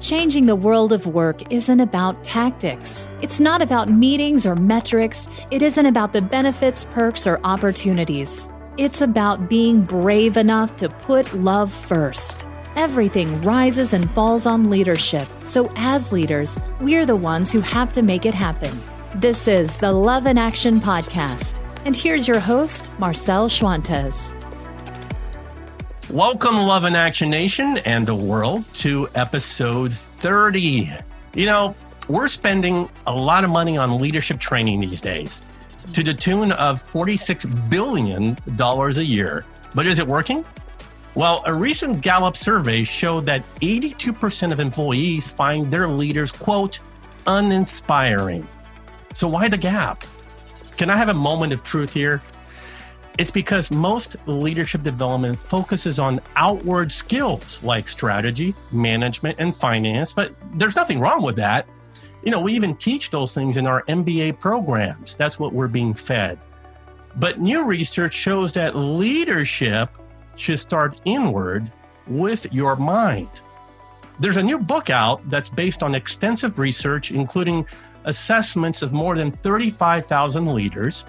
Changing 0.00 0.46
the 0.46 0.56
world 0.56 0.94
of 0.94 1.06
work 1.06 1.52
isn't 1.52 1.78
about 1.78 2.24
tactics. 2.24 3.06
It's 3.20 3.38
not 3.38 3.60
about 3.60 3.90
meetings 3.90 4.46
or 4.46 4.56
metrics. 4.56 5.28
It 5.50 5.60
isn't 5.60 5.84
about 5.84 6.14
the 6.14 6.22
benefits, 6.22 6.86
perks, 6.86 7.26
or 7.26 7.38
opportunities. 7.44 8.50
It's 8.78 9.02
about 9.02 9.50
being 9.50 9.82
brave 9.82 10.38
enough 10.38 10.74
to 10.76 10.88
put 10.88 11.34
love 11.34 11.70
first. 11.70 12.46
Everything 12.76 13.42
rises 13.42 13.92
and 13.92 14.10
falls 14.14 14.46
on 14.46 14.70
leadership. 14.70 15.28
So, 15.44 15.70
as 15.76 16.12
leaders, 16.12 16.58
we're 16.80 17.04
the 17.04 17.14
ones 17.14 17.52
who 17.52 17.60
have 17.60 17.92
to 17.92 18.02
make 18.02 18.24
it 18.24 18.32
happen. 18.32 18.80
This 19.16 19.46
is 19.46 19.76
the 19.76 19.92
Love 19.92 20.24
in 20.24 20.38
Action 20.38 20.80
Podcast. 20.80 21.60
And 21.84 21.94
here's 21.94 22.26
your 22.26 22.40
host, 22.40 22.90
Marcel 22.98 23.50
Schwantes. 23.50 24.34
Welcome, 26.12 26.56
Love 26.56 26.86
in 26.86 26.96
Action 26.96 27.30
Nation 27.30 27.78
and 27.78 28.04
the 28.04 28.16
world, 28.16 28.64
to 28.74 29.08
episode 29.14 29.94
30. 30.18 30.90
You 31.36 31.46
know, 31.46 31.76
we're 32.08 32.26
spending 32.26 32.88
a 33.06 33.14
lot 33.14 33.44
of 33.44 33.50
money 33.50 33.78
on 33.78 33.96
leadership 33.96 34.40
training 34.40 34.80
these 34.80 35.00
days 35.00 35.40
to 35.92 36.02
the 36.02 36.12
tune 36.12 36.50
of 36.50 36.82
$46 36.90 37.70
billion 37.70 38.36
a 38.58 39.02
year. 39.02 39.44
But 39.72 39.86
is 39.86 40.00
it 40.00 40.06
working? 40.06 40.44
Well, 41.14 41.44
a 41.46 41.54
recent 41.54 42.00
Gallup 42.00 42.36
survey 42.36 42.82
showed 42.82 43.24
that 43.26 43.44
82% 43.60 44.50
of 44.50 44.58
employees 44.58 45.30
find 45.30 45.70
their 45.70 45.86
leaders, 45.86 46.32
quote, 46.32 46.80
uninspiring. 47.28 48.48
So 49.14 49.28
why 49.28 49.46
the 49.46 49.58
gap? 49.58 50.02
Can 50.76 50.90
I 50.90 50.96
have 50.96 51.08
a 51.08 51.14
moment 51.14 51.52
of 51.52 51.62
truth 51.62 51.92
here? 51.92 52.20
It's 53.20 53.30
because 53.30 53.70
most 53.70 54.16
leadership 54.24 54.82
development 54.82 55.38
focuses 55.38 55.98
on 55.98 56.22
outward 56.36 56.90
skills 56.90 57.62
like 57.62 57.86
strategy, 57.86 58.54
management, 58.72 59.36
and 59.38 59.54
finance, 59.54 60.14
but 60.14 60.34
there's 60.54 60.74
nothing 60.74 60.98
wrong 60.98 61.22
with 61.22 61.36
that. 61.36 61.66
You 62.22 62.30
know, 62.30 62.40
we 62.40 62.54
even 62.54 62.74
teach 62.76 63.10
those 63.10 63.34
things 63.34 63.58
in 63.58 63.66
our 63.66 63.82
MBA 63.82 64.40
programs. 64.40 65.16
That's 65.16 65.38
what 65.38 65.52
we're 65.52 65.68
being 65.68 65.92
fed. 65.92 66.38
But 67.16 67.38
new 67.38 67.64
research 67.64 68.14
shows 68.14 68.54
that 68.54 68.74
leadership 68.74 69.90
should 70.36 70.58
start 70.58 70.98
inward 71.04 71.70
with 72.06 72.50
your 72.54 72.74
mind. 72.74 73.28
There's 74.18 74.38
a 74.38 74.42
new 74.42 74.56
book 74.56 74.88
out 74.88 75.28
that's 75.28 75.50
based 75.50 75.82
on 75.82 75.94
extensive 75.94 76.58
research, 76.58 77.10
including 77.10 77.66
assessments 78.04 78.80
of 78.80 78.94
more 78.94 79.14
than 79.14 79.32
35,000 79.32 80.54
leaders 80.54 81.04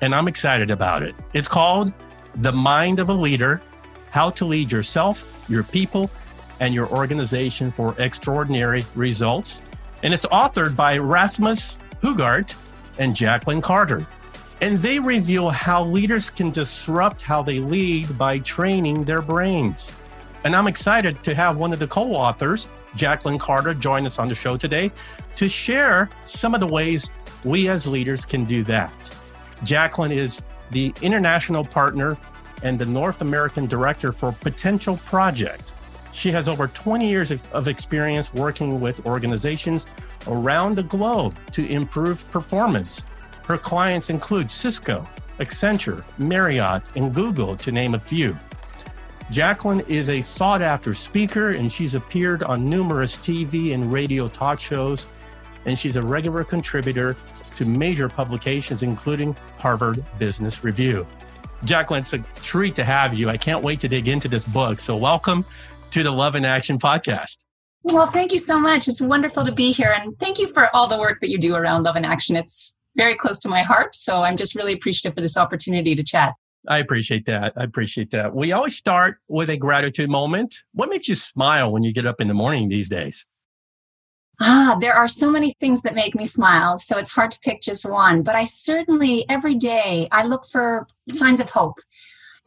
and 0.00 0.14
I'm 0.14 0.28
excited 0.28 0.70
about 0.70 1.02
it. 1.02 1.14
It's 1.32 1.48
called 1.48 1.92
The 2.36 2.52
Mind 2.52 3.00
of 3.00 3.08
a 3.08 3.14
Leader 3.14 3.60
How 4.10 4.30
to 4.30 4.44
Lead 4.44 4.70
Yourself, 4.70 5.24
Your 5.48 5.62
People, 5.62 6.10
and 6.60 6.74
Your 6.74 6.88
Organization 6.88 7.72
for 7.72 7.94
Extraordinary 7.98 8.84
Results. 8.94 9.60
And 10.02 10.12
it's 10.12 10.26
authored 10.26 10.76
by 10.76 10.98
Rasmus 10.98 11.78
Hougaard 12.02 12.52
and 12.98 13.14
Jacqueline 13.14 13.60
Carter. 13.62 14.06
And 14.60 14.78
they 14.78 14.98
reveal 14.98 15.50
how 15.50 15.84
leaders 15.84 16.30
can 16.30 16.50
disrupt 16.50 17.20
how 17.20 17.42
they 17.42 17.58
lead 17.58 18.16
by 18.16 18.38
training 18.38 19.04
their 19.04 19.20
brains. 19.20 19.92
And 20.44 20.54
I'm 20.54 20.66
excited 20.66 21.22
to 21.24 21.34
have 21.34 21.56
one 21.56 21.72
of 21.72 21.78
the 21.78 21.86
co 21.86 22.14
authors, 22.14 22.70
Jacqueline 22.94 23.38
Carter, 23.38 23.74
join 23.74 24.06
us 24.06 24.18
on 24.18 24.28
the 24.28 24.34
show 24.34 24.56
today 24.56 24.92
to 25.36 25.48
share 25.48 26.08
some 26.24 26.54
of 26.54 26.60
the 26.60 26.66
ways 26.66 27.10
we 27.44 27.68
as 27.68 27.86
leaders 27.86 28.24
can 28.24 28.44
do 28.44 28.64
that. 28.64 28.92
Jacqueline 29.64 30.12
is 30.12 30.42
the 30.70 30.92
international 31.02 31.64
partner 31.64 32.16
and 32.62 32.78
the 32.78 32.86
North 32.86 33.20
American 33.20 33.66
director 33.66 34.12
for 34.12 34.32
Potential 34.32 34.96
Project. 34.98 35.72
She 36.12 36.32
has 36.32 36.48
over 36.48 36.68
20 36.68 37.08
years 37.08 37.30
of 37.30 37.68
experience 37.68 38.32
working 38.32 38.80
with 38.80 39.04
organizations 39.06 39.86
around 40.26 40.76
the 40.76 40.82
globe 40.82 41.36
to 41.52 41.66
improve 41.66 42.28
performance. 42.30 43.02
Her 43.46 43.58
clients 43.58 44.10
include 44.10 44.50
Cisco, 44.50 45.06
Accenture, 45.38 46.02
Marriott, 46.18 46.82
and 46.96 47.14
Google, 47.14 47.56
to 47.58 47.70
name 47.70 47.94
a 47.94 48.00
few. 48.00 48.36
Jacqueline 49.30 49.80
is 49.88 50.08
a 50.08 50.22
sought 50.22 50.62
after 50.62 50.94
speaker 50.94 51.50
and 51.50 51.72
she's 51.72 51.94
appeared 51.94 52.42
on 52.42 52.70
numerous 52.70 53.16
TV 53.16 53.74
and 53.74 53.92
radio 53.92 54.28
talk 54.28 54.60
shows, 54.60 55.06
and 55.66 55.78
she's 55.78 55.96
a 55.96 56.02
regular 56.02 56.44
contributor 56.44 57.16
to 57.56 57.64
major 57.66 58.08
publications, 58.08 58.82
including 58.82 59.36
Harvard 59.58 60.02
Business 60.18 60.64
Review. 60.64 61.06
Jacqueline, 61.64 62.02
it's 62.02 62.12
a 62.12 62.18
treat 62.36 62.74
to 62.76 62.84
have 62.84 63.12
you. 63.14 63.28
I 63.28 63.36
can't 63.36 63.62
wait 63.62 63.80
to 63.80 63.88
dig 63.88 64.08
into 64.08 64.28
this 64.28 64.44
book. 64.44 64.80
So, 64.80 64.96
welcome 64.96 65.44
to 65.90 66.02
the 66.02 66.10
Love 66.10 66.36
in 66.36 66.44
Action 66.44 66.78
podcast. 66.78 67.38
Well, 67.82 68.10
thank 68.10 68.32
you 68.32 68.38
so 68.38 68.58
much. 68.58 68.88
It's 68.88 69.00
wonderful 69.00 69.44
to 69.44 69.52
be 69.52 69.72
here. 69.72 69.96
And 69.98 70.18
thank 70.18 70.38
you 70.38 70.48
for 70.48 70.74
all 70.74 70.86
the 70.86 70.98
work 70.98 71.20
that 71.20 71.30
you 71.30 71.38
do 71.38 71.54
around 71.54 71.82
Love 71.82 71.96
in 71.96 72.04
Action. 72.04 72.36
It's 72.36 72.76
very 72.96 73.16
close 73.16 73.38
to 73.40 73.48
my 73.48 73.62
heart. 73.62 73.94
So, 73.94 74.22
I'm 74.22 74.36
just 74.36 74.54
really 74.54 74.72
appreciative 74.72 75.14
for 75.14 75.20
this 75.20 75.36
opportunity 75.36 75.94
to 75.94 76.04
chat. 76.04 76.34
I 76.68 76.78
appreciate 76.78 77.26
that. 77.26 77.52
I 77.56 77.64
appreciate 77.64 78.10
that. 78.10 78.34
We 78.34 78.52
always 78.52 78.76
start 78.76 79.18
with 79.28 79.50
a 79.50 79.56
gratitude 79.56 80.10
moment. 80.10 80.56
What 80.72 80.90
makes 80.90 81.08
you 81.08 81.14
smile 81.14 81.72
when 81.72 81.84
you 81.84 81.92
get 81.92 82.06
up 82.06 82.20
in 82.20 82.28
the 82.28 82.34
morning 82.34 82.68
these 82.68 82.88
days? 82.88 83.24
Ah, 84.40 84.76
there 84.80 84.94
are 84.94 85.08
so 85.08 85.30
many 85.30 85.54
things 85.60 85.80
that 85.82 85.94
make 85.94 86.14
me 86.14 86.26
smile, 86.26 86.78
so 86.78 86.98
it's 86.98 87.10
hard 87.10 87.30
to 87.30 87.40
pick 87.40 87.62
just 87.62 87.88
one. 87.88 88.22
But 88.22 88.34
I 88.34 88.44
certainly, 88.44 89.24
every 89.30 89.54
day, 89.54 90.08
I 90.12 90.24
look 90.24 90.46
for 90.46 90.86
signs 91.12 91.40
of 91.40 91.48
hope. 91.48 91.78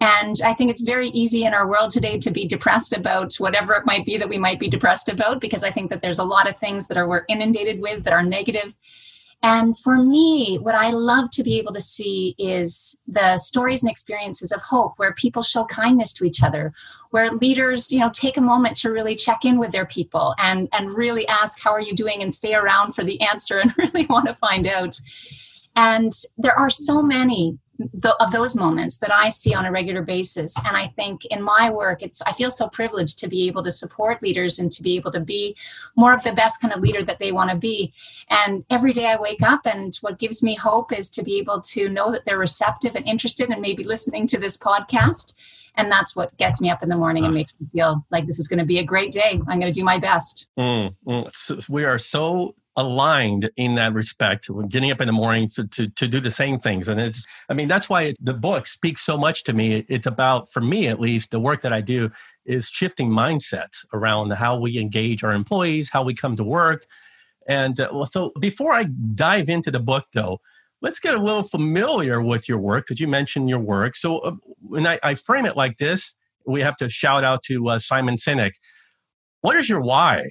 And 0.01 0.39
I 0.45 0.53
think 0.53 0.71
it's 0.71 0.81
very 0.81 1.09
easy 1.09 1.43
in 1.43 1.53
our 1.53 1.67
world 1.67 1.91
today 1.91 2.17
to 2.19 2.31
be 2.31 2.47
depressed 2.47 2.93
about 2.93 3.35
whatever 3.35 3.73
it 3.73 3.85
might 3.85 4.05
be 4.05 4.17
that 4.17 4.29
we 4.29 4.37
might 4.37 4.59
be 4.59 4.69
depressed 4.69 5.09
about, 5.09 5.41
because 5.41 5.63
I 5.63 5.71
think 5.71 5.89
that 5.89 6.01
there's 6.01 6.19
a 6.19 6.23
lot 6.23 6.47
of 6.47 6.57
things 6.57 6.87
that 6.87 6.97
are 6.97 7.07
we're 7.07 7.25
inundated 7.27 7.81
with 7.81 8.03
that 8.03 8.13
are 8.13 8.23
negative. 8.23 8.75
And 9.41 9.79
for 9.79 9.97
me, 9.97 10.57
what 10.57 10.75
I 10.75 10.89
love 10.89 11.29
to 11.31 11.43
be 11.43 11.57
able 11.59 11.73
to 11.73 11.81
see 11.81 12.35
is 12.37 12.97
the 13.07 13.37
stories 13.37 13.81
and 13.81 13.89
experiences 13.89 14.51
of 14.51 14.61
hope 14.61 14.93
where 14.97 15.13
people 15.13 15.41
show 15.41 15.63
kindness 15.65 16.11
to 16.13 16.25
each 16.25 16.43
other, 16.43 16.73
where 17.11 17.31
leaders, 17.31 17.89
you 17.89 17.99
know, 17.99 18.09
take 18.13 18.35
a 18.35 18.41
moment 18.41 18.75
to 18.77 18.91
really 18.91 19.15
check 19.15 19.45
in 19.45 19.57
with 19.57 19.71
their 19.71 19.85
people 19.85 20.35
and 20.39 20.67
and 20.73 20.93
really 20.93 21.25
ask 21.29 21.61
how 21.61 21.71
are 21.71 21.79
you 21.81 21.95
doing 21.95 22.21
and 22.21 22.33
stay 22.33 22.53
around 22.53 22.93
for 22.93 23.05
the 23.05 23.19
answer 23.29 23.59
and 23.59 23.73
really 23.77 24.05
want 24.07 24.27
to 24.27 24.35
find 24.35 24.67
out. 24.67 24.99
And 25.75 26.11
there 26.37 26.57
are 26.59 26.69
so 26.69 27.01
many 27.01 27.57
of 28.19 28.31
those 28.31 28.55
moments 28.55 28.97
that 28.97 29.13
I 29.13 29.29
see 29.29 29.53
on 29.53 29.65
a 29.65 29.71
regular 29.71 30.01
basis. 30.01 30.55
And 30.65 30.75
I 30.75 30.87
think 30.87 31.25
in 31.25 31.41
my 31.41 31.69
work, 31.69 32.01
it's 32.01 32.21
I 32.21 32.33
feel 32.33 32.51
so 32.51 32.67
privileged 32.67 33.19
to 33.19 33.27
be 33.27 33.47
able 33.47 33.63
to 33.63 33.71
support 33.71 34.21
leaders 34.21 34.59
and 34.59 34.71
to 34.71 34.83
be 34.83 34.95
able 34.95 35.11
to 35.13 35.19
be 35.19 35.55
more 35.95 36.13
of 36.13 36.23
the 36.23 36.33
best 36.33 36.61
kind 36.61 36.73
of 36.73 36.81
leader 36.81 37.03
that 37.03 37.19
they 37.19 37.31
want 37.31 37.49
to 37.51 37.55
be. 37.55 37.93
And 38.29 38.63
every 38.69 38.93
day 38.93 39.07
I 39.07 39.19
wake 39.19 39.41
up, 39.41 39.65
and 39.65 39.95
what 40.01 40.19
gives 40.19 40.43
me 40.43 40.55
hope 40.55 40.91
is 40.91 41.09
to 41.11 41.23
be 41.23 41.37
able 41.39 41.61
to 41.61 41.89
know 41.89 42.11
that 42.11 42.25
they're 42.25 42.37
receptive 42.37 42.95
and 42.95 43.05
interested 43.05 43.49
and 43.49 43.61
maybe 43.61 43.83
listening 43.83 44.27
to 44.27 44.39
this 44.39 44.57
podcast. 44.57 45.33
And 45.75 45.89
that's 45.89 46.15
what 46.15 46.35
gets 46.37 46.59
me 46.59 46.69
up 46.69 46.83
in 46.83 46.89
the 46.89 46.97
morning 46.97 47.23
and 47.23 47.33
makes 47.33 47.57
me 47.59 47.67
feel 47.71 48.05
like 48.11 48.25
this 48.25 48.39
is 48.39 48.49
going 48.49 48.59
to 48.59 48.65
be 48.65 48.79
a 48.79 48.83
great 48.83 49.11
day. 49.11 49.39
I'm 49.47 49.59
going 49.59 49.71
to 49.71 49.79
do 49.79 49.85
my 49.85 49.97
best. 49.97 50.47
Mm, 50.59 50.93
mm. 51.07 51.29
So 51.33 51.59
we 51.69 51.85
are 51.85 51.97
so 51.97 52.53
aligned 52.79 53.51
in 53.57 53.75
that 53.75 53.93
respect 53.93 54.49
getting 54.69 54.89
up 54.89 55.01
in 55.01 55.07
the 55.07 55.13
morning 55.13 55.49
to, 55.49 55.67
to, 55.67 55.89
to 55.89 56.07
do 56.07 56.21
the 56.21 56.31
same 56.31 56.57
things. 56.57 56.87
And 56.87 56.99
it's 56.99 57.25
i 57.49 57.53
mean 57.53 57.67
that's 57.67 57.89
why 57.89 58.13
the 58.21 58.33
book 58.33 58.67
speaks 58.67 59.01
so 59.01 59.17
much 59.17 59.43
to 59.43 59.53
me. 59.53 59.85
It's 59.89 60.07
about 60.07 60.51
for 60.51 60.61
me 60.61 60.87
at 60.87 60.99
least 60.99 61.31
the 61.31 61.39
work 61.39 61.61
that 61.61 61.73
i 61.73 61.81
do 61.81 62.09
is 62.45 62.69
shifting 62.69 63.09
mindsets 63.09 63.85
around 63.93 64.31
how 64.31 64.57
we 64.57 64.79
engage 64.79 65.23
our 65.23 65.33
employees 65.33 65.89
how 65.89 66.03
we 66.03 66.15
come 66.15 66.35
to 66.37 66.43
work. 66.43 66.85
And 67.47 67.79
uh, 67.79 68.05
so 68.05 68.31
before 68.39 68.73
i 68.73 68.85
dive 69.15 69.49
into 69.49 69.71
the 69.71 69.81
book 69.81 70.05
though 70.13 70.39
let's 70.81 70.99
get 70.99 71.15
a 71.15 71.21
little 71.21 71.43
familiar 71.43 72.21
with 72.21 72.47
your 72.47 72.57
work 72.57 72.85
because 72.87 73.01
you 73.01 73.07
mentioned 73.07 73.49
your 73.49 73.59
work. 73.59 73.97
So 73.97 74.19
uh, 74.19 74.31
when 74.61 74.87
I, 74.87 74.97
I, 75.03 75.15
frame 75.15 75.45
it 75.45 75.57
like 75.57 75.77
this 75.77 76.13
we 76.45 76.61
have 76.61 76.77
to 76.77 76.87
shout 76.87 77.25
out 77.25 77.43
to 77.43 77.67
uh, 77.67 77.79
simon 77.79 78.15
sinek. 78.15 78.53
What 79.41 79.57
is 79.57 79.67
your 79.67 79.81
why 79.81 80.29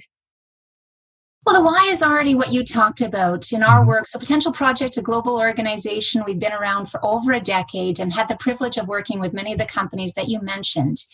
well, 1.45 1.55
the 1.55 1.63
why 1.65 1.87
is 1.89 2.03
already 2.03 2.35
what 2.35 2.51
you 2.51 2.63
talked 2.63 3.01
about 3.01 3.51
in 3.53 3.63
our 3.63 3.79
mm-hmm. 3.79 3.89
work. 3.89 4.07
So, 4.07 4.19
Potential 4.19 4.51
Project, 4.51 4.97
a 4.97 5.01
global 5.01 5.37
organization, 5.37 6.23
we've 6.25 6.39
been 6.39 6.53
around 6.53 6.87
for 6.87 7.03
over 7.03 7.31
a 7.31 7.39
decade 7.39 7.99
and 7.99 8.13
had 8.13 8.27
the 8.27 8.35
privilege 8.35 8.77
of 8.77 8.87
working 8.87 9.19
with 9.19 9.33
many 9.33 9.53
of 9.53 9.59
the 9.59 9.65
companies 9.65 10.13
that 10.13 10.27
you 10.27 10.41
mentioned. 10.41 11.05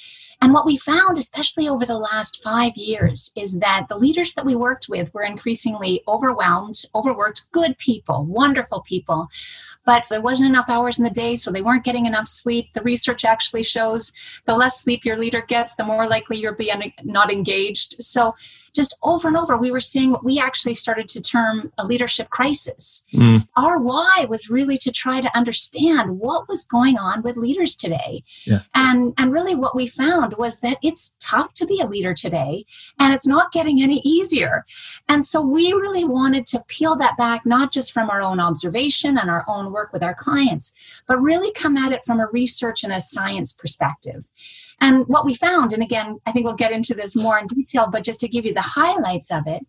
And 0.41 0.51
what 0.51 0.65
we 0.65 0.77
found, 0.77 1.17
especially 1.17 1.69
over 1.69 1.85
the 1.85 1.97
last 1.97 2.41
five 2.43 2.75
years, 2.75 3.31
is 3.35 3.53
that 3.59 3.85
the 3.87 3.97
leaders 3.97 4.33
that 4.33 4.45
we 4.45 4.55
worked 4.55 4.89
with 4.89 5.13
were 5.13 5.23
increasingly 5.23 6.01
overwhelmed, 6.07 6.81
overworked, 6.93 7.51
good 7.51 7.77
people, 7.77 8.25
wonderful 8.25 8.81
people, 8.81 9.29
but 9.85 10.05
there 10.09 10.21
wasn't 10.21 10.49
enough 10.49 10.69
hours 10.69 10.97
in 10.97 11.03
the 11.03 11.11
day, 11.11 11.35
so 11.35 11.51
they 11.51 11.61
weren't 11.61 11.83
getting 11.83 12.07
enough 12.07 12.27
sleep. 12.27 12.73
The 12.73 12.81
research 12.81 13.23
actually 13.23 13.63
shows 13.63 14.11
the 14.45 14.55
less 14.55 14.81
sleep 14.81 15.05
your 15.05 15.15
leader 15.15 15.41
gets, 15.41 15.75
the 15.75 15.85
more 15.85 16.09
likely 16.09 16.37
you're 16.37 16.55
being 16.55 16.91
not 17.03 17.31
engaged. 17.31 17.95
So 17.99 18.35
just 18.75 18.95
over 19.01 19.27
and 19.27 19.37
over, 19.37 19.57
we 19.57 19.71
were 19.71 19.79
seeing 19.79 20.11
what 20.11 20.23
we 20.23 20.39
actually 20.39 20.73
started 20.73 21.07
to 21.09 21.21
term 21.21 21.71
a 21.77 21.85
leadership 21.85 22.29
crisis. 22.29 23.05
Mm. 23.13 23.47
Our 23.55 23.79
why 23.79 24.25
was 24.29 24.49
really 24.49 24.77
to 24.79 24.91
try 24.91 25.21
to 25.21 25.37
understand 25.37 26.19
what 26.19 26.47
was 26.49 26.65
going 26.65 26.97
on 26.97 27.21
with 27.23 27.37
leaders 27.37 27.75
today. 27.75 28.23
Yeah. 28.45 28.61
And, 28.73 29.13
and 29.17 29.31
really, 29.31 29.55
what 29.55 29.75
we 29.75 29.87
found 29.87 30.35
was 30.37 30.59
that 30.59 30.77
it's 30.83 31.15
tough 31.19 31.53
to 31.53 31.65
be 31.65 31.79
a 31.79 31.87
leader 31.87 32.13
today, 32.13 32.65
and 32.99 33.13
it's 33.13 33.27
not 33.27 33.51
getting 33.51 33.81
any 33.81 34.01
easier. 34.01 34.65
And 35.07 35.23
so, 35.23 35.41
we 35.41 35.71
really 35.73 36.05
wanted 36.05 36.45
to 36.47 36.63
peel 36.67 36.95
that 36.97 37.17
back, 37.17 37.45
not 37.45 37.71
just 37.71 37.93
from 37.93 38.09
our 38.09 38.21
own 38.21 38.39
observation 38.39 39.17
and 39.17 39.29
our 39.29 39.45
own 39.47 39.71
work 39.71 39.93
with 39.93 40.03
our 40.03 40.15
clients, 40.15 40.73
but 41.07 41.21
really 41.21 41.51
come 41.53 41.77
at 41.77 41.91
it 41.91 42.03
from 42.05 42.19
a 42.19 42.27
research 42.27 42.83
and 42.83 42.91
a 42.91 42.99
science 42.99 43.53
perspective. 43.53 44.29
And 44.81 45.07
what 45.07 45.25
we 45.25 45.33
found, 45.33 45.73
and 45.73 45.81
again, 45.81 46.19
I 46.25 46.31
think 46.31 46.45
we'll 46.45 46.55
get 46.55 46.71
into 46.71 46.93
this 46.93 47.15
more 47.15 47.39
in 47.39 47.47
detail, 47.47 47.87
but 47.91 48.03
just 48.03 48.19
to 48.21 48.27
give 48.27 48.45
you 48.45 48.53
the 48.53 48.61
highlights 48.61 49.31
of 49.31 49.47
it, 49.47 49.65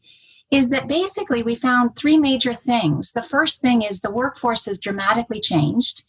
is 0.50 0.68
that 0.68 0.88
basically 0.88 1.42
we 1.42 1.54
found 1.54 1.96
three 1.96 2.18
major 2.18 2.54
things. 2.54 3.12
The 3.12 3.22
first 3.22 3.60
thing 3.60 3.82
is 3.82 4.00
the 4.00 4.10
workforce 4.10 4.66
has 4.66 4.78
dramatically 4.78 5.40
changed. 5.40 6.04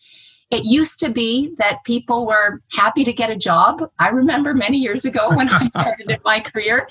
It 0.51 0.63
used 0.63 0.99
to 0.99 1.09
be 1.09 1.53
that 1.57 1.83
people 1.83 2.25
were 2.25 2.61
happy 2.71 3.03
to 3.03 3.11
get 3.11 3.29
a 3.29 3.35
job. 3.35 3.89
I 3.99 4.09
remember 4.09 4.53
many 4.53 4.77
years 4.77 5.05
ago 5.05 5.29
when 5.35 5.49
I 5.49 5.67
started 5.67 6.09
in 6.09 6.19
my 6.23 6.39
career. 6.39 6.87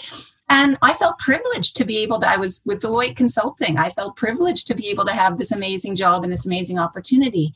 And 0.49 0.79
I 0.81 0.93
felt 0.93 1.19
privileged 1.19 1.77
to 1.77 1.85
be 1.85 1.99
able 1.99 2.21
to, 2.21 2.29
I 2.29 2.37
was 2.37 2.63
with 2.65 2.81
Deloitte 2.81 3.17
Consulting. 3.17 3.79
I 3.79 3.91
felt 3.91 4.17
privileged 4.17 4.69
to 4.69 4.75
be 4.75 4.89
able 4.89 5.05
to 5.07 5.13
have 5.13 5.39
this 5.39 5.51
amazing 5.51 5.97
job 5.97 6.23
and 6.23 6.33
this 6.33 6.47
amazing 6.47 6.79
opportunity. 6.79 7.53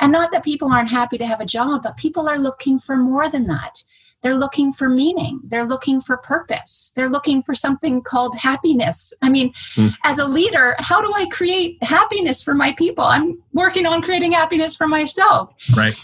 And 0.00 0.12
not 0.12 0.30
that 0.32 0.44
people 0.44 0.70
aren't 0.70 0.90
happy 0.90 1.18
to 1.18 1.26
have 1.26 1.40
a 1.40 1.46
job, 1.46 1.82
but 1.82 1.96
people 1.96 2.28
are 2.28 2.38
looking 2.38 2.78
for 2.78 2.96
more 2.96 3.30
than 3.30 3.46
that. 3.46 3.82
They're 4.22 4.38
looking 4.38 4.72
for 4.72 4.88
meaning. 4.88 5.40
They're 5.44 5.66
looking 5.66 6.00
for 6.00 6.16
purpose. 6.16 6.92
They're 6.96 7.08
looking 7.08 7.42
for 7.42 7.54
something 7.54 8.02
called 8.02 8.36
happiness. 8.36 9.12
I 9.22 9.28
mean, 9.28 9.52
mm. 9.74 9.94
as 10.04 10.18
a 10.18 10.24
leader, 10.24 10.74
how 10.78 11.00
do 11.00 11.12
I 11.14 11.26
create 11.26 11.82
happiness 11.82 12.42
for 12.42 12.54
my 12.54 12.72
people? 12.72 13.04
I'm 13.04 13.40
working 13.52 13.86
on 13.86 14.02
creating 14.02 14.32
happiness 14.32 14.74
for 14.74 14.88
myself. 14.88 15.54
Right. 15.76 15.94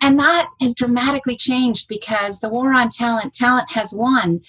And 0.00 0.18
that 0.18 0.48
has 0.60 0.74
dramatically 0.74 1.36
changed 1.36 1.88
because 1.88 2.40
the 2.40 2.48
war 2.48 2.72
on 2.72 2.88
talent, 2.88 3.34
talent 3.34 3.70
has 3.70 3.92
won. 3.94 4.40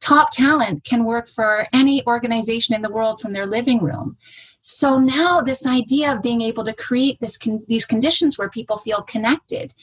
Top 0.00 0.30
talent 0.30 0.84
can 0.84 1.04
work 1.04 1.28
for 1.28 1.68
any 1.72 2.04
organization 2.06 2.74
in 2.74 2.82
the 2.82 2.90
world 2.90 3.20
from 3.20 3.32
their 3.32 3.46
living 3.46 3.80
room. 3.80 4.16
So 4.62 4.98
now 4.98 5.40
this 5.40 5.66
idea 5.66 6.14
of 6.14 6.22
being 6.22 6.40
able 6.40 6.64
to 6.64 6.72
create 6.72 7.20
this 7.20 7.36
con- 7.36 7.64
these 7.68 7.84
conditions 7.84 8.38
where 8.38 8.48
people 8.48 8.78
feel 8.78 9.02
connected, 9.02 9.74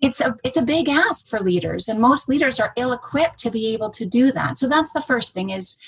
it's 0.00 0.20
a 0.20 0.36
it's 0.44 0.58
a 0.58 0.62
big 0.62 0.88
ask 0.88 1.28
for 1.28 1.40
leaders, 1.40 1.88
and 1.88 1.98
most 2.00 2.28
leaders 2.28 2.60
are 2.60 2.72
ill-equipped 2.76 3.38
to 3.38 3.50
be 3.50 3.72
able 3.72 3.90
to 3.90 4.06
do 4.06 4.32
that. 4.32 4.58
So 4.58 4.68
that's 4.68 4.92
the 4.92 5.00
first 5.00 5.32
thing 5.32 5.50
is 5.50 5.78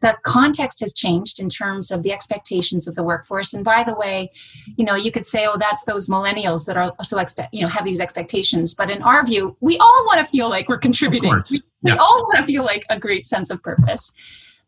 the 0.00 0.16
context 0.22 0.80
has 0.80 0.94
changed 0.94 1.40
in 1.40 1.50
terms 1.50 1.90
of 1.90 2.02
the 2.02 2.12
expectations 2.12 2.88
of 2.88 2.94
the 2.94 3.02
workforce. 3.02 3.52
And 3.52 3.62
by 3.62 3.84
the 3.84 3.94
way, 3.94 4.30
you 4.76 4.84
know, 4.84 4.94
you 4.94 5.12
could 5.12 5.26
say, 5.26 5.46
oh, 5.46 5.58
that's 5.58 5.82
those 5.84 6.08
millennials 6.08 6.64
that 6.66 6.78
are 6.78 6.94
so 7.02 7.18
expect, 7.18 7.52
you 7.52 7.60
know, 7.60 7.68
have 7.68 7.84
these 7.84 8.00
expectations. 8.00 8.74
But 8.74 8.90
in 8.90 9.02
our 9.02 9.24
view, 9.26 9.58
we 9.60 9.76
all 9.76 10.06
want 10.06 10.24
to 10.24 10.30
feel 10.30 10.48
like 10.48 10.70
we're 10.70 10.78
contributing. 10.78 11.34
We, 11.50 11.62
yeah. 11.82 11.92
we 11.92 11.98
all 11.98 12.24
want 12.24 12.38
to 12.38 12.44
feel 12.44 12.64
like 12.64 12.86
a 12.88 12.98
great 12.98 13.26
sense 13.26 13.50
of 13.50 13.62
purpose. 13.62 14.12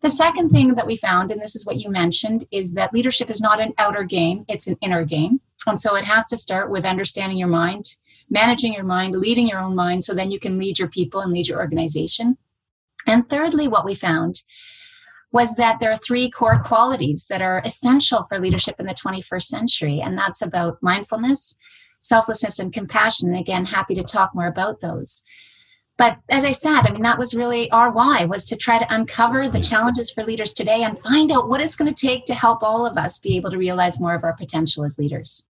The 0.02 0.10
second 0.10 0.50
thing 0.50 0.74
that 0.74 0.86
we 0.86 0.96
found, 0.96 1.30
and 1.30 1.40
this 1.40 1.54
is 1.54 1.64
what 1.64 1.76
you 1.76 1.88
mentioned, 1.88 2.44
is 2.50 2.72
that 2.72 2.92
leadership 2.92 3.30
is 3.30 3.40
not 3.40 3.60
an 3.60 3.72
outer 3.78 4.02
game, 4.02 4.44
it's 4.48 4.66
an 4.66 4.76
inner 4.80 5.04
game. 5.04 5.40
And 5.66 5.78
so 5.78 5.94
it 5.94 6.04
has 6.04 6.26
to 6.28 6.36
start 6.36 6.70
with 6.70 6.84
understanding 6.84 7.38
your 7.38 7.48
mind, 7.48 7.94
managing 8.28 8.72
your 8.72 8.82
mind, 8.82 9.16
leading 9.16 9.46
your 9.46 9.60
own 9.60 9.76
mind, 9.76 10.02
so 10.02 10.12
then 10.12 10.32
you 10.32 10.40
can 10.40 10.58
lead 10.58 10.76
your 10.76 10.88
people 10.88 11.20
and 11.20 11.32
lead 11.32 11.46
your 11.46 11.60
organization. 11.60 12.36
And 13.06 13.24
thirdly, 13.24 13.68
what 13.68 13.84
we 13.84 13.94
found 13.94 14.42
was 15.30 15.54
that 15.54 15.78
there 15.78 15.92
are 15.92 15.96
three 15.96 16.30
core 16.32 16.60
qualities 16.64 17.26
that 17.30 17.40
are 17.40 17.62
essential 17.64 18.24
for 18.28 18.40
leadership 18.40 18.80
in 18.80 18.86
the 18.86 18.94
21st 18.94 19.44
century, 19.44 20.00
and 20.00 20.18
that's 20.18 20.42
about 20.42 20.82
mindfulness, 20.82 21.56
selflessness, 22.00 22.58
and 22.58 22.72
compassion. 22.72 23.28
And 23.28 23.38
again, 23.38 23.64
happy 23.64 23.94
to 23.94 24.02
talk 24.02 24.34
more 24.34 24.48
about 24.48 24.80
those 24.80 25.22
but 25.98 26.18
as 26.28 26.44
i 26.44 26.52
said 26.52 26.80
i 26.82 26.90
mean 26.92 27.02
that 27.02 27.18
was 27.18 27.34
really 27.34 27.70
our 27.70 27.90
why 27.90 28.24
was 28.24 28.44
to 28.44 28.56
try 28.56 28.78
to 28.78 28.94
uncover 28.94 29.48
the 29.48 29.60
challenges 29.60 30.10
for 30.10 30.24
leaders 30.24 30.52
today 30.52 30.82
and 30.82 30.98
find 30.98 31.30
out 31.32 31.48
what 31.48 31.60
it's 31.60 31.76
going 31.76 31.92
to 31.92 32.06
take 32.06 32.24
to 32.24 32.34
help 32.34 32.62
all 32.62 32.86
of 32.86 32.96
us 32.96 33.18
be 33.18 33.36
able 33.36 33.50
to 33.50 33.58
realize 33.58 34.00
more 34.00 34.14
of 34.14 34.24
our 34.24 34.34
potential 34.34 34.84
as 34.84 34.98
leaders 34.98 35.46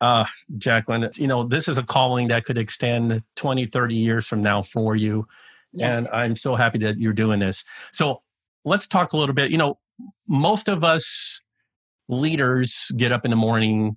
uh, 0.00 0.26
Jacqueline, 0.58 1.08
you 1.14 1.26
know, 1.26 1.44
this 1.44 1.66
is 1.66 1.78
a 1.78 1.82
calling 1.82 2.28
that 2.28 2.44
could 2.44 2.58
extend 2.58 3.22
20, 3.36 3.66
30 3.66 3.94
years 3.94 4.26
from 4.26 4.42
now 4.42 4.60
for 4.60 4.96
you. 4.96 5.26
Yeah. 5.72 5.96
And 5.96 6.08
I'm 6.08 6.36
so 6.36 6.56
happy 6.56 6.78
that 6.78 6.98
you're 6.98 7.14
doing 7.14 7.40
this. 7.40 7.64
So 7.92 8.20
let's 8.64 8.86
talk 8.86 9.12
a 9.12 9.16
little 9.16 9.34
bit. 9.34 9.50
You 9.50 9.56
know, 9.56 9.78
most 10.28 10.68
of 10.68 10.84
us 10.84 11.40
leaders 12.08 12.90
get 12.96 13.12
up 13.12 13.24
in 13.24 13.30
the 13.30 13.36
morning 13.36 13.96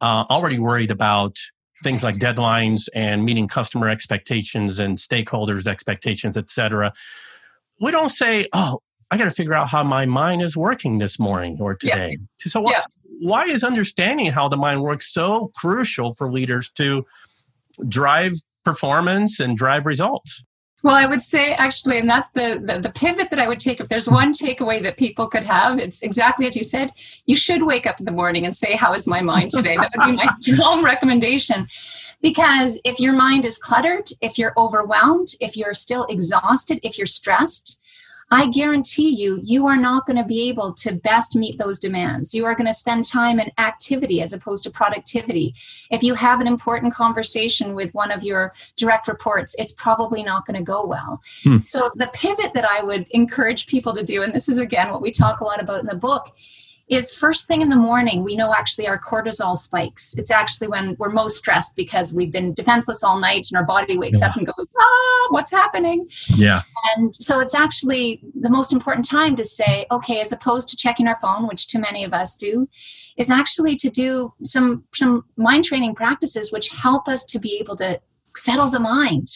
uh, 0.00 0.24
already 0.30 0.58
worried 0.58 0.90
about 0.90 1.36
things 1.82 2.02
like 2.02 2.16
deadlines 2.16 2.88
and 2.94 3.24
meeting 3.24 3.48
customer 3.48 3.88
expectations 3.88 4.78
and 4.78 4.98
stakeholders 4.98 5.66
expectations 5.66 6.36
etc 6.36 6.92
we 7.80 7.90
don't 7.90 8.10
say 8.10 8.46
oh 8.52 8.80
i 9.10 9.16
got 9.16 9.24
to 9.24 9.30
figure 9.30 9.54
out 9.54 9.68
how 9.68 9.82
my 9.82 10.06
mind 10.06 10.42
is 10.42 10.56
working 10.56 10.98
this 10.98 11.18
morning 11.18 11.56
or 11.60 11.74
today 11.74 12.16
yeah. 12.18 12.50
so 12.50 12.60
why, 12.60 12.72
yeah. 12.72 12.84
why 13.20 13.44
is 13.44 13.62
understanding 13.64 14.26
how 14.26 14.48
the 14.48 14.56
mind 14.56 14.82
works 14.82 15.12
so 15.12 15.50
crucial 15.56 16.14
for 16.14 16.30
leaders 16.30 16.70
to 16.70 17.04
drive 17.88 18.34
performance 18.64 19.40
and 19.40 19.58
drive 19.58 19.86
results 19.86 20.44
well, 20.82 20.94
I 20.94 21.06
would 21.06 21.22
say 21.22 21.52
actually, 21.54 21.98
and 21.98 22.10
that's 22.10 22.30
the, 22.30 22.60
the, 22.64 22.80
the 22.80 22.90
pivot 22.90 23.30
that 23.30 23.38
I 23.38 23.46
would 23.46 23.60
take. 23.60 23.80
If 23.80 23.88
there's 23.88 24.08
one 24.08 24.32
takeaway 24.32 24.82
that 24.82 24.96
people 24.96 25.28
could 25.28 25.44
have, 25.44 25.78
it's 25.78 26.02
exactly 26.02 26.46
as 26.46 26.56
you 26.56 26.64
said. 26.64 26.92
You 27.26 27.36
should 27.36 27.62
wake 27.62 27.86
up 27.86 28.00
in 28.00 28.04
the 28.04 28.12
morning 28.12 28.44
and 28.44 28.56
say, 28.56 28.74
"How 28.74 28.92
is 28.92 29.06
my 29.06 29.20
mind 29.20 29.50
today?" 29.50 29.76
That 29.76 29.92
would 29.96 30.06
be 30.06 30.16
my 30.16 30.26
strong 30.40 30.82
recommendation. 30.82 31.68
Because 32.20 32.80
if 32.84 33.00
your 33.00 33.12
mind 33.12 33.44
is 33.44 33.58
cluttered, 33.58 34.08
if 34.20 34.38
you're 34.38 34.52
overwhelmed, 34.56 35.28
if 35.40 35.56
you're 35.56 35.74
still 35.74 36.06
exhausted, 36.08 36.78
if 36.84 36.96
you're 36.96 37.06
stressed, 37.06 37.80
I 38.32 38.48
guarantee 38.48 39.10
you, 39.10 39.40
you 39.42 39.66
are 39.66 39.76
not 39.76 40.06
going 40.06 40.16
to 40.16 40.24
be 40.24 40.48
able 40.48 40.72
to 40.72 40.94
best 40.94 41.36
meet 41.36 41.58
those 41.58 41.78
demands. 41.78 42.32
You 42.32 42.46
are 42.46 42.54
going 42.54 42.66
to 42.66 42.72
spend 42.72 43.04
time 43.04 43.38
in 43.38 43.52
activity 43.58 44.22
as 44.22 44.32
opposed 44.32 44.64
to 44.64 44.70
productivity. 44.70 45.54
If 45.90 46.02
you 46.02 46.14
have 46.14 46.40
an 46.40 46.46
important 46.46 46.94
conversation 46.94 47.74
with 47.74 47.92
one 47.92 48.10
of 48.10 48.24
your 48.24 48.54
direct 48.76 49.06
reports, 49.06 49.54
it's 49.58 49.72
probably 49.72 50.22
not 50.22 50.46
going 50.46 50.56
to 50.56 50.64
go 50.64 50.86
well. 50.86 51.20
Hmm. 51.44 51.58
So, 51.58 51.90
the 51.96 52.10
pivot 52.14 52.54
that 52.54 52.64
I 52.64 52.82
would 52.82 53.06
encourage 53.10 53.66
people 53.66 53.92
to 53.92 54.02
do, 54.02 54.22
and 54.22 54.34
this 54.34 54.48
is 54.48 54.58
again 54.58 54.90
what 54.90 55.02
we 55.02 55.10
talk 55.10 55.40
a 55.40 55.44
lot 55.44 55.60
about 55.60 55.80
in 55.80 55.86
the 55.86 55.94
book, 55.94 56.30
is 56.88 57.14
first 57.14 57.46
thing 57.46 57.62
in 57.62 57.68
the 57.68 57.76
morning, 57.76 58.22
we 58.22 58.36
know 58.36 58.52
actually 58.52 58.86
our 58.86 58.98
cortisol 58.98 59.56
spikes. 59.56 60.14
It's 60.18 60.30
actually 60.30 60.68
when 60.68 60.96
we're 60.98 61.10
most 61.10 61.38
stressed 61.38 61.74
because 61.76 62.12
we've 62.12 62.32
been 62.32 62.52
defenseless 62.54 63.02
all 63.02 63.18
night 63.18 63.46
and 63.50 63.56
our 63.56 63.64
body 63.64 63.96
wakes 63.96 64.20
yeah. 64.20 64.28
up 64.28 64.36
and 64.36 64.46
goes, 64.46 64.68
ah, 64.78 65.28
what's 65.30 65.50
happening? 65.50 66.08
Yeah. 66.28 66.62
And 66.96 67.14
so 67.14 67.40
it's 67.40 67.54
actually 67.54 68.20
the 68.34 68.50
most 68.50 68.72
important 68.72 69.08
time 69.08 69.36
to 69.36 69.44
say, 69.44 69.86
okay, 69.90 70.20
as 70.20 70.32
opposed 70.32 70.68
to 70.70 70.76
checking 70.76 71.06
our 71.06 71.16
phone, 71.16 71.46
which 71.46 71.68
too 71.68 71.78
many 71.78 72.04
of 72.04 72.12
us 72.12 72.36
do, 72.36 72.68
is 73.16 73.30
actually 73.30 73.76
to 73.76 73.90
do 73.90 74.32
some, 74.42 74.84
some 74.94 75.24
mind 75.36 75.64
training 75.64 75.94
practices 75.94 76.52
which 76.52 76.68
help 76.68 77.08
us 77.08 77.24
to 77.26 77.38
be 77.38 77.58
able 77.58 77.76
to 77.76 78.00
settle 78.34 78.70
the 78.70 78.80
mind 78.80 79.28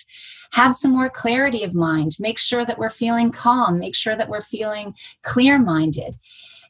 have 0.53 0.75
some 0.75 0.93
more 0.93 1.11
clarity 1.11 1.65
of 1.65 1.75
mind 1.75 2.13
make 2.19 2.39
sure 2.39 2.65
that 2.65 2.79
we're 2.79 2.89
feeling 2.89 3.31
calm 3.31 3.79
make 3.79 3.95
sure 3.95 4.17
that 4.17 4.29
we're 4.29 4.41
feeling 4.41 4.95
clear 5.23 5.59
minded 5.59 6.17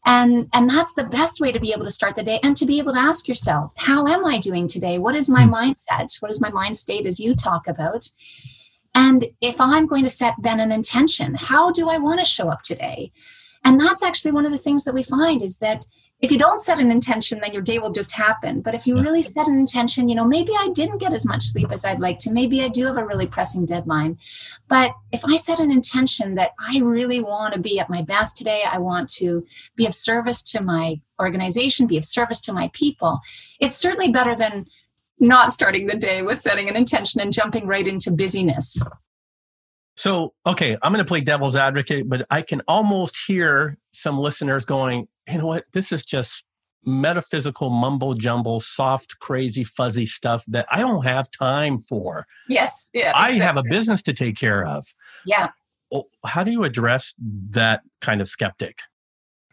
and 0.07 0.49
and 0.53 0.71
that's 0.71 0.95
the 0.95 1.05
best 1.05 1.41
way 1.41 1.53
to 1.53 1.61
be 1.61 1.73
able 1.73 1.85
to 1.85 1.91
start 1.91 2.17
the 2.17 2.23
day 2.23 2.41
and 2.43 2.57
to 2.57 2.65
be 2.65 2.79
able 2.79 2.93
to 2.93 2.99
ask 2.99 3.29
yourself 3.29 3.73
how 3.77 4.07
am 4.07 4.25
i 4.25 4.39
doing 4.39 4.67
today? 4.67 4.99
What 4.99 5.17
is 5.17 5.29
my 5.29 5.45
hmm. 5.45 5.55
mindset? 5.55 6.21
What 6.21 6.31
is 6.31 6.41
my 6.41 6.51
mind 6.51 6.77
state 6.77 7.07
as 7.07 7.21
you 7.21 7.35
talk 7.35 7.69
about? 7.69 8.09
And 8.95 9.27
if 9.41 9.61
i'm 9.61 9.87
going 9.87 10.05
to 10.05 10.11
set 10.11 10.35
then 10.39 10.61
an 10.61 10.73
intention 10.73 11.35
how 11.35 11.71
do 11.71 11.89
i 11.91 11.99
want 11.99 12.21
to 12.21 12.25
show 12.25 12.49
up 12.49 12.63
today? 12.63 13.13
And 13.65 13.81
that's 13.81 14.05
actually 14.05 14.31
one 14.31 14.47
of 14.47 14.53
the 14.53 14.59
things 14.59 14.85
that 14.85 14.95
we 14.95 15.03
find 15.03 15.43
is 15.43 15.59
that 15.59 15.85
if 16.21 16.31
you 16.33 16.39
don't 16.39 16.61
set 16.61 16.81
an 16.81 16.91
intention, 16.91 17.41
then 17.41 17.53
your 17.53 17.63
day 17.63 17.79
will 17.79 17.93
just 17.93 18.13
happen. 18.13 18.63
But 18.63 18.75
if 18.75 18.87
you 18.87 18.95
really 18.99 19.21
set 19.21 19.49
an 19.49 19.59
intention, 19.59 20.09
you 20.09 20.15
know, 20.15 20.25
maybe 20.25 20.53
I 20.59 20.71
didn't 20.71 20.99
get 20.99 21.13
as 21.13 21.27
much 21.27 21.45
sleep 21.45 21.71
as 21.71 21.85
I'd 21.85 22.01
like 22.01 22.19
to. 22.21 22.33
Maybe 22.33 22.63
I 22.63 22.69
do 22.69 22.87
have 22.87 22.97
a 22.97 23.05
really 23.05 23.27
pressing 23.27 23.67
deadline. 23.67 24.17
But 24.69 24.93
if 25.13 25.23
I 25.27 25.37
set 25.37 25.61
an 25.61 25.71
intention 25.71 26.35
that 26.37 26.53
I 26.59 26.79
really 26.79 27.23
want 27.23 27.53
to 27.53 27.61
be 27.61 27.79
at 27.79 27.91
my 27.91 28.01
best 28.01 28.39
today, 28.39 28.63
I 28.65 28.79
want 28.79 29.11
to 29.15 29.45
be 29.77 29.85
of 29.87 29.95
service 29.95 30.43
to 30.45 30.63
my 30.63 30.99
organization, 31.21 31.87
be 31.87 31.99
of 31.99 32.05
service 32.07 32.41
to 32.43 32.53
my 32.53 32.71
people, 32.73 33.21
it's 33.61 33.77
certainly 33.77 34.11
better 34.11 34.35
than 34.35 34.67
not 35.19 35.53
starting 35.53 35.87
the 35.87 35.97
day 35.97 36.23
with 36.23 36.39
setting 36.39 36.69
an 36.69 36.77
intention 36.77 37.21
and 37.21 37.33
jumping 37.33 37.67
right 37.67 37.87
into 37.87 38.11
busyness. 38.11 38.81
So, 39.97 40.35
okay, 40.47 40.77
I'm 40.83 40.93
going 40.93 41.05
to 41.05 41.09
play 41.09 41.21
devil's 41.21 41.57
advocate, 41.57 42.09
but 42.09 42.27
I 42.31 42.43
can 42.43 42.61
almost 42.69 43.17
hear 43.27 43.79
some 43.93 44.19
listeners 44.19 44.65
going, 44.65 45.09
you 45.27 45.39
know 45.39 45.47
what, 45.47 45.65
this 45.73 45.91
is 45.91 46.05
just 46.05 46.45
metaphysical 46.85 47.71
mumbo 47.71 48.15
jumbo, 48.15 48.59
soft, 48.59 49.19
crazy, 49.19 49.65
fuzzy 49.65 50.07
stuff 50.07 50.45
that 50.49 50.67
I 50.71 50.81
don't 50.81 51.05
have 51.05 51.31
time 51.31 51.79
for. 51.79 52.27
Yes. 52.49 52.91
Yeah. 52.95 53.13
I 53.15 53.33
have 53.33 53.57
a 53.57 53.63
business 53.69 54.03
to 54.05 54.13
take 54.13 54.37
care 54.37 54.65
of. 54.65 54.87
Yeah. 55.25 55.49
How 56.25 56.45
do 56.45 56.51
you 56.51 56.65
address 56.65 57.15
that 57.51 57.81
kind 58.01 58.21
of 58.21 58.29
skeptic? 58.29 58.81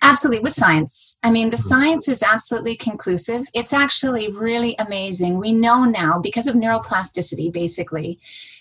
Absolutely, 0.02 0.42
with 0.42 0.54
science. 0.54 1.18
I 1.24 1.32
mean, 1.32 1.50
the 1.50 1.56
Mhm. 1.56 1.62
science 1.62 2.08
is 2.10 2.22
absolutely 2.22 2.76
conclusive. 2.76 3.46
It's 3.54 3.72
actually 3.72 4.30
really 4.30 4.76
amazing. 4.78 5.40
We 5.40 5.54
know 5.54 5.86
now, 5.86 6.20
because 6.20 6.46
of 6.46 6.56
neuroplasticity, 6.56 7.54
basically, 7.54 8.20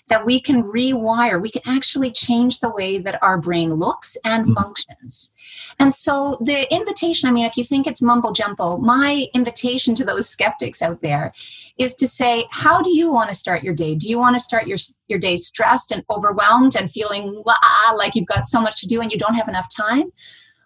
that 0.09 0.27
we 0.27 0.41
can 0.41 0.63
rewire, 0.65 1.41
we 1.41 1.51
can 1.51 1.63
actually 1.65 2.11
change 2.11 2.61
the 2.61 2.71
way 2.71 2.99
that 2.99 3.23
our 3.23 3.39
brain 3.39 3.75
looks 3.75 4.17
and 4.25 4.47
Mhm. 4.47 4.55
functions. 4.55 5.31
And 5.79 5.93
so, 5.93 6.39
the 6.41 6.73
invitation 6.75 7.29
I 7.29 7.33
mean, 7.33 7.45
if 7.47 7.57
you 7.57 7.65
think 7.65 7.87
it's 7.87 8.03
mumbo 8.03 8.33
jumbo, 8.33 8.77
my 8.79 9.27
invitation 9.33 9.95
to 9.95 10.05
those 10.05 10.29
skeptics 10.29 10.83
out 10.83 11.01
there 11.03 11.33
is 11.79 11.95
to 11.97 12.07
say, 12.07 12.47
how 12.51 12.83
do 12.83 12.91
you 12.95 13.11
want 13.11 13.31
to 13.31 13.35
start 13.35 13.63
your 13.63 13.75
day? 13.75 13.95
Do 13.95 14.09
you 14.09 14.19
want 14.19 14.35
to 14.37 14.41
start 14.41 14.67
your, 14.67 14.79
your 15.09 15.19
day 15.19 15.37
stressed 15.37 15.93
and 15.93 16.05
overwhelmed 16.11 16.77
and 16.77 16.91
feeling 16.91 17.43
"Wah," 17.47 17.93
like 17.97 18.15
you've 18.15 18.27
got 18.27 18.45
so 18.45 18.61
much 18.61 18.81
to 18.81 18.87
do 18.87 19.01
and 19.01 19.11
you 19.11 19.19
don't 19.19 19.35
have 19.35 19.49
enough 19.49 19.69
time? 19.75 20.13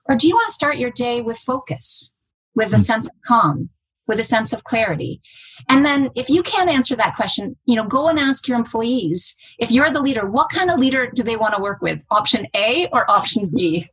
Or 0.07 0.17
do 0.17 0.27
you 0.27 0.35
want 0.35 0.49
to 0.49 0.55
start 0.55 0.79
your 0.79 0.91
day 0.91 1.21
with 1.23 1.39
focus, 1.39 2.13
with 2.55 2.73
a 2.73 2.79
Mm. 2.79 2.83
sense 2.85 3.07
of 3.07 3.13
calm, 3.25 3.71
with 4.07 4.21
a 4.21 4.25
sense 4.25 4.53
of 4.53 4.65
clarity? 4.65 5.21
And 5.69 5.85
then 5.85 6.11
if 6.15 6.29
you 6.29 6.43
can't 6.43 6.71
answer 6.71 6.97
that 6.97 7.17
question, 7.17 7.57
you 7.65 7.77
know, 7.77 7.87
go 7.87 8.09
and 8.09 8.19
ask 8.19 8.47
your 8.47 8.59
employees. 8.59 9.37
If 9.59 9.71
you're 9.71 9.93
the 9.93 10.01
leader, 10.01 10.29
what 10.29 10.51
kind 10.51 10.71
of 10.71 10.79
leader 10.79 11.11
do 11.15 11.23
they 11.23 11.37
want 11.37 11.55
to 11.55 11.63
work 11.63 11.81
with? 11.83 12.03
Option 12.11 12.47
A 12.55 12.89
or 12.93 13.11
option 13.11 13.51
B? 13.55 13.89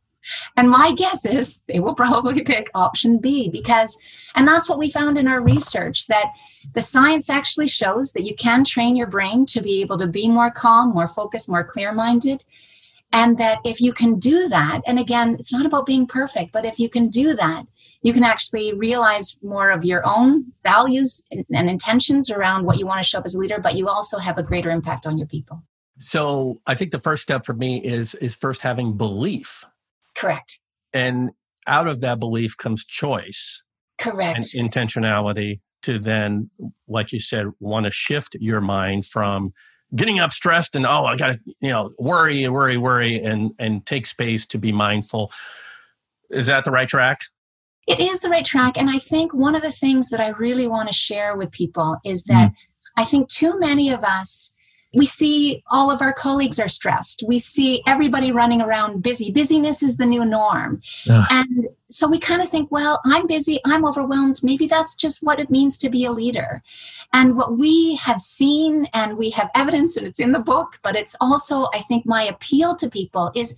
And 0.56 0.70
my 0.70 0.92
guess 0.92 1.26
is 1.26 1.60
they 1.68 1.80
will 1.80 1.94
probably 1.94 2.42
pick 2.44 2.70
option 2.74 3.18
B 3.18 3.48
because, 3.48 3.96
and 4.34 4.46
that's 4.46 4.68
what 4.68 4.78
we 4.78 4.90
found 4.90 5.18
in 5.18 5.28
our 5.28 5.40
research 5.40 6.06
that 6.06 6.32
the 6.74 6.82
science 6.82 7.28
actually 7.28 7.68
shows 7.68 8.12
that 8.12 8.24
you 8.24 8.34
can 8.36 8.64
train 8.64 8.96
your 8.96 9.06
brain 9.06 9.44
to 9.46 9.60
be 9.60 9.80
able 9.82 9.98
to 9.98 10.06
be 10.06 10.28
more 10.28 10.50
calm, 10.50 10.94
more 10.94 11.08
focused, 11.08 11.48
more 11.48 11.64
clear 11.64 11.92
minded. 11.92 12.44
And 13.12 13.38
that 13.38 13.58
if 13.64 13.80
you 13.80 13.92
can 13.92 14.18
do 14.18 14.48
that, 14.48 14.80
and 14.86 14.98
again, 14.98 15.36
it's 15.38 15.52
not 15.52 15.66
about 15.66 15.86
being 15.86 16.06
perfect, 16.06 16.52
but 16.52 16.64
if 16.64 16.80
you 16.80 16.90
can 16.90 17.08
do 17.08 17.34
that, 17.34 17.64
you 18.04 18.12
can 18.12 18.22
actually 18.22 18.74
realize 18.74 19.38
more 19.42 19.70
of 19.70 19.82
your 19.82 20.06
own 20.06 20.52
values 20.62 21.22
and, 21.30 21.44
and 21.52 21.70
intentions 21.70 22.30
around 22.30 22.66
what 22.66 22.78
you 22.78 22.86
want 22.86 23.02
to 23.02 23.08
show 23.08 23.18
up 23.18 23.24
as 23.24 23.34
a 23.34 23.38
leader, 23.38 23.58
but 23.58 23.76
you 23.76 23.88
also 23.88 24.18
have 24.18 24.36
a 24.36 24.42
greater 24.42 24.70
impact 24.70 25.06
on 25.06 25.16
your 25.16 25.26
people. 25.26 25.64
So 25.98 26.60
I 26.66 26.74
think 26.74 26.90
the 26.90 26.98
first 26.98 27.22
step 27.22 27.46
for 27.46 27.54
me 27.54 27.82
is 27.82 28.14
is 28.16 28.34
first 28.34 28.60
having 28.60 28.96
belief. 28.98 29.64
Correct. 30.14 30.60
And 30.92 31.30
out 31.66 31.88
of 31.88 32.00
that 32.02 32.20
belief 32.20 32.58
comes 32.58 32.84
choice 32.84 33.62
Correct. 33.98 34.54
and 34.54 34.70
intentionality 34.70 35.60
to 35.82 35.98
then, 35.98 36.50
like 36.86 37.10
you 37.10 37.20
said, 37.20 37.46
want 37.58 37.84
to 37.84 37.90
shift 37.90 38.36
your 38.38 38.60
mind 38.60 39.06
from 39.06 39.54
getting 39.96 40.20
up 40.20 40.32
stressed 40.32 40.76
and 40.76 40.84
oh 40.84 41.06
I 41.06 41.16
gotta, 41.16 41.40
you 41.60 41.70
know, 41.70 41.92
worry, 41.98 42.46
worry, 42.48 42.76
worry, 42.76 43.18
and 43.18 43.52
and 43.58 43.86
take 43.86 44.04
space 44.04 44.44
to 44.48 44.58
be 44.58 44.72
mindful. 44.72 45.32
Is 46.30 46.46
that 46.48 46.66
the 46.66 46.70
right 46.70 46.88
track? 46.88 47.20
It 47.86 48.00
is 48.00 48.20
the 48.20 48.28
right 48.28 48.44
track. 48.44 48.76
And 48.76 48.90
I 48.90 48.98
think 48.98 49.32
one 49.34 49.54
of 49.54 49.62
the 49.62 49.72
things 49.72 50.08
that 50.10 50.20
I 50.20 50.28
really 50.30 50.66
want 50.66 50.88
to 50.88 50.94
share 50.94 51.36
with 51.36 51.50
people 51.50 51.96
is 52.04 52.24
that 52.24 52.50
mm. 52.50 52.54
I 52.96 53.04
think 53.04 53.28
too 53.28 53.58
many 53.58 53.90
of 53.90 54.04
us, 54.04 54.54
we 54.96 55.04
see 55.04 55.62
all 55.72 55.90
of 55.90 56.00
our 56.00 56.12
colleagues 56.12 56.60
are 56.60 56.68
stressed. 56.68 57.24
We 57.26 57.40
see 57.40 57.82
everybody 57.84 58.30
running 58.30 58.60
around 58.60 59.02
busy. 59.02 59.32
Busyness 59.32 59.82
is 59.82 59.96
the 59.96 60.06
new 60.06 60.24
norm. 60.24 60.80
And 61.30 61.68
so 61.90 62.06
we 62.06 62.20
kind 62.20 62.40
of 62.40 62.48
think, 62.48 62.70
well, 62.70 63.00
I'm 63.04 63.26
busy, 63.26 63.60
I'm 63.64 63.84
overwhelmed. 63.84 64.40
Maybe 64.44 64.68
that's 64.68 64.94
just 64.94 65.22
what 65.22 65.40
it 65.40 65.50
means 65.50 65.78
to 65.78 65.90
be 65.90 66.04
a 66.04 66.12
leader. 66.12 66.62
And 67.12 67.36
what 67.36 67.58
we 67.58 67.96
have 67.96 68.20
seen, 68.20 68.86
and 68.94 69.18
we 69.18 69.30
have 69.30 69.50
evidence, 69.56 69.96
and 69.96 70.06
it's 70.06 70.20
in 70.20 70.30
the 70.30 70.38
book, 70.38 70.78
but 70.84 70.94
it's 70.94 71.16
also, 71.20 71.66
I 71.74 71.82
think, 71.88 72.06
my 72.06 72.22
appeal 72.22 72.76
to 72.76 72.88
people 72.88 73.32
is 73.34 73.56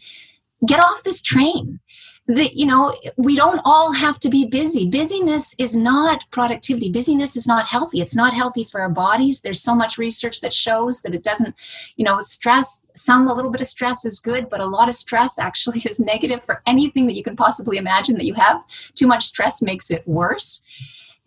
get 0.64 0.82
off 0.82 1.04
this 1.04 1.20
train 1.20 1.80
that 2.28 2.54
you 2.54 2.66
know 2.66 2.94
we 3.16 3.36
don't 3.36 3.60
all 3.64 3.92
have 3.92 4.18
to 4.20 4.28
be 4.28 4.46
busy. 4.46 4.88
Busyness 4.88 5.54
is 5.58 5.76
not 5.76 6.24
productivity. 6.30 6.90
Busyness 6.90 7.36
is 7.36 7.46
not 7.46 7.66
healthy. 7.66 8.00
It's 8.00 8.16
not 8.16 8.34
healthy 8.34 8.64
for 8.64 8.80
our 8.80 8.88
bodies. 8.88 9.40
There's 9.40 9.62
so 9.62 9.74
much 9.74 9.96
research 9.96 10.40
that 10.40 10.52
shows 10.52 11.02
that 11.02 11.14
it 11.14 11.22
doesn't 11.22 11.54
you 11.96 12.04
know 12.04 12.20
stress 12.20 12.82
some 12.96 13.28
a 13.28 13.34
little 13.34 13.50
bit 13.50 13.60
of 13.60 13.66
stress 13.66 14.04
is 14.04 14.20
good 14.20 14.48
but 14.48 14.60
a 14.60 14.66
lot 14.66 14.88
of 14.88 14.94
stress 14.94 15.38
actually 15.38 15.80
is 15.84 16.00
negative 16.00 16.42
for 16.42 16.62
anything 16.66 17.06
that 17.06 17.14
you 17.14 17.22
can 17.22 17.36
possibly 17.36 17.76
imagine 17.76 18.16
that 18.16 18.24
you 18.24 18.34
have. 18.34 18.64
Too 18.94 19.06
much 19.06 19.26
stress 19.26 19.62
makes 19.62 19.90
it 19.90 20.06
worse. 20.08 20.62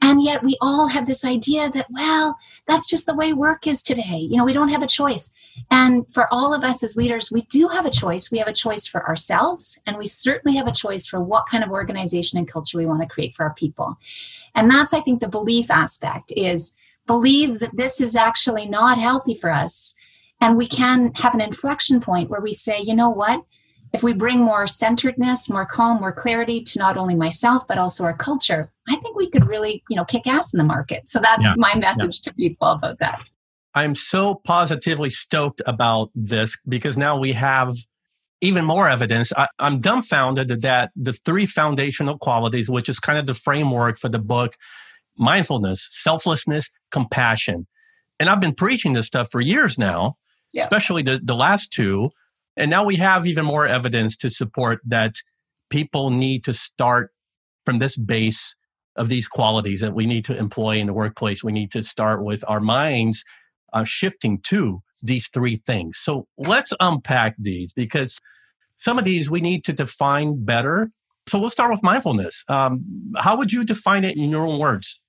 And 0.01 0.23
yet 0.23 0.43
we 0.43 0.57
all 0.61 0.87
have 0.87 1.07
this 1.07 1.23
idea 1.23 1.69
that 1.71 1.87
well 1.89 2.37
that's 2.67 2.87
just 2.87 3.05
the 3.05 3.15
way 3.15 3.31
work 3.31 3.67
is 3.67 3.81
today. 3.81 4.27
You 4.29 4.35
know 4.35 4.45
we 4.45 4.53
don't 4.53 4.69
have 4.69 4.83
a 4.83 4.87
choice 4.87 5.31
and 5.71 6.05
for 6.13 6.31
all 6.33 6.53
of 6.53 6.63
us 6.63 6.83
as 6.83 6.95
leaders, 6.95 7.31
we 7.31 7.43
do 7.43 7.67
have 7.67 7.85
a 7.85 7.91
choice. 7.91 8.31
We 8.31 8.37
have 8.39 8.47
a 8.47 8.53
choice 8.53 8.85
for 8.87 9.07
ourselves, 9.07 9.79
and 9.85 9.97
we 9.97 10.07
certainly 10.07 10.57
have 10.57 10.67
a 10.67 10.71
choice 10.71 11.05
for 11.05 11.21
what 11.21 11.47
kind 11.47 11.63
of 11.63 11.71
organization 11.71 12.37
and 12.37 12.47
culture 12.47 12.77
we 12.77 12.85
want 12.85 13.01
to 13.01 13.07
create 13.07 13.33
for 13.35 13.45
our 13.45 13.53
people. 13.53 13.97
And 14.55 14.69
that's, 14.69 14.93
I 14.93 15.01
think, 15.01 15.19
the 15.21 15.27
belief 15.27 15.69
aspect 15.71 16.33
is 16.35 16.73
believe 17.07 17.59
that 17.59 17.75
this 17.75 18.01
is 18.01 18.15
actually 18.15 18.67
not 18.67 18.97
healthy 18.97 19.35
for 19.35 19.49
us. 19.49 19.95
And 20.41 20.55
we 20.55 20.67
can 20.67 21.11
have 21.15 21.33
an 21.33 21.41
inflection 21.41 21.99
point 21.99 22.29
where 22.29 22.41
we 22.41 22.53
say, 22.53 22.79
you 22.79 22.93
know 22.95 23.09
what? 23.09 23.43
If 23.91 24.03
we 24.03 24.13
bring 24.13 24.39
more 24.39 24.67
centeredness, 24.67 25.49
more 25.49 25.65
calm, 25.65 25.99
more 25.99 26.13
clarity 26.13 26.61
to 26.61 26.79
not 26.79 26.95
only 26.95 27.15
myself, 27.15 27.67
but 27.67 27.79
also 27.79 28.03
our 28.03 28.13
culture, 28.15 28.71
I 28.87 28.95
think 28.97 29.17
we 29.17 29.29
could 29.29 29.47
really, 29.47 29.83
you 29.89 29.95
know, 29.95 30.05
kick 30.05 30.27
ass 30.27 30.53
in 30.53 30.59
the 30.59 30.63
market. 30.63 31.09
So 31.09 31.19
that's 31.19 31.43
Yeah. 31.43 31.55
my 31.57 31.75
message 31.75 32.21
to 32.21 32.33
people 32.33 32.67
about 32.67 32.99
that. 32.99 33.27
I'm 33.79 33.95
so 33.95 34.41
positively 34.43 35.09
stoked 35.09 35.61
about 35.65 36.09
this 36.13 36.57
because 36.67 36.97
now 36.97 37.17
we 37.17 37.31
have 37.31 37.75
even 38.41 38.65
more 38.65 38.89
evidence. 38.89 39.31
I, 39.37 39.47
I'm 39.57 39.79
dumbfounded 39.79 40.61
that 40.61 40.91
the 40.95 41.13
three 41.13 41.45
foundational 41.45 42.17
qualities, 42.17 42.69
which 42.69 42.89
is 42.89 42.99
kind 42.99 43.17
of 43.17 43.25
the 43.25 43.33
framework 43.33 43.97
for 43.97 44.09
the 44.09 44.19
book 44.19 44.55
mindfulness, 45.17 45.87
selflessness, 45.91 46.69
compassion. 46.91 47.67
And 48.19 48.29
I've 48.29 48.41
been 48.41 48.55
preaching 48.55 48.93
this 48.93 49.07
stuff 49.07 49.29
for 49.31 49.41
years 49.41 49.77
now, 49.77 50.15
Yeah. 50.51 50.63
especially 50.63 51.03
the, 51.03 51.21
the 51.23 51.35
last 51.35 51.71
two. 51.71 52.09
And 52.57 52.69
now 52.69 52.83
we 52.83 52.97
have 52.97 53.25
even 53.25 53.45
more 53.45 53.65
evidence 53.65 54.17
to 54.17 54.29
support 54.29 54.79
that 54.85 55.15
people 55.69 56.09
need 56.09 56.43
to 56.45 56.53
start 56.53 57.11
from 57.65 57.79
this 57.79 57.95
base 57.95 58.55
of 58.97 59.07
these 59.07 59.27
qualities 59.29 59.79
that 59.79 59.93
we 59.93 60.05
need 60.05 60.25
to 60.25 60.37
employ 60.37 60.77
in 60.77 60.87
the 60.87 60.93
workplace. 60.93 61.43
We 61.43 61.53
need 61.53 61.71
to 61.71 61.83
start 61.83 62.23
with 62.23 62.43
our 62.47 62.59
minds 62.59 63.23
uh, 63.73 63.83
shifting 63.83 64.39
to 64.43 64.81
these 65.01 65.27
three 65.27 65.55
things. 65.55 65.97
So 65.97 66.27
let's 66.37 66.73
unpack 66.79 67.35
these 67.37 67.73
because 67.73 68.19
some 68.77 68.97
of 68.97 69.05
these 69.05 69.29
we 69.29 69.41
need 69.41 69.63
to 69.65 69.73
define 69.73 70.43
better. 70.43 70.91
So 71.27 71.39
we'll 71.39 71.49
start 71.49 71.71
with 71.71 71.83
mindfulness. 71.83 72.43
Um, 72.47 72.83
how 73.17 73.37
would 73.37 73.51
you 73.51 73.63
define 73.63 74.03
it 74.03 74.17
in 74.17 74.29
your 74.29 74.47
own 74.47 74.59
words? 74.59 74.99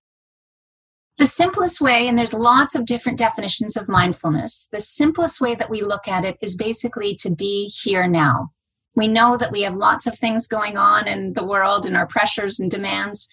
The 1.18 1.26
simplest 1.26 1.80
way, 1.80 2.08
and 2.08 2.18
there's 2.18 2.32
lots 2.32 2.74
of 2.74 2.86
different 2.86 3.18
definitions 3.18 3.76
of 3.76 3.88
mindfulness, 3.88 4.68
the 4.72 4.80
simplest 4.80 5.40
way 5.40 5.54
that 5.54 5.68
we 5.68 5.82
look 5.82 6.08
at 6.08 6.24
it 6.24 6.38
is 6.40 6.56
basically 6.56 7.14
to 7.16 7.30
be 7.30 7.66
here 7.82 8.06
now. 8.06 8.52
We 8.96 9.06
know 9.06 9.36
that 9.36 9.52
we 9.52 9.62
have 9.62 9.74
lots 9.74 10.06
of 10.06 10.18
things 10.18 10.46
going 10.46 10.76
on 10.76 11.06
in 11.06 11.34
the 11.34 11.44
world 11.44 11.84
and 11.84 11.96
our 11.96 12.06
pressures 12.06 12.58
and 12.58 12.70
demands, 12.70 13.28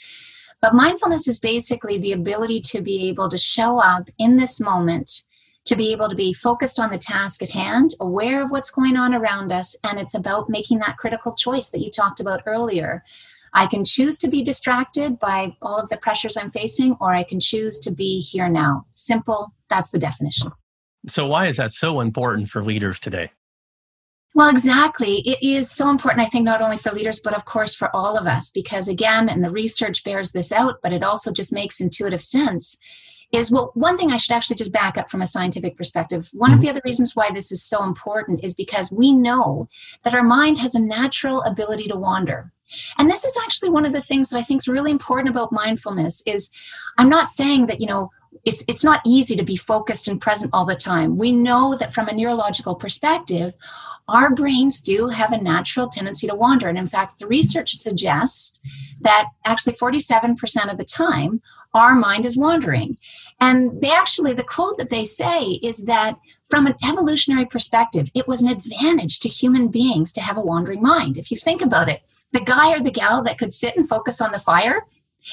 but 0.62 0.74
mindfulness 0.74 1.28
is 1.28 1.40
basically 1.40 1.98
the 2.00 2.14
ability 2.14 2.62
to 2.62 2.82
be 2.82 3.08
able 3.10 3.30
to 3.30 3.38
show 3.38 3.80
up 3.80 4.10
in 4.18 4.38
this 4.38 4.60
moment, 4.60 5.24
to 5.66 5.76
be 5.76 5.92
able 5.92 6.10
to 6.10 6.16
be 6.16 6.34
focused 6.34 6.80
on 6.80 6.90
the 6.90 6.98
task 6.98 7.42
at 7.42 7.50
hand, 7.50 7.92
aware 8.00 8.44
of 8.44 8.52
what's 8.52 8.72
going 8.72 8.98
on 8.98 9.14
around 9.14 9.52
us, 9.52 9.76
and 9.84 10.00
it's 10.00 10.16
about 10.16 10.50
making 10.50 10.80
that 10.80 10.98
critical 10.98 11.36
choice 11.36 11.70
that 11.70 11.82
you 11.82 11.92
talked 11.92 12.20
about 12.20 12.42
earlier. 12.46 13.04
I 13.54 13.68
can 13.68 13.84
choose 13.84 14.18
to 14.20 14.28
be 14.28 14.44
distracted 14.44 15.20
by 15.20 15.56
all 15.62 15.78
of 15.78 15.90
the 15.90 15.98
pressures 15.98 16.38
I'm 16.38 16.52
facing, 16.52 16.98
or 17.00 17.14
I 17.14 17.24
can 17.24 17.40
choose 17.40 17.80
to 17.80 17.92
be 17.92 18.20
here 18.20 18.50
now. 18.50 18.86
Simple, 18.92 19.54
that's 19.70 19.92
the 19.92 20.00
definition. 20.00 20.52
So 21.08 21.28
why 21.28 21.48
is 21.48 21.58
that 21.58 21.72
so 21.72 22.02
important 22.02 22.50
for 22.50 22.64
leaders 22.64 23.00
today? 23.00 23.32
Well, 24.38 24.50
exactly. 24.50 25.22
It 25.22 25.40
is 25.42 25.72
so 25.72 25.90
important, 25.90 26.24
I 26.24 26.30
think, 26.30 26.46
not 26.46 26.62
only 26.62 26.78
for 26.78 26.92
leaders, 26.92 27.20
but 27.24 27.34
of 27.34 27.46
course 27.46 27.74
for 27.74 27.90
all 27.96 28.16
of 28.16 28.28
us, 28.28 28.52
because 28.52 28.88
again, 28.88 29.30
and 29.30 29.44
the 29.44 29.50
research 29.50 30.04
bears 30.04 30.32
this 30.32 30.52
out, 30.52 30.76
but 30.84 30.94
it 30.94 31.02
also 31.02 31.32
just 31.32 31.52
makes 31.52 31.80
intuitive 31.80 32.22
sense. 32.22 32.78
Is 33.32 33.50
well, 33.50 33.72
one 33.74 33.98
thing 33.98 34.12
I 34.12 34.18
should 34.18 34.36
actually 34.36 34.58
just 34.58 34.72
back 34.72 34.96
up 34.96 35.10
from 35.10 35.24
a 35.24 35.26
scientific 35.26 35.76
perspective. 35.76 36.30
One 36.34 36.52
of 36.52 36.58
mm-hmm. 36.60 36.66
the 36.66 36.70
other 36.70 36.82
reasons 36.86 37.16
why 37.16 37.32
this 37.34 37.52
is 37.52 37.64
so 37.64 37.84
important 37.84 38.44
is 38.44 38.54
because 38.54 38.92
we 38.92 39.12
know 39.12 39.70
that 40.04 40.14
our 40.14 40.22
mind 40.22 40.60
has 40.60 40.76
a 40.76 40.80
natural 40.80 41.42
ability 41.42 41.88
to 41.88 41.96
wander. 41.96 42.54
And 43.00 43.10
this 43.10 43.26
is 43.26 43.36
actually 43.44 43.72
one 43.72 43.88
of 43.88 43.94
the 43.94 44.02
things 44.02 44.30
that 44.30 44.38
I 44.38 44.44
think 44.44 44.62
is 44.62 44.68
really 44.68 44.92
important 44.92 45.30
about 45.30 45.52
mindfulness 45.52 46.22
is 46.28 46.52
I'm 47.00 47.10
not 47.10 47.28
saying 47.28 47.66
that, 47.66 47.82
you 47.82 47.88
know, 47.88 48.12
it's 48.46 48.64
it's 48.68 48.84
not 48.84 49.02
easy 49.06 49.36
to 49.36 49.44
be 49.44 49.56
focused 49.56 50.08
and 50.08 50.22
present 50.22 50.52
all 50.54 50.66
the 50.66 50.76
time. 50.76 51.18
We 51.18 51.32
know 51.32 51.76
that 51.78 51.94
from 51.94 52.08
a 52.08 52.14
neurological 52.14 52.76
perspective, 52.76 53.54
our 54.08 54.34
brains 54.34 54.82
do 54.82 55.08
have 55.08 55.34
a 55.34 55.42
natural 55.42 55.90
tendency 55.90 56.28
to 56.28 56.36
wander. 56.36 56.70
And 56.70 56.78
in 56.78 56.88
fact, 56.88 57.20
the 57.20 57.28
research 57.28 57.76
suggests 57.76 58.60
that 59.02 59.28
actually 59.46 59.74
47% 59.74 60.72
of 60.72 60.78
the 60.78 60.86
time, 60.86 61.42
our 61.74 61.94
mind 61.94 62.26
is 62.26 62.38
wandering. 62.38 62.98
And 63.40 63.82
they 63.82 63.92
actually, 63.92 64.34
the 64.34 64.44
quote 64.44 64.78
that 64.78 64.90
they 64.90 65.04
say 65.04 65.60
is 65.62 65.84
that 65.86 66.18
from 66.50 66.66
an 66.66 66.76
evolutionary 66.88 67.46
perspective, 67.46 68.10
it 68.14 68.28
was 68.28 68.42
an 68.42 68.48
advantage 68.48 69.20
to 69.20 69.30
human 69.30 69.68
beings 69.68 70.12
to 70.14 70.22
have 70.22 70.38
a 70.38 70.42
wandering 70.42 70.82
mind. 70.82 71.18
If 71.18 71.30
you 71.30 71.38
think 71.38 71.62
about 71.62 71.90
it, 71.90 72.02
the 72.32 72.40
guy 72.40 72.72
or 72.74 72.82
the 72.82 72.92
gal 72.92 73.24
that 73.24 73.38
could 73.38 73.54
sit 73.54 73.76
and 73.76 73.88
focus 73.88 74.22
on 74.22 74.32
the 74.32 74.40
fire 74.40 74.86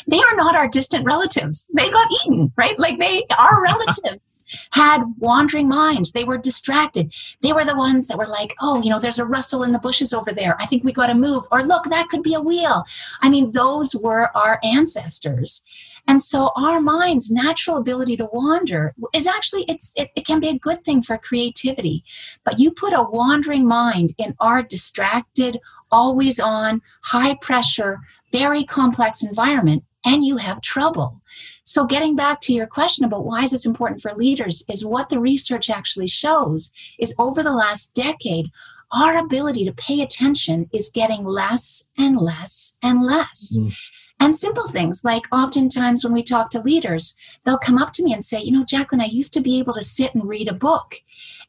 they 0.06 0.18
are 0.18 0.36
not 0.36 0.56
our 0.56 0.68
distant 0.68 1.04
relatives. 1.04 1.66
They 1.74 1.90
got 1.90 2.10
eaten, 2.10 2.52
right? 2.56 2.78
Like 2.78 2.98
they, 2.98 3.24
our 3.38 3.62
relatives 3.62 4.44
had 4.72 5.02
wandering 5.18 5.68
minds. 5.68 6.12
They 6.12 6.24
were 6.24 6.38
distracted. 6.38 7.12
They 7.40 7.52
were 7.52 7.64
the 7.64 7.76
ones 7.76 8.06
that 8.06 8.18
were 8.18 8.26
like, 8.26 8.54
oh, 8.60 8.82
you 8.82 8.90
know, 8.90 8.98
there's 8.98 9.18
a 9.18 9.26
rustle 9.26 9.62
in 9.62 9.72
the 9.72 9.78
bushes 9.78 10.12
over 10.12 10.32
there. 10.32 10.56
I 10.60 10.66
think 10.66 10.84
we 10.84 10.92
got 10.92 11.06
to 11.06 11.14
move. 11.14 11.44
Or 11.50 11.62
look, 11.62 11.84
that 11.90 12.08
could 12.08 12.22
be 12.22 12.34
a 12.34 12.40
wheel. 12.40 12.84
I 13.22 13.28
mean, 13.28 13.52
those 13.52 13.94
were 13.94 14.36
our 14.36 14.58
ancestors. 14.62 15.62
And 16.06 16.20
so 16.20 16.50
our 16.56 16.80
mind's 16.80 17.30
natural 17.30 17.78
ability 17.78 18.16
to 18.18 18.28
wander 18.30 18.94
is 19.14 19.26
actually, 19.26 19.64
it's, 19.68 19.92
it, 19.96 20.10
it 20.16 20.26
can 20.26 20.38
be 20.38 20.48
a 20.48 20.58
good 20.58 20.84
thing 20.84 21.02
for 21.02 21.16
creativity. 21.16 22.04
But 22.44 22.58
you 22.58 22.70
put 22.70 22.92
a 22.92 23.02
wandering 23.02 23.66
mind 23.66 24.14
in 24.18 24.34
our 24.38 24.62
distracted, 24.62 25.58
always 25.90 26.38
on, 26.38 26.82
high 27.02 27.36
pressure, 27.40 28.00
very 28.34 28.64
complex 28.64 29.22
environment 29.22 29.84
and 30.04 30.24
you 30.24 30.36
have 30.36 30.60
trouble. 30.60 31.20
So, 31.62 31.86
getting 31.86 32.16
back 32.16 32.40
to 32.42 32.52
your 32.52 32.66
question 32.66 33.04
about 33.04 33.24
why 33.24 33.44
is 33.44 33.52
this 33.52 33.64
important 33.64 34.02
for 34.02 34.12
leaders, 34.14 34.64
is 34.68 34.84
what 34.84 35.08
the 35.08 35.20
research 35.20 35.70
actually 35.70 36.08
shows 36.08 36.72
is 36.98 37.14
over 37.18 37.44
the 37.44 37.52
last 37.52 37.94
decade, 37.94 38.50
our 38.90 39.18
ability 39.18 39.64
to 39.64 39.72
pay 39.72 40.02
attention 40.02 40.68
is 40.72 40.90
getting 40.92 41.24
less 41.24 41.84
and 41.96 42.16
less 42.16 42.76
and 42.82 43.02
less. 43.02 43.56
Mm. 43.58 43.72
And 44.20 44.34
simple 44.34 44.68
things 44.68 45.04
like 45.04 45.22
oftentimes 45.32 46.02
when 46.02 46.12
we 46.12 46.22
talk 46.22 46.50
to 46.50 46.62
leaders, 46.62 47.14
they'll 47.44 47.58
come 47.58 47.78
up 47.78 47.92
to 47.94 48.02
me 48.02 48.12
and 48.12 48.24
say, 48.24 48.40
You 48.42 48.52
know, 48.52 48.64
Jacqueline, 48.64 49.00
I 49.00 49.06
used 49.06 49.32
to 49.34 49.40
be 49.40 49.58
able 49.60 49.74
to 49.74 49.84
sit 49.84 50.14
and 50.14 50.28
read 50.28 50.48
a 50.48 50.54
book. 50.54 50.96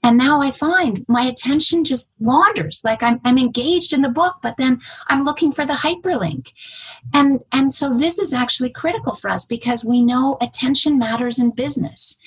And 0.06 0.20
now 0.20 0.40
I 0.40 0.52
find 0.52 1.04
my 1.08 1.24
attention 1.24 1.84
just 1.84 2.12
wanders. 2.20 2.84
Like 2.86 3.02
I'm, 3.02 3.20
I'm 3.26 3.40
engaged 3.40 3.92
in 3.92 4.04
the 4.04 4.10
book, 4.10 4.36
but 4.44 4.56
then 4.56 4.80
I'm 5.08 5.26
looking 5.26 5.52
for 5.52 5.66
the 5.66 5.74
hyperlink. 5.74 6.52
And, 7.16 7.40
and 7.52 7.72
so 7.72 7.98
this 7.98 8.20
is 8.20 8.32
actually 8.32 8.70
critical 8.70 9.16
for 9.16 9.32
us 9.32 9.48
because 9.48 9.84
we 9.84 10.04
know 10.04 10.38
attention 10.42 11.00
matters 11.00 11.40
in 11.40 11.50
business 11.50 12.20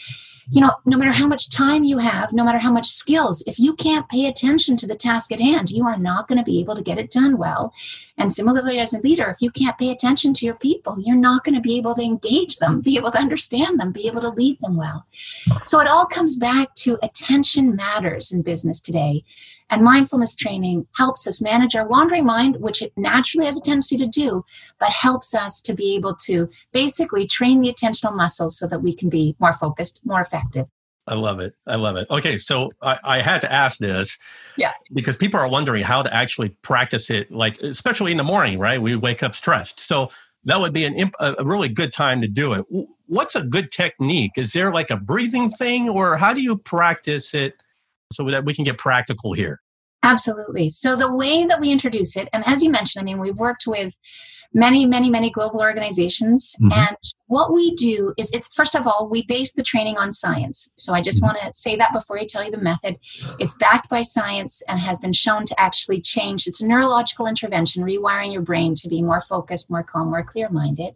you 0.50 0.61
know, 0.61 0.73
no 0.87 0.97
matter 0.97 1.12
how 1.12 1.26
much 1.26 1.50
time 1.50 1.85
you 1.85 1.99
have, 1.99 2.33
no 2.33 2.43
matter 2.43 2.59
how 2.59 2.73
much 2.73 2.88
skills, 2.88 3.43
if 3.47 3.59
you 3.59 3.75
can't 3.75 4.09
pay 4.09 4.26
attention 4.26 4.76
to 4.78 4.87
the 4.87 4.95
task 4.95 5.31
at 5.31 5.40
hand, 5.40 5.71
you 5.71 5.87
are 5.87 5.99
not 5.99 6.26
going 6.26 6.38
to 6.38 6.45
be 6.45 6.59
able 6.61 6.75
to 6.75 6.83
get 6.83 6.99
it 6.99 7.11
done 7.11 7.37
well. 7.37 7.73
And 8.17 8.33
similarly, 8.33 8.78
as 8.78 8.95
a 8.95 9.00
leader, 9.02 9.28
if 9.28 9.43
you 9.43 9.50
can't 9.50 9.78
pay 9.78 9.90
attention 9.90 10.33
to 10.35 10.47
your 10.47 10.55
people, 10.55 10.97
you're 10.99 11.17
not 11.17 11.45
going 11.45 11.55
to 11.55 11.61
be 11.61 11.76
able 11.76 11.95
to 11.95 12.02
engage 12.02 12.57
them, 12.57 12.81
be 12.81 12.97
able 12.97 13.11
to 13.11 13.19
understand 13.19 13.78
them, 13.78 13.93
be 13.93 14.07
able 14.07 14.23
to 14.23 14.31
lead 14.31 14.59
them 14.61 14.76
well. 14.76 15.05
So 15.67 15.81
it 15.81 15.87
all 15.87 16.07
comes 16.07 16.37
back 16.37 16.75
to 16.76 16.99
attention 17.02 17.76
matters 17.76 18.33
in 18.33 18.43
business 18.43 18.81
today. 18.81 19.25
And 19.71 19.83
mindfulness 19.83 20.35
training 20.35 20.87
helps 20.97 21.27
us 21.27 21.43
manage 21.43 21.75
our 21.75 21.87
wandering 21.87 22.25
mind, 22.25 22.57
which 22.57 22.81
it 22.81 22.93
naturally 22.97 23.47
has 23.47 23.59
a 23.59 23.63
tendency 23.63 23.99
to 23.99 24.07
do, 24.07 24.45
but 24.81 24.89
helps 24.89 25.35
us 25.35 25.61
to 25.63 25.75
be 25.75 25.95
able 25.95 26.15
to 26.25 26.49
basically 26.73 27.27
train 27.27 27.61
the 27.61 27.73
attentional 27.73 28.17
muscles 28.17 28.59
so 28.59 28.67
that 28.67 28.83
we 28.83 28.95
can 28.95 29.09
be 29.09 29.37
more 29.39 29.53
focused, 29.53 30.01
more 30.05 30.21
effective. 30.21 30.67
I 31.07 31.15
love 31.15 31.41
it. 31.41 31.55
I 31.67 31.77
love 31.77 31.97
it. 31.97 32.07
Okay, 32.11 32.37
so 32.37 32.71
I, 32.83 32.99
I, 33.03 33.23
had 33.23 33.41
to 33.41 33.51
ask 33.51 33.79
this, 33.79 34.19
yeah, 34.59 34.73
because 34.93 35.17
people 35.17 35.41
are 35.41 35.49
wondering 35.49 35.83
how 35.83 36.03
to 36.03 36.15
actually 36.15 36.51
practice 36.61 37.09
it, 37.09 37.33
like 37.33 37.59
especially 37.63 38.11
in 38.11 38.19
the 38.19 38.25
morning, 38.25 38.59
right? 38.59 38.81
We 38.81 38.95
wake 38.95 39.23
up 39.23 39.35
stressed, 39.35 39.81
so 39.81 40.11
that 40.45 40.61
would 40.61 40.75
be 40.75 40.85
an 40.85 41.11
a 41.19 41.45
really 41.45 41.71
good 41.71 41.95
time 41.95 42.21
to 42.21 42.29
do 42.29 42.53
it. 42.53 42.67
What's 43.07 43.35
a 43.35 43.43
good 43.43 43.73
technique? 43.73 44.33
Is 44.37 44.53
there 44.53 44.71
like 44.71 44.91
a 44.91 44.97
breathing 44.97 45.51
thing, 45.51 45.89
or 45.89 46.19
how 46.19 46.35
do 46.35 46.43
you 46.43 46.59
practice 46.59 47.33
it? 47.33 47.63
So 48.12 48.25
that 48.31 48.45
we 48.45 48.55
can 48.55 48.65
get 48.65 48.79
practical 48.79 49.33
here. 49.33 49.61
Absolutely. 50.03 50.71
So 50.71 50.97
the 50.97 51.15
way 51.15 51.45
that 51.45 51.61
we 51.61 51.71
introduce 51.71 52.17
it, 52.17 52.29
and 52.33 52.45
as 52.47 52.62
you 52.62 52.71
mentioned, 52.71 53.03
I 53.03 53.05
mean, 53.05 53.19
we've 53.19 53.37
worked 53.37 53.67
with 53.67 53.95
many, 54.55 54.87
many, 54.87 55.11
many 55.11 55.31
global 55.31 55.61
organizations. 55.61 56.55
Mm-hmm. 56.62 56.73
And 56.73 56.97
what 57.27 57.53
we 57.53 57.75
do 57.75 58.15
is 58.17 58.31
it's 58.33 58.49
first 58.55 58.75
of 58.75 58.87
all, 58.87 59.09
we 59.11 59.25
base 59.27 59.53
the 59.53 59.62
training 59.62 59.99
on 59.99 60.12
science. 60.12 60.71
So 60.79 60.95
I 60.95 61.03
just 61.03 61.19
mm-hmm. 61.19 61.37
want 61.37 61.38
to 61.38 61.53
say 61.53 61.77
that 61.77 61.93
before 61.93 62.19
I 62.19 62.25
tell 62.25 62.45
you 62.45 62.50
the 62.50 62.59
method. 62.59 62.97
It's 63.38 63.55
backed 63.55 63.91
by 63.91 64.03
science 64.03 64.62
and 64.69 64.79
has 64.79 65.00
been 65.00 65.12
shown 65.12 65.45
to 65.47 65.61
actually 65.61 66.00
change. 66.00 66.47
It's 66.47 66.61
a 66.61 66.67
neurological 66.67 67.27
intervention, 67.27 67.85
rewiring 67.85 68.33
your 68.33 68.43
brain 68.43 68.75
to 68.77 68.88
be 68.88 69.03
more 69.03 69.21
focused, 69.21 69.71
more 69.71 69.83
calm, 69.83 70.11
more 70.11 70.25
clear 70.25 70.49
minded. 70.49 70.95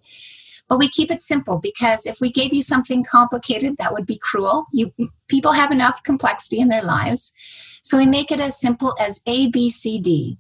But 0.73 0.79
we 0.79 0.89
keep 0.89 1.11
it 1.11 1.21
simple 1.21 1.59
because 1.59 2.07
if 2.07 2.19
we 2.19 2.33
gave 2.33 2.55
you 2.55 2.63
something 2.63 3.05
complicated, 3.05 3.77
that 3.77 3.93
would 3.93 4.07
be 4.07 4.17
cruel. 4.17 4.65
You 4.73 4.91
people 5.29 5.53
have 5.53 5.71
enough 5.71 6.03
complexity 6.03 6.61
in 6.61 6.69
their 6.69 6.83
lives. 6.83 7.35
So 7.83 7.99
we 7.99 8.07
make 8.07 8.33
it 8.33 8.41
as 8.41 8.59
simple 8.59 8.97
as 8.99 9.21
A, 9.27 9.49
B, 9.51 9.69
C, 9.69 10.01
D. 10.01 10.39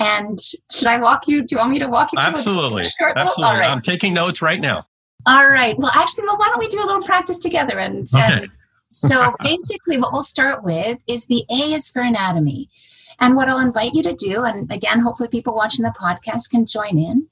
And 0.00 0.38
should 0.72 0.86
I 0.86 0.98
walk 0.98 1.28
you? 1.28 1.42
Do 1.42 1.54
you 1.54 1.58
want 1.58 1.72
me 1.72 1.78
to 1.80 1.86
walk 1.86 2.14
you 2.14 2.18
through 2.18 2.38
Absolutely. 2.38 2.86
Absolutely. 3.14 3.60
Right. 3.60 3.68
I'm 3.68 3.82
taking 3.82 4.14
notes 4.14 4.40
right 4.40 4.58
now. 4.58 4.86
All 5.26 5.50
right. 5.50 5.76
Well, 5.76 5.92
actually, 5.94 6.24
well, 6.24 6.38
why 6.38 6.48
don't 6.48 6.60
we 6.60 6.68
do 6.68 6.82
a 6.82 6.86
little 6.86 7.02
practice 7.02 7.38
together? 7.38 7.78
And, 7.78 8.08
okay. 8.14 8.44
and 8.44 8.50
so 8.88 9.34
basically, 9.42 9.98
what 9.98 10.14
we'll 10.14 10.22
start 10.22 10.64
with 10.64 10.96
is 11.06 11.26
the 11.26 11.44
A 11.50 11.74
is 11.74 11.88
for 11.88 12.00
anatomy. 12.00 12.70
And 13.20 13.36
what 13.36 13.50
I'll 13.50 13.58
invite 13.58 13.92
you 13.92 14.02
to 14.04 14.14
do, 14.14 14.44
and 14.44 14.72
again, 14.72 14.98
hopefully 14.98 15.28
people 15.28 15.54
watching 15.54 15.82
the 15.82 15.92
podcast 16.00 16.48
can 16.48 16.64
join 16.64 16.96
in, 16.96 17.26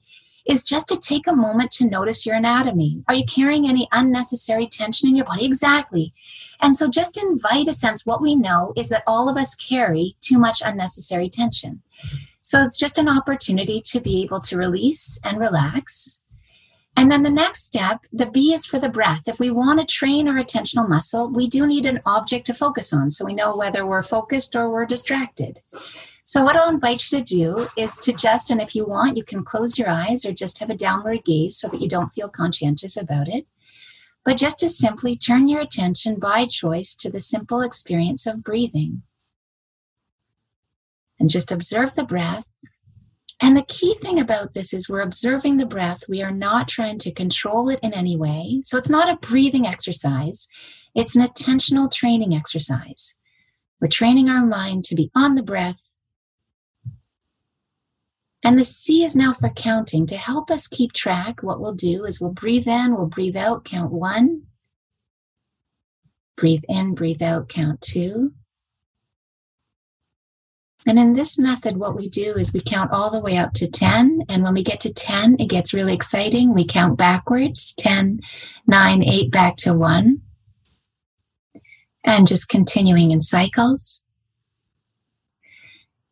is 0.47 0.63
just 0.63 0.87
to 0.89 0.97
take 0.97 1.27
a 1.27 1.35
moment 1.35 1.71
to 1.71 1.85
notice 1.85 2.25
your 2.25 2.35
anatomy. 2.35 3.03
Are 3.07 3.13
you 3.13 3.25
carrying 3.25 3.67
any 3.67 3.87
unnecessary 3.91 4.67
tension 4.67 5.09
in 5.09 5.15
your 5.15 5.25
body? 5.25 5.45
Exactly. 5.45 6.13
And 6.61 6.75
so 6.75 6.89
just 6.89 7.17
invite 7.17 7.67
a 7.67 7.73
sense 7.73 8.05
what 8.05 8.21
we 8.21 8.35
know 8.35 8.73
is 8.75 8.89
that 8.89 9.03
all 9.05 9.29
of 9.29 9.37
us 9.37 9.55
carry 9.55 10.15
too 10.21 10.37
much 10.37 10.61
unnecessary 10.65 11.29
tension. 11.29 11.81
So 12.41 12.63
it's 12.63 12.77
just 12.77 12.97
an 12.97 13.09
opportunity 13.09 13.81
to 13.81 13.99
be 13.99 14.23
able 14.23 14.39
to 14.41 14.57
release 14.57 15.19
and 15.23 15.37
relax. 15.37 16.21
And 16.95 17.11
then 17.11 17.21
the 17.21 17.29
next 17.29 17.63
step, 17.63 17.99
the 18.11 18.25
B 18.25 18.53
is 18.55 18.65
for 18.65 18.79
the 18.79 18.89
breath. 18.89 19.27
If 19.27 19.39
we 19.39 19.51
want 19.51 19.79
to 19.79 19.85
train 19.85 20.27
our 20.27 20.43
attentional 20.43 20.89
muscle, 20.89 21.31
we 21.31 21.47
do 21.47 21.67
need 21.67 21.85
an 21.85 22.01
object 22.07 22.47
to 22.47 22.55
focus 22.55 22.91
on 22.91 23.11
so 23.11 23.23
we 23.23 23.35
know 23.35 23.55
whether 23.55 23.85
we're 23.85 24.01
focused 24.01 24.55
or 24.55 24.71
we're 24.71 24.85
distracted. 24.85 25.59
So, 26.27 26.43
what 26.43 26.57
I'll 26.57 26.67
invite 26.67 27.09
you 27.09 27.19
to 27.19 27.23
do 27.23 27.67
is 27.77 27.95
to 27.99 28.11
just, 28.11 28.51
and 28.51 28.59
if 28.59 28.75
you 28.75 28.85
want, 28.85 29.15
you 29.15 29.23
can 29.23 29.45
close 29.45 29.79
your 29.79 29.87
eyes 29.87 30.25
or 30.25 30.33
just 30.33 30.59
have 30.59 30.69
a 30.69 30.75
downward 30.75 31.23
gaze 31.23 31.57
so 31.57 31.69
that 31.69 31.81
you 31.81 31.87
don't 31.87 32.13
feel 32.13 32.27
conscientious 32.27 32.97
about 32.97 33.29
it. 33.29 33.47
But 34.25 34.35
just 34.35 34.59
to 34.59 34.67
simply 34.67 35.15
turn 35.15 35.47
your 35.47 35.61
attention 35.61 36.19
by 36.19 36.45
choice 36.45 36.95
to 36.95 37.09
the 37.09 37.21
simple 37.21 37.61
experience 37.61 38.27
of 38.27 38.43
breathing. 38.43 39.03
And 41.17 41.29
just 41.29 41.49
observe 41.49 41.95
the 41.95 42.03
breath. 42.03 42.45
And 43.41 43.55
the 43.55 43.65
key 43.65 43.95
thing 44.01 44.19
about 44.19 44.53
this 44.53 44.73
is 44.73 44.89
we're 44.89 44.99
observing 44.99 45.57
the 45.57 45.65
breath. 45.65 46.03
We 46.09 46.23
are 46.23 46.31
not 46.31 46.67
trying 46.67 46.99
to 46.99 47.13
control 47.13 47.69
it 47.69 47.79
in 47.81 47.93
any 47.93 48.17
way. 48.17 48.59
So 48.63 48.77
it's 48.77 48.89
not 48.89 49.09
a 49.09 49.25
breathing 49.25 49.65
exercise, 49.65 50.49
it's 50.93 51.15
an 51.15 51.25
attentional 51.25 51.89
training 51.89 52.35
exercise. 52.35 53.15
We're 53.79 53.87
training 53.87 54.27
our 54.27 54.45
mind 54.45 54.83
to 54.85 54.95
be 54.95 55.09
on 55.15 55.35
the 55.35 55.43
breath 55.43 55.86
and 58.47 58.57
the 58.57 58.63
C 58.63 59.03
is 59.03 59.13
now 59.13 59.33
for 59.33 59.49
counting. 59.49 60.05
To 60.05 60.15
help 60.15 60.49
us 60.49 60.69
keep 60.69 60.93
track, 60.93 61.43
what 61.43 61.59
we'll 61.59 61.75
do 61.75 62.05
is 62.05 62.21
we'll 62.21 62.31
breathe 62.31 62.65
in, 62.65 62.95
we'll 62.95 63.07
breathe 63.07 63.35
out, 63.35 63.65
count 63.65 63.91
one. 63.91 64.43
Breathe 66.37 66.63
in, 66.69 66.95
breathe 66.95 67.21
out, 67.21 67.49
count 67.49 67.81
two. 67.81 68.31
And 70.87 70.97
in 70.97 71.13
this 71.13 71.37
method, 71.37 71.75
what 71.75 71.97
we 71.97 72.07
do 72.07 72.35
is 72.35 72.53
we 72.53 72.61
count 72.61 72.89
all 72.93 73.11
the 73.11 73.19
way 73.19 73.35
up 73.35 73.51
to 73.55 73.69
10. 73.69 74.21
And 74.29 74.43
when 74.43 74.53
we 74.53 74.63
get 74.63 74.79
to 74.81 74.93
10, 74.93 75.35
it 75.39 75.49
gets 75.49 75.73
really 75.73 75.93
exciting. 75.93 76.53
We 76.53 76.65
count 76.65 76.97
backwards 76.97 77.73
10, 77.73 78.21
9, 78.65 79.03
8, 79.03 79.29
back 79.29 79.57
to 79.57 79.73
1. 79.73 80.21
And 82.05 82.25
just 82.25 82.47
continuing 82.47 83.11
in 83.11 83.19
cycles. 83.19 84.06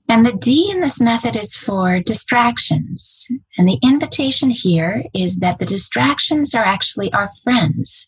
And 0.08 0.26
the 0.26 0.34
D 0.34 0.70
in 0.72 0.82
this 0.82 1.02
method 1.02 1.36
is 1.36 1.56
for 1.56 2.00
distractions. 2.00 3.28
And 3.58 3.68
the 3.68 3.80
invitation 3.82 4.52
here 4.52 5.04
is 5.14 5.38
that 5.38 5.58
the 5.58 5.66
distractions 5.66 6.54
are 6.54 6.64
actually 6.64 7.12
our 7.12 7.30
friends. 7.44 8.08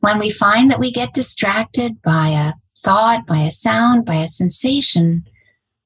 When 0.00 0.18
we 0.18 0.30
find 0.30 0.70
that 0.70 0.80
we 0.80 0.92
get 0.92 1.14
distracted 1.14 2.00
by 2.02 2.28
a 2.28 2.52
thought, 2.78 3.26
by 3.26 3.38
a 3.38 3.50
sound, 3.50 4.04
by 4.04 4.16
a 4.16 4.28
sensation, 4.28 5.24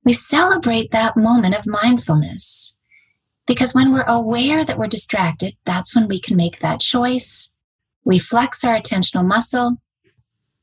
we 0.04 0.12
celebrate 0.12 0.90
that 0.90 1.16
moment 1.16 1.54
of 1.54 1.66
mindfulness. 1.66 2.74
Because 3.46 3.74
when 3.74 3.92
we're 3.92 4.02
aware 4.02 4.64
that 4.64 4.78
we're 4.78 4.86
distracted, 4.86 5.54
that's 5.64 5.94
when 5.94 6.08
we 6.08 6.20
can 6.20 6.36
make 6.36 6.60
that 6.60 6.80
choice. 6.80 7.50
We 8.04 8.18
flex 8.18 8.64
our 8.64 8.78
attentional 8.78 9.24
muscle, 9.24 9.76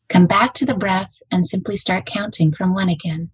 come 0.10 0.28
back 0.28 0.54
to 0.56 0.66
the 0.66 0.76
breath, 0.76 1.12
and 1.32 1.46
simply 1.46 1.76
start 1.76 2.06
counting 2.06 2.52
from 2.52 2.74
one 2.74 2.90
again. 2.90 3.30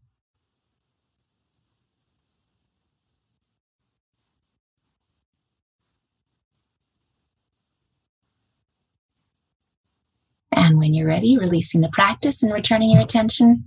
And 10.58 10.78
when 10.80 10.94
you're 10.94 11.08
ready, 11.08 11.38
releasing 11.38 11.82
the 11.82 11.90
practice 11.90 12.44
and 12.44 12.54
returning 12.54 12.90
your 12.90 13.02
attention 13.02 13.64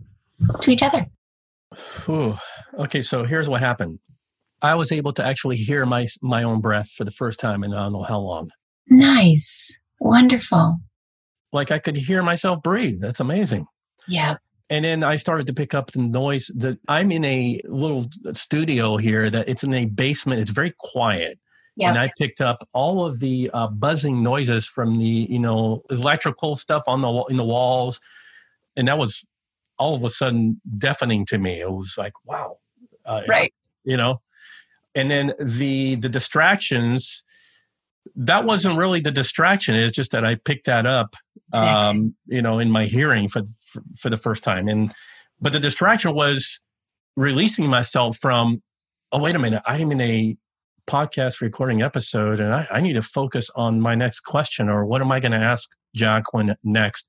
to 0.61 0.70
each 0.70 0.83
other. 0.83 1.07
Ooh. 2.09 2.37
Okay, 2.79 3.03
so 3.03 3.24
here's 3.24 3.48
what 3.48 3.61
happened. 3.61 3.98
I 4.62 4.74
was 4.74 4.92
able 4.92 5.12
to 5.14 5.24
actually 5.24 5.57
hear 5.57 5.87
my 5.87 6.07
my 6.20 6.42
own 6.42 6.61
breath 6.61 6.90
for 6.90 7.05
the 7.05 7.11
first 7.11 7.40
time 7.40 7.64
in 7.64 7.72
I 7.72 7.85
don't 7.85 7.92
know 7.92 8.03
how 8.03 8.18
long. 8.18 8.50
Nice. 8.88 9.79
Wonderful. 10.00 10.79
Like 11.53 11.70
I 11.70 11.79
could 11.79 11.96
hear 11.96 12.22
myself 12.22 12.62
breathe. 12.62 13.00
That's 13.00 13.20
amazing. 13.20 13.66
Yeah. 14.07 14.37
And 14.68 14.85
then 14.85 15.03
I 15.03 15.16
started 15.16 15.46
to 15.48 15.55
pick 15.55 15.74
up 15.74 15.90
the 15.90 15.98
noise 15.98 16.50
that 16.57 16.79
I'm 16.87 17.11
in 17.11 17.24
a 17.24 17.61
little 17.64 18.07
studio 18.35 18.96
here 18.96 19.29
that 19.29 19.48
it's 19.48 19.64
in 19.64 19.74
a 19.74 19.87
basement. 19.87 20.40
It's 20.40 20.50
very 20.50 20.74
quiet. 20.79 21.38
Yeah. 21.76 21.90
And 21.90 21.98
I 21.98 22.11
picked 22.18 22.40
up 22.40 22.68
all 22.72 23.06
of 23.06 23.20
the 23.20 23.50
uh, 23.54 23.68
buzzing 23.68 24.22
noises 24.22 24.66
from 24.66 24.98
the, 24.98 25.26
you 25.30 25.38
know, 25.38 25.83
electrical 25.88 26.56
stuff 26.56 26.83
on 26.87 27.00
the 27.00 27.24
in 27.30 27.37
the 27.37 27.44
walls, 27.44 28.00
and 28.76 28.88
that 28.88 28.98
was 28.98 29.24
all 29.78 29.94
of 29.94 30.04
a 30.04 30.11
sudden 30.11 30.61
deafening 30.76 31.24
to 31.26 31.38
me. 31.38 31.61
It 31.61 31.70
was 31.70 31.94
like, 31.96 32.12
wow, 32.24 32.59
uh, 33.06 33.22
right? 33.28 33.54
You 33.85 33.96
know, 33.96 34.20
and 34.94 35.11
then 35.11 35.33
the 35.40 35.94
the 35.94 36.09
distractions. 36.09 37.22
That 38.16 38.44
wasn't 38.44 38.76
really 38.76 39.00
the 39.00 39.11
distraction. 39.11 39.76
It's 39.76 39.94
just 39.94 40.11
that 40.12 40.24
I 40.24 40.35
picked 40.35 40.66
that 40.66 40.87
up, 40.87 41.16
exactly. 41.52 41.88
um, 41.88 42.14
you 42.26 42.42
know, 42.42 42.59
in 42.59 42.70
my 42.70 42.87
hearing 42.87 43.28
for, 43.28 43.42
for 43.64 43.83
for 43.96 44.11
the 44.11 44.16
first 44.16 44.42
time. 44.42 44.68
And 44.68 44.92
but 45.40 45.52
the 45.52 45.61
distraction 45.61 46.14
was 46.14 46.61
releasing 47.16 47.68
myself 47.68 48.18
from. 48.18 48.62
Oh 49.12 49.18
wait 49.18 49.37
a 49.37 49.38
minute! 49.38 49.62
I 49.66 49.78
am 49.78 49.92
in 49.92 50.00
a 50.00 50.37
podcast 50.90 51.40
recording 51.40 51.83
episode 51.83 52.40
and 52.40 52.53
I, 52.53 52.66
I, 52.68 52.81
need 52.81 52.94
to 52.94 53.03
focus 53.03 53.48
on 53.55 53.81
my 53.81 53.94
next 53.94 54.20
question 54.20 54.68
or 54.68 54.85
what 54.85 55.00
am 55.00 55.12
I 55.12 55.20
going 55.20 55.31
to 55.31 55.38
ask 55.38 55.70
Jacqueline 55.94 56.57
next? 56.64 57.09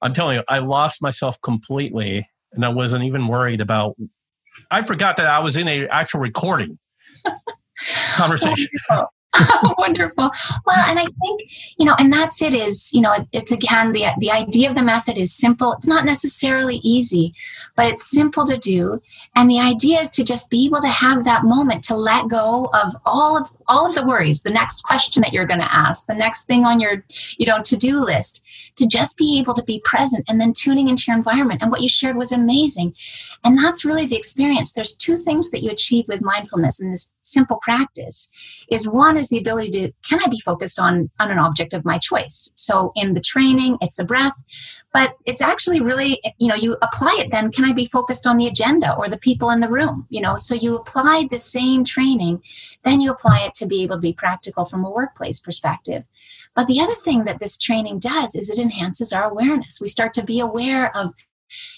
I'm 0.00 0.14
telling 0.14 0.38
you, 0.38 0.44
I 0.48 0.60
lost 0.60 1.02
myself 1.02 1.38
completely 1.42 2.26
and 2.52 2.64
I 2.64 2.70
wasn't 2.70 3.04
even 3.04 3.28
worried 3.28 3.60
about 3.60 3.96
I 4.70 4.80
forgot 4.80 5.18
that 5.18 5.26
I 5.26 5.40
was 5.40 5.58
in 5.58 5.68
a 5.68 5.86
actual 5.88 6.20
recording 6.20 6.78
conversation. 8.16 8.68
Wonderful. 8.88 9.08
Well, 10.66 10.84
and 10.86 10.98
I 10.98 11.04
think, 11.04 11.42
you 11.78 11.86
know, 11.86 11.94
and 11.98 12.12
that's 12.12 12.42
it 12.42 12.54
is, 12.54 12.92
you 12.92 13.00
know, 13.00 13.12
it, 13.12 13.26
it's 13.32 13.52
again, 13.52 13.92
the, 13.92 14.06
the 14.18 14.30
idea 14.30 14.68
of 14.68 14.76
the 14.76 14.82
method 14.82 15.16
is 15.16 15.34
simple. 15.34 15.72
It's 15.72 15.86
not 15.86 16.04
necessarily 16.04 16.76
easy, 16.76 17.32
but 17.76 17.86
it's 17.86 18.10
simple 18.10 18.46
to 18.46 18.58
do. 18.58 18.98
And 19.36 19.50
the 19.50 19.60
idea 19.60 20.00
is 20.00 20.10
to 20.10 20.24
just 20.24 20.50
be 20.50 20.66
able 20.66 20.80
to 20.80 20.88
have 20.88 21.24
that 21.24 21.44
moment 21.44 21.84
to 21.84 21.96
let 21.96 22.28
go 22.28 22.70
of 22.72 22.94
all 23.06 23.36
of 23.36 23.48
all 23.68 23.86
of 23.86 23.94
the 23.94 24.04
worries, 24.04 24.42
the 24.42 24.50
next 24.50 24.82
question 24.82 25.20
that 25.20 25.32
you're 25.32 25.46
going 25.46 25.60
to 25.60 25.74
ask, 25.74 26.06
the 26.06 26.14
next 26.14 26.46
thing 26.46 26.64
on 26.64 26.80
your, 26.80 27.04
you 27.36 27.46
know, 27.46 27.62
to-do 27.62 28.02
list, 28.02 28.42
to 28.76 28.86
just 28.86 29.16
be 29.18 29.38
able 29.38 29.54
to 29.54 29.62
be 29.62 29.82
present 29.84 30.24
and 30.28 30.40
then 30.40 30.54
tuning 30.54 30.88
into 30.88 31.04
your 31.06 31.16
environment. 31.16 31.60
And 31.62 31.70
what 31.70 31.82
you 31.82 31.88
shared 31.88 32.16
was 32.16 32.32
amazing. 32.32 32.94
And 33.44 33.58
that's 33.58 33.84
really 33.84 34.06
the 34.06 34.16
experience. 34.16 34.72
There's 34.72 34.96
two 34.96 35.16
things 35.16 35.50
that 35.50 35.62
you 35.62 35.70
achieve 35.70 36.06
with 36.08 36.22
mindfulness 36.22 36.80
in 36.80 36.90
this 36.90 37.12
simple 37.32 37.58
practice. 37.62 38.30
Is 38.70 38.88
one 38.88 39.16
is 39.16 39.28
the 39.28 39.38
ability 39.38 39.70
to 39.72 39.92
can 40.08 40.20
I 40.24 40.28
be 40.28 40.40
focused 40.40 40.78
on 40.78 41.10
on 41.20 41.30
an 41.30 41.38
object 41.38 41.72
of 41.72 41.84
my 41.84 41.98
choice? 41.98 42.50
So 42.54 42.92
in 42.94 43.14
the 43.14 43.20
training, 43.20 43.78
it's 43.80 43.96
the 43.96 44.04
breath, 44.04 44.44
but 44.92 45.16
it's 45.26 45.40
actually 45.40 45.80
really 45.80 46.20
you 46.38 46.48
know 46.48 46.54
you 46.54 46.76
apply 46.82 47.16
it 47.18 47.30
then 47.30 47.50
can 47.50 47.64
i 47.64 47.72
be 47.72 47.86
focused 47.86 48.26
on 48.26 48.36
the 48.36 48.46
agenda 48.46 48.94
or 48.96 49.08
the 49.08 49.18
people 49.18 49.50
in 49.50 49.60
the 49.60 49.68
room 49.68 50.06
you 50.08 50.20
know 50.20 50.36
so 50.36 50.54
you 50.54 50.76
apply 50.76 51.26
the 51.30 51.38
same 51.38 51.84
training 51.84 52.40
then 52.84 53.00
you 53.00 53.10
apply 53.10 53.40
it 53.40 53.54
to 53.54 53.66
be 53.66 53.82
able 53.82 53.96
to 53.96 54.00
be 54.00 54.12
practical 54.12 54.64
from 54.64 54.84
a 54.84 54.90
workplace 54.90 55.40
perspective 55.40 56.04
but 56.54 56.66
the 56.66 56.80
other 56.80 56.94
thing 56.96 57.24
that 57.24 57.38
this 57.38 57.58
training 57.58 57.98
does 57.98 58.34
is 58.34 58.50
it 58.50 58.58
enhances 58.58 59.12
our 59.12 59.30
awareness 59.30 59.80
we 59.80 59.88
start 59.88 60.12
to 60.12 60.24
be 60.24 60.40
aware 60.40 60.94
of 60.96 61.12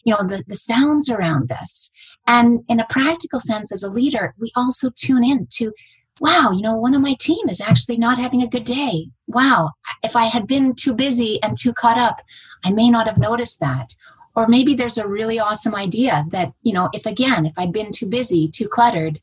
you 0.04 0.12
know 0.12 0.26
the, 0.26 0.42
the 0.46 0.54
sounds 0.54 1.08
around 1.08 1.50
us 1.52 1.90
and 2.26 2.60
in 2.68 2.80
a 2.80 2.86
practical 2.88 3.40
sense 3.40 3.72
as 3.72 3.82
a 3.82 3.90
leader 3.90 4.34
we 4.38 4.50
also 4.56 4.90
tune 4.94 5.24
in 5.24 5.46
to 5.50 5.72
wow, 6.20 6.50
you 6.52 6.62
know, 6.62 6.76
one 6.76 6.94
of 6.94 7.00
my 7.00 7.14
team 7.18 7.48
is 7.48 7.60
actually 7.60 7.96
not 7.96 8.18
having 8.18 8.42
a 8.42 8.48
good 8.48 8.64
day. 8.64 9.06
Wow, 9.26 9.70
if 10.04 10.14
I 10.14 10.24
had 10.24 10.46
been 10.46 10.74
too 10.74 10.92
busy 10.92 11.42
and 11.42 11.56
too 11.56 11.72
caught 11.72 11.98
up, 11.98 12.20
I 12.64 12.72
may 12.72 12.90
not 12.90 13.06
have 13.06 13.18
noticed 13.18 13.58
that. 13.60 13.94
Or 14.36 14.46
maybe 14.46 14.74
there's 14.74 14.98
a 14.98 15.08
really 15.08 15.40
awesome 15.40 15.74
idea 15.74 16.24
that, 16.30 16.52
you 16.62 16.72
know, 16.72 16.88
if 16.92 17.06
again, 17.06 17.46
if 17.46 17.54
I'd 17.56 17.72
been 17.72 17.90
too 17.90 18.06
busy, 18.06 18.48
too 18.48 18.68
cluttered, 18.68 19.18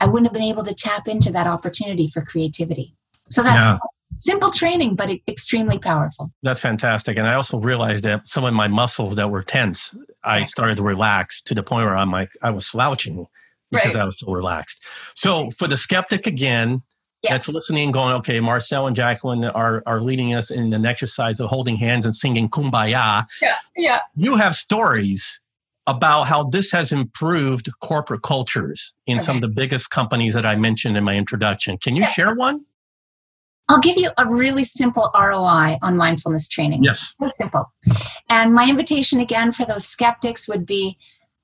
I 0.00 0.06
wouldn't 0.06 0.26
have 0.26 0.32
been 0.32 0.42
able 0.42 0.64
to 0.64 0.74
tap 0.74 1.08
into 1.08 1.32
that 1.32 1.46
opportunity 1.46 2.08
for 2.08 2.22
creativity. 2.22 2.94
So 3.30 3.42
that's 3.42 3.62
yeah. 3.62 3.78
simple 4.18 4.50
training, 4.50 4.96
but 4.96 5.10
extremely 5.26 5.78
powerful. 5.78 6.30
That's 6.42 6.60
fantastic. 6.60 7.16
And 7.16 7.26
I 7.26 7.34
also 7.34 7.58
realized 7.58 8.04
that 8.04 8.28
some 8.28 8.44
of 8.44 8.54
my 8.54 8.68
muscles 8.68 9.16
that 9.16 9.30
were 9.30 9.42
tense. 9.42 9.94
I 10.24 10.44
started 10.44 10.76
to 10.78 10.82
relax 10.82 11.42
to 11.42 11.54
the 11.54 11.62
point 11.62 11.86
where 11.86 11.96
I'm 11.96 12.10
like, 12.10 12.30
I 12.42 12.50
was 12.50 12.66
slouching 12.66 13.26
because 13.70 13.94
right. 13.94 14.02
I 14.02 14.04
was 14.04 14.18
so 14.18 14.30
relaxed. 14.30 14.82
So 15.14 15.50
for 15.50 15.68
the 15.68 15.76
skeptic 15.76 16.26
again, 16.26 16.82
yeah. 17.22 17.32
that's 17.32 17.48
listening 17.48 17.90
going, 17.90 18.14
okay, 18.16 18.40
Marcel 18.40 18.86
and 18.86 18.94
Jacqueline 18.94 19.44
are, 19.44 19.82
are 19.86 20.00
leading 20.00 20.34
us 20.34 20.50
in 20.50 20.72
an 20.72 20.86
exercise 20.86 21.40
of 21.40 21.48
holding 21.48 21.76
hands 21.76 22.04
and 22.04 22.14
singing 22.14 22.48
kumbaya. 22.48 23.26
Yeah, 23.40 23.56
yeah. 23.76 24.00
You 24.14 24.36
have 24.36 24.54
stories 24.54 25.40
about 25.86 26.24
how 26.24 26.44
this 26.44 26.70
has 26.70 26.92
improved 26.92 27.70
corporate 27.80 28.22
cultures 28.22 28.94
in 29.06 29.16
okay. 29.16 29.24
some 29.24 29.36
of 29.36 29.42
the 29.42 29.48
biggest 29.48 29.90
companies 29.90 30.34
that 30.34 30.46
I 30.46 30.56
mentioned 30.56 30.96
in 30.96 31.04
my 31.04 31.14
introduction. 31.14 31.78
Can 31.78 31.94
you 31.94 32.02
yeah. 32.02 32.08
share 32.08 32.34
one? 32.34 32.64
I'll 33.68 33.80
give 33.80 33.96
you 33.96 34.10
a 34.18 34.26
really 34.28 34.64
simple 34.64 35.10
ROI 35.14 35.78
on 35.80 35.96
mindfulness 35.96 36.48
training. 36.48 36.84
Yes. 36.84 37.14
So 37.20 37.30
simple. 37.36 37.72
And 38.28 38.52
my 38.52 38.68
invitation 38.68 39.20
again 39.20 39.52
for 39.52 39.64
those 39.64 39.86
skeptics 39.86 40.46
would 40.48 40.66
be 40.66 40.98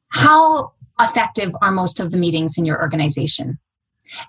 how 0.08 0.72
effective 1.00 1.54
are 1.62 1.70
most 1.70 2.00
of 2.00 2.10
the 2.10 2.18
meetings 2.18 2.58
in 2.58 2.64
your 2.64 2.80
organization? 2.80 3.58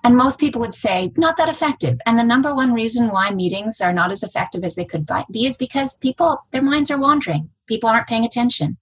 And 0.04 0.16
most 0.16 0.38
people 0.38 0.60
would 0.60 0.74
say, 0.74 1.12
not 1.16 1.36
that 1.36 1.48
effective. 1.48 1.98
And 2.06 2.18
the 2.18 2.24
number 2.24 2.54
one 2.54 2.72
reason 2.72 3.08
why 3.08 3.30
meetings 3.30 3.80
are 3.80 3.92
not 3.92 4.12
as 4.12 4.22
effective 4.22 4.64
as 4.64 4.76
they 4.76 4.84
could 4.84 5.08
be 5.30 5.46
is 5.46 5.56
because 5.56 5.96
people, 5.96 6.38
their 6.52 6.62
minds 6.62 6.90
are 6.90 6.98
wandering. 6.98 7.50
People 7.66 7.88
aren't 7.88 8.06
paying 8.06 8.24
attention. 8.24 8.76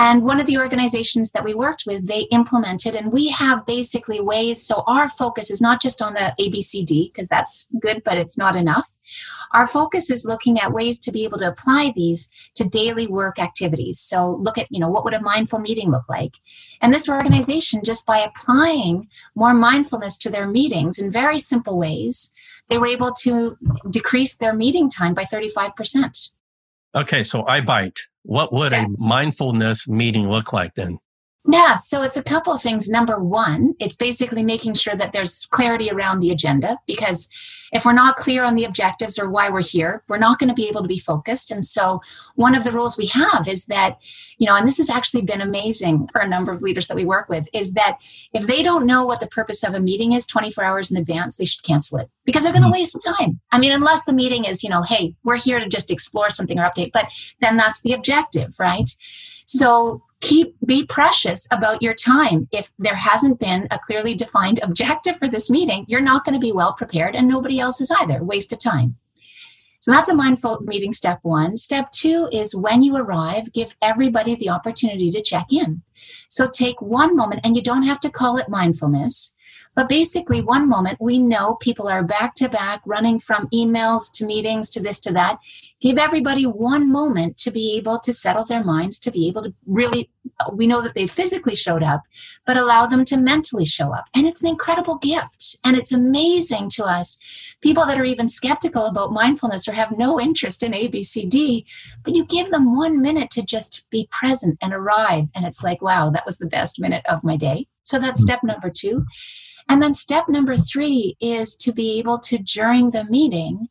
And 0.00 0.24
one 0.24 0.40
of 0.40 0.46
the 0.46 0.56
organizations 0.56 1.30
that 1.32 1.44
we 1.44 1.52
worked 1.52 1.84
with, 1.86 2.06
they 2.06 2.20
implemented, 2.32 2.94
and 2.94 3.12
we 3.12 3.28
have 3.28 3.66
basically 3.66 4.18
ways. 4.18 4.66
So 4.66 4.82
our 4.86 5.10
focus 5.10 5.50
is 5.50 5.60
not 5.60 5.82
just 5.82 6.00
on 6.00 6.14
the 6.14 6.34
ABCD, 6.40 7.12
because 7.12 7.28
that's 7.28 7.68
good, 7.82 8.00
but 8.02 8.16
it's 8.16 8.38
not 8.38 8.56
enough. 8.56 8.90
Our 9.52 9.66
focus 9.66 10.08
is 10.08 10.24
looking 10.24 10.58
at 10.58 10.72
ways 10.72 11.00
to 11.00 11.12
be 11.12 11.24
able 11.24 11.36
to 11.40 11.48
apply 11.48 11.92
these 11.94 12.30
to 12.54 12.64
daily 12.64 13.08
work 13.08 13.38
activities. 13.38 14.00
So 14.00 14.36
look 14.40 14.56
at, 14.56 14.68
you 14.70 14.80
know, 14.80 14.88
what 14.88 15.04
would 15.04 15.12
a 15.12 15.20
mindful 15.20 15.58
meeting 15.58 15.90
look 15.90 16.08
like? 16.08 16.32
And 16.80 16.94
this 16.94 17.06
organization, 17.06 17.82
just 17.84 18.06
by 18.06 18.20
applying 18.20 19.06
more 19.34 19.52
mindfulness 19.52 20.16
to 20.18 20.30
their 20.30 20.46
meetings 20.46 20.98
in 20.98 21.12
very 21.12 21.38
simple 21.38 21.76
ways, 21.76 22.32
they 22.68 22.78
were 22.78 22.86
able 22.86 23.12
to 23.24 23.54
decrease 23.90 24.38
their 24.38 24.54
meeting 24.54 24.88
time 24.88 25.12
by 25.12 25.24
35%. 25.24 26.30
Okay, 26.94 27.22
so 27.22 27.46
I 27.46 27.60
bite. 27.60 28.00
What 28.22 28.52
would 28.52 28.72
a 28.72 28.86
mindfulness 28.98 29.88
meeting 29.88 30.28
look 30.28 30.52
like 30.52 30.74
then? 30.74 30.98
Yeah, 31.48 31.74
so 31.74 32.02
it's 32.02 32.18
a 32.18 32.22
couple 32.22 32.52
of 32.52 32.60
things. 32.60 32.88
Number 32.88 33.18
one, 33.18 33.74
it's 33.80 33.96
basically 33.96 34.44
making 34.44 34.74
sure 34.74 34.94
that 34.94 35.12
there's 35.12 35.46
clarity 35.50 35.90
around 35.90 36.20
the 36.20 36.30
agenda 36.30 36.78
because 36.86 37.28
if 37.72 37.84
we're 37.84 37.92
not 37.92 38.16
clear 38.16 38.42
on 38.44 38.56
the 38.56 38.64
objectives 38.64 39.18
or 39.18 39.30
why 39.30 39.48
we're 39.48 39.62
here, 39.62 40.02
we're 40.08 40.18
not 40.18 40.38
going 40.38 40.48
to 40.48 40.54
be 40.54 40.68
able 40.68 40.82
to 40.82 40.88
be 40.88 40.98
focused. 40.98 41.50
And 41.50 41.64
so, 41.64 42.00
one 42.34 42.54
of 42.54 42.64
the 42.64 42.72
rules 42.72 42.98
we 42.98 43.06
have 43.06 43.46
is 43.46 43.66
that, 43.66 43.96
you 44.38 44.46
know, 44.46 44.56
and 44.56 44.66
this 44.66 44.78
has 44.78 44.90
actually 44.90 45.22
been 45.22 45.40
amazing 45.40 46.08
for 46.12 46.20
a 46.20 46.28
number 46.28 46.52
of 46.52 46.62
leaders 46.62 46.88
that 46.88 46.96
we 46.96 47.04
work 47.04 47.28
with, 47.28 47.48
is 47.52 47.72
that 47.74 47.98
if 48.32 48.46
they 48.46 48.62
don't 48.62 48.86
know 48.86 49.06
what 49.06 49.20
the 49.20 49.28
purpose 49.28 49.62
of 49.62 49.74
a 49.74 49.80
meeting 49.80 50.12
is 50.12 50.26
24 50.26 50.64
hours 50.64 50.90
in 50.90 50.96
advance, 50.96 51.36
they 51.36 51.44
should 51.44 51.62
cancel 51.62 51.98
it 51.98 52.10
because 52.24 52.42
they're 52.42 52.52
going 52.52 52.62
to 52.62 52.68
mm-hmm. 52.68 52.80
waste 52.80 52.98
time. 53.18 53.40
I 53.52 53.58
mean, 53.58 53.72
unless 53.72 54.04
the 54.04 54.12
meeting 54.12 54.44
is, 54.44 54.62
you 54.62 54.70
know, 54.70 54.82
hey, 54.82 55.14
we're 55.24 55.38
here 55.38 55.60
to 55.60 55.68
just 55.68 55.90
explore 55.90 56.30
something 56.30 56.58
or 56.58 56.68
update, 56.68 56.90
but 56.92 57.10
then 57.40 57.56
that's 57.56 57.80
the 57.82 57.92
objective, 57.92 58.58
right? 58.58 58.90
So, 59.46 60.02
keep 60.20 60.54
be 60.66 60.86
precious 60.86 61.48
about 61.50 61.82
your 61.82 61.94
time. 61.94 62.48
If 62.52 62.72
there 62.78 62.94
hasn't 62.94 63.38
been 63.38 63.66
a 63.70 63.78
clearly 63.78 64.14
defined 64.14 64.60
objective 64.62 65.16
for 65.18 65.28
this 65.28 65.50
meeting 65.50 65.84
you're 65.88 66.00
not 66.00 66.24
going 66.24 66.34
to 66.34 66.40
be 66.40 66.52
well 66.52 66.74
prepared 66.74 67.14
and 67.14 67.26
nobody 67.26 67.58
else 67.58 67.80
is 67.80 67.90
either. 67.90 68.22
Waste 68.22 68.52
of 68.52 68.58
time. 68.58 68.96
So 69.80 69.90
that's 69.90 70.10
a 70.10 70.14
mindful 70.14 70.60
meeting 70.60 70.92
step 70.92 71.20
one. 71.22 71.56
Step 71.56 71.90
two 71.90 72.28
is 72.32 72.54
when 72.54 72.82
you 72.82 72.96
arrive 72.96 73.50
give 73.52 73.74
everybody 73.80 74.34
the 74.34 74.50
opportunity 74.50 75.10
to 75.10 75.22
check 75.22 75.46
in. 75.52 75.82
So 76.28 76.48
take 76.48 76.82
one 76.82 77.16
moment 77.16 77.40
and 77.44 77.56
you 77.56 77.62
don't 77.62 77.84
have 77.84 78.00
to 78.00 78.10
call 78.10 78.36
it 78.36 78.48
mindfulness 78.48 79.34
But 79.80 79.88
basically, 79.88 80.42
one 80.42 80.68
moment 80.68 81.00
we 81.00 81.18
know 81.18 81.54
people 81.54 81.88
are 81.88 82.02
back 82.02 82.34
to 82.34 82.50
back, 82.50 82.82
running 82.84 83.18
from 83.18 83.48
emails 83.48 84.12
to 84.16 84.26
meetings 84.26 84.68
to 84.72 84.80
this 84.80 85.00
to 85.00 85.12
that. 85.14 85.38
Give 85.80 85.96
everybody 85.96 86.44
one 86.44 86.92
moment 86.92 87.38
to 87.38 87.50
be 87.50 87.78
able 87.78 87.98
to 88.00 88.12
settle 88.12 88.44
their 88.44 88.62
minds, 88.62 89.00
to 89.00 89.10
be 89.10 89.26
able 89.26 89.42
to 89.42 89.54
really, 89.64 90.10
we 90.52 90.66
know 90.66 90.82
that 90.82 90.92
they 90.92 91.06
physically 91.06 91.54
showed 91.54 91.82
up, 91.82 92.02
but 92.44 92.58
allow 92.58 92.84
them 92.84 93.06
to 93.06 93.16
mentally 93.16 93.64
show 93.64 93.90
up. 93.90 94.04
And 94.14 94.26
it's 94.26 94.42
an 94.42 94.50
incredible 94.50 94.98
gift. 94.98 95.56
And 95.64 95.78
it's 95.78 95.92
amazing 95.92 96.68
to 96.74 96.84
us, 96.84 97.18
people 97.62 97.86
that 97.86 97.98
are 97.98 98.04
even 98.04 98.28
skeptical 98.28 98.84
about 98.84 99.14
mindfulness 99.14 99.66
or 99.66 99.72
have 99.72 99.96
no 99.96 100.20
interest 100.20 100.62
in 100.62 100.72
ABCD, 100.72 101.64
but 102.04 102.14
you 102.14 102.26
give 102.26 102.50
them 102.50 102.76
one 102.76 103.00
minute 103.00 103.30
to 103.30 103.42
just 103.42 103.86
be 103.88 104.10
present 104.10 104.58
and 104.60 104.74
arrive. 104.74 105.28
And 105.34 105.46
it's 105.46 105.62
like, 105.62 105.80
wow, 105.80 106.10
that 106.10 106.26
was 106.26 106.36
the 106.36 106.44
best 106.48 106.78
minute 106.78 107.06
of 107.08 107.24
my 107.24 107.38
day. 107.38 107.66
So 107.84 107.98
that's 107.98 108.20
mm-hmm. 108.20 108.26
step 108.26 108.40
number 108.44 108.68
two. 108.68 109.06
And 109.70 109.80
then 109.80 109.94
step 109.94 110.28
number 110.28 110.56
three 110.56 111.16
is 111.20 111.54
to 111.58 111.72
be 111.72 112.00
able 112.00 112.18
to, 112.18 112.38
during 112.38 112.90
the 112.90 113.04
meeting, 113.04 113.68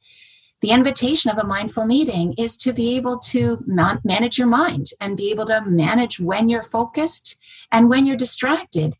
the 0.62 0.72
invitation 0.72 1.30
of 1.30 1.38
a 1.38 1.46
mindful 1.46 1.86
meeting 1.86 2.34
is 2.38 2.56
to 2.60 2.72
be 2.72 2.96
able 2.96 3.20
to 3.20 3.62
man- 3.68 4.00
manage 4.06 4.38
your 4.38 4.48
mind 4.48 4.92
and 5.02 5.18
be 5.18 5.30
able 5.30 5.46
to 5.48 5.62
manage 5.66 6.18
when 6.18 6.48
you're 6.48 6.64
focused 6.64 7.38
and 7.74 7.90
when 7.90 8.08
you're 8.08 8.16
distracted. 8.16 8.96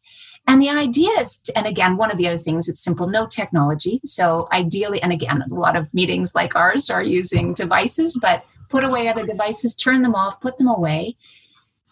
And 0.48 0.62
the 0.62 0.70
idea 0.70 1.12
is, 1.20 1.38
to, 1.38 1.58
and 1.58 1.66
again, 1.66 1.96
one 1.96 2.12
of 2.12 2.18
the 2.18 2.28
other 2.28 2.38
things, 2.38 2.68
it's 2.68 2.84
simple, 2.84 3.08
no 3.08 3.28
technology. 3.28 4.02
So 4.06 4.50
ideally, 4.52 5.02
and 5.02 5.14
again, 5.14 5.42
a 5.42 5.54
lot 5.54 5.78
of 5.78 5.94
meetings 5.94 6.36
like 6.36 6.54
ours 6.54 6.90
are 6.90 7.04
using 7.04 7.54
devices, 7.54 8.20
but 8.22 8.44
put 8.68 8.84
away 8.84 9.08
other 9.08 9.26
devices, 9.26 9.74
turn 9.74 10.02
them 10.02 10.16
off, 10.16 10.42
put 10.42 10.58
them 10.58 10.68
away, 10.68 11.16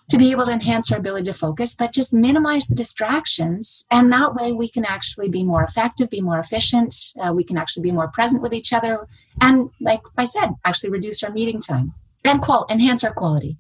to 0.10 0.18
be 0.18 0.32
able 0.32 0.46
to 0.46 0.52
enhance 0.52 0.92
our 0.92 0.98
ability 1.00 1.26
to 1.26 1.34
focus, 1.34 1.76
but 1.76 1.92
just 1.92 2.14
minimize 2.14 2.68
the 2.68 2.76
distractions. 2.76 3.86
And 3.92 4.12
that 4.14 4.36
way 4.36 4.54
we 4.54 4.70
can 4.70 4.86
actually 4.86 5.28
be 5.28 5.44
more 5.44 5.64
effective, 5.64 6.10
be 6.10 6.22
more 6.22 6.40
efficient. 6.40 6.96
Uh, 7.20 7.34
we 7.34 7.44
can 7.44 7.58
actually 7.58 7.84
be 7.84 7.92
more 7.92 8.08
present 8.10 8.42
with 8.42 8.54
each 8.54 8.72
other. 8.72 9.08
And 9.42 9.70
like 9.82 10.02
I 10.18 10.24
said, 10.24 10.52
actually 10.64 10.92
reduce 10.92 11.24
our 11.24 11.32
meeting 11.32 11.60
time 11.60 11.94
and 12.24 12.42
qual- 12.42 12.68
enhance 12.70 13.04
our 13.04 13.14
quality. 13.14 13.58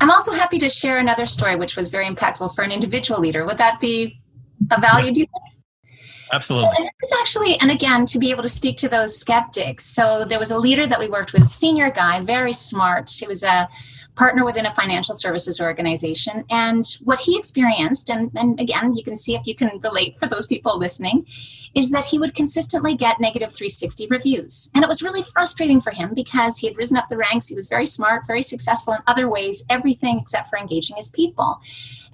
I'm 0.00 0.10
also 0.10 0.32
happy 0.32 0.58
to 0.58 0.68
share 0.68 0.98
another 0.98 1.26
story, 1.26 1.56
which 1.56 1.76
was 1.76 1.88
very 1.88 2.08
impactful 2.08 2.54
for 2.54 2.62
an 2.62 2.72
individual 2.72 3.20
leader. 3.20 3.44
Would 3.44 3.58
that 3.58 3.78
be 3.78 4.18
a 4.70 4.80
value, 4.80 5.06
yes. 5.06 5.14
do 5.14 5.20
you 5.20 5.26
think? 5.26 5.52
Absolutely. 6.32 6.70
So 6.70 6.88
this 7.00 7.12
actually, 7.20 7.60
and 7.60 7.70
again, 7.70 8.06
to 8.06 8.18
be 8.18 8.30
able 8.30 8.42
to 8.42 8.48
speak 8.48 8.78
to 8.78 8.88
those 8.88 9.18
skeptics. 9.18 9.84
So 9.84 10.24
there 10.24 10.38
was 10.38 10.50
a 10.50 10.58
leader 10.58 10.86
that 10.86 10.98
we 10.98 11.08
worked 11.08 11.34
with, 11.34 11.46
senior 11.46 11.90
guy, 11.90 12.20
very 12.20 12.54
smart. 12.54 13.10
He 13.10 13.26
was 13.26 13.42
a 13.42 13.68
partner 14.14 14.44
within 14.44 14.66
a 14.66 14.70
financial 14.70 15.14
services 15.14 15.60
organization. 15.60 16.44
And 16.50 16.84
what 17.02 17.18
he 17.18 17.38
experienced, 17.38 18.10
and, 18.10 18.30
and 18.34 18.60
again, 18.60 18.94
you 18.94 19.02
can 19.02 19.16
see 19.16 19.34
if 19.34 19.46
you 19.46 19.54
can 19.54 19.80
relate 19.82 20.18
for 20.18 20.26
those 20.26 20.46
people 20.46 20.78
listening, 20.78 21.26
is 21.74 21.90
that 21.90 22.04
he 22.04 22.18
would 22.18 22.34
consistently 22.34 22.94
get 22.94 23.20
negative 23.20 23.50
360 23.50 24.06
reviews. 24.08 24.70
And 24.74 24.84
it 24.84 24.88
was 24.88 25.02
really 25.02 25.22
frustrating 25.22 25.80
for 25.80 25.90
him 25.90 26.12
because 26.14 26.58
he 26.58 26.66
had 26.66 26.76
risen 26.76 26.98
up 26.98 27.08
the 27.08 27.16
ranks. 27.16 27.46
He 27.46 27.54
was 27.54 27.66
very 27.66 27.86
smart, 27.86 28.26
very 28.26 28.42
successful 28.42 28.92
in 28.92 29.00
other 29.06 29.28
ways, 29.28 29.64
everything 29.70 30.18
except 30.18 30.48
for 30.48 30.58
engaging 30.58 30.96
his 30.96 31.08
people. 31.08 31.60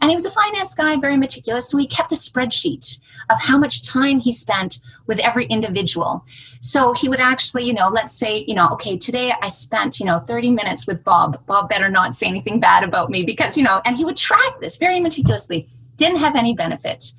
And 0.01 0.11
he 0.11 0.15
was 0.15 0.25
a 0.25 0.31
finance 0.31 0.75
guy, 0.75 0.97
very 0.97 1.17
meticulous. 1.17 1.69
So 1.69 1.79
he 1.79 1.87
kept 1.87 2.13
a 2.13 2.15
spreadsheet 2.15 2.99
of 3.31 3.41
how 3.41 3.59
much 3.59 3.83
time 3.83 4.21
he 4.21 4.33
spent 4.33 4.81
with 5.07 5.19
every 5.19 5.47
individual. 5.47 6.25
So 6.61 6.93
he 6.93 7.09
would 7.09 7.21
actually, 7.21 7.65
you 7.65 7.73
know, 7.73 7.89
let's 7.89 8.13
say, 8.13 8.45
you 8.47 8.55
know, 8.55 8.69
okay, 8.71 8.97
today 8.97 9.33
I 9.43 9.49
spent, 9.49 9.99
you 9.99 10.07
know, 10.07 10.21
30 10.21 10.51
minutes 10.51 10.87
with 10.87 11.03
Bob. 11.03 11.45
Bob 11.47 11.69
better 11.69 11.89
not 11.89 12.15
say 12.15 12.27
anything 12.27 12.61
bad 12.61 12.85
about 12.85 13.11
me 13.11 13.25
because, 13.25 13.57
you 13.57 13.65
know, 13.65 13.81
and 13.85 13.97
he 13.97 14.05
would 14.05 14.17
track 14.17 14.61
this 14.61 14.77
very 14.77 15.01
meticulously. 15.01 15.69
Didn't 15.97 16.19
have 16.19 16.37
any 16.37 16.55
benefit. 16.55 17.13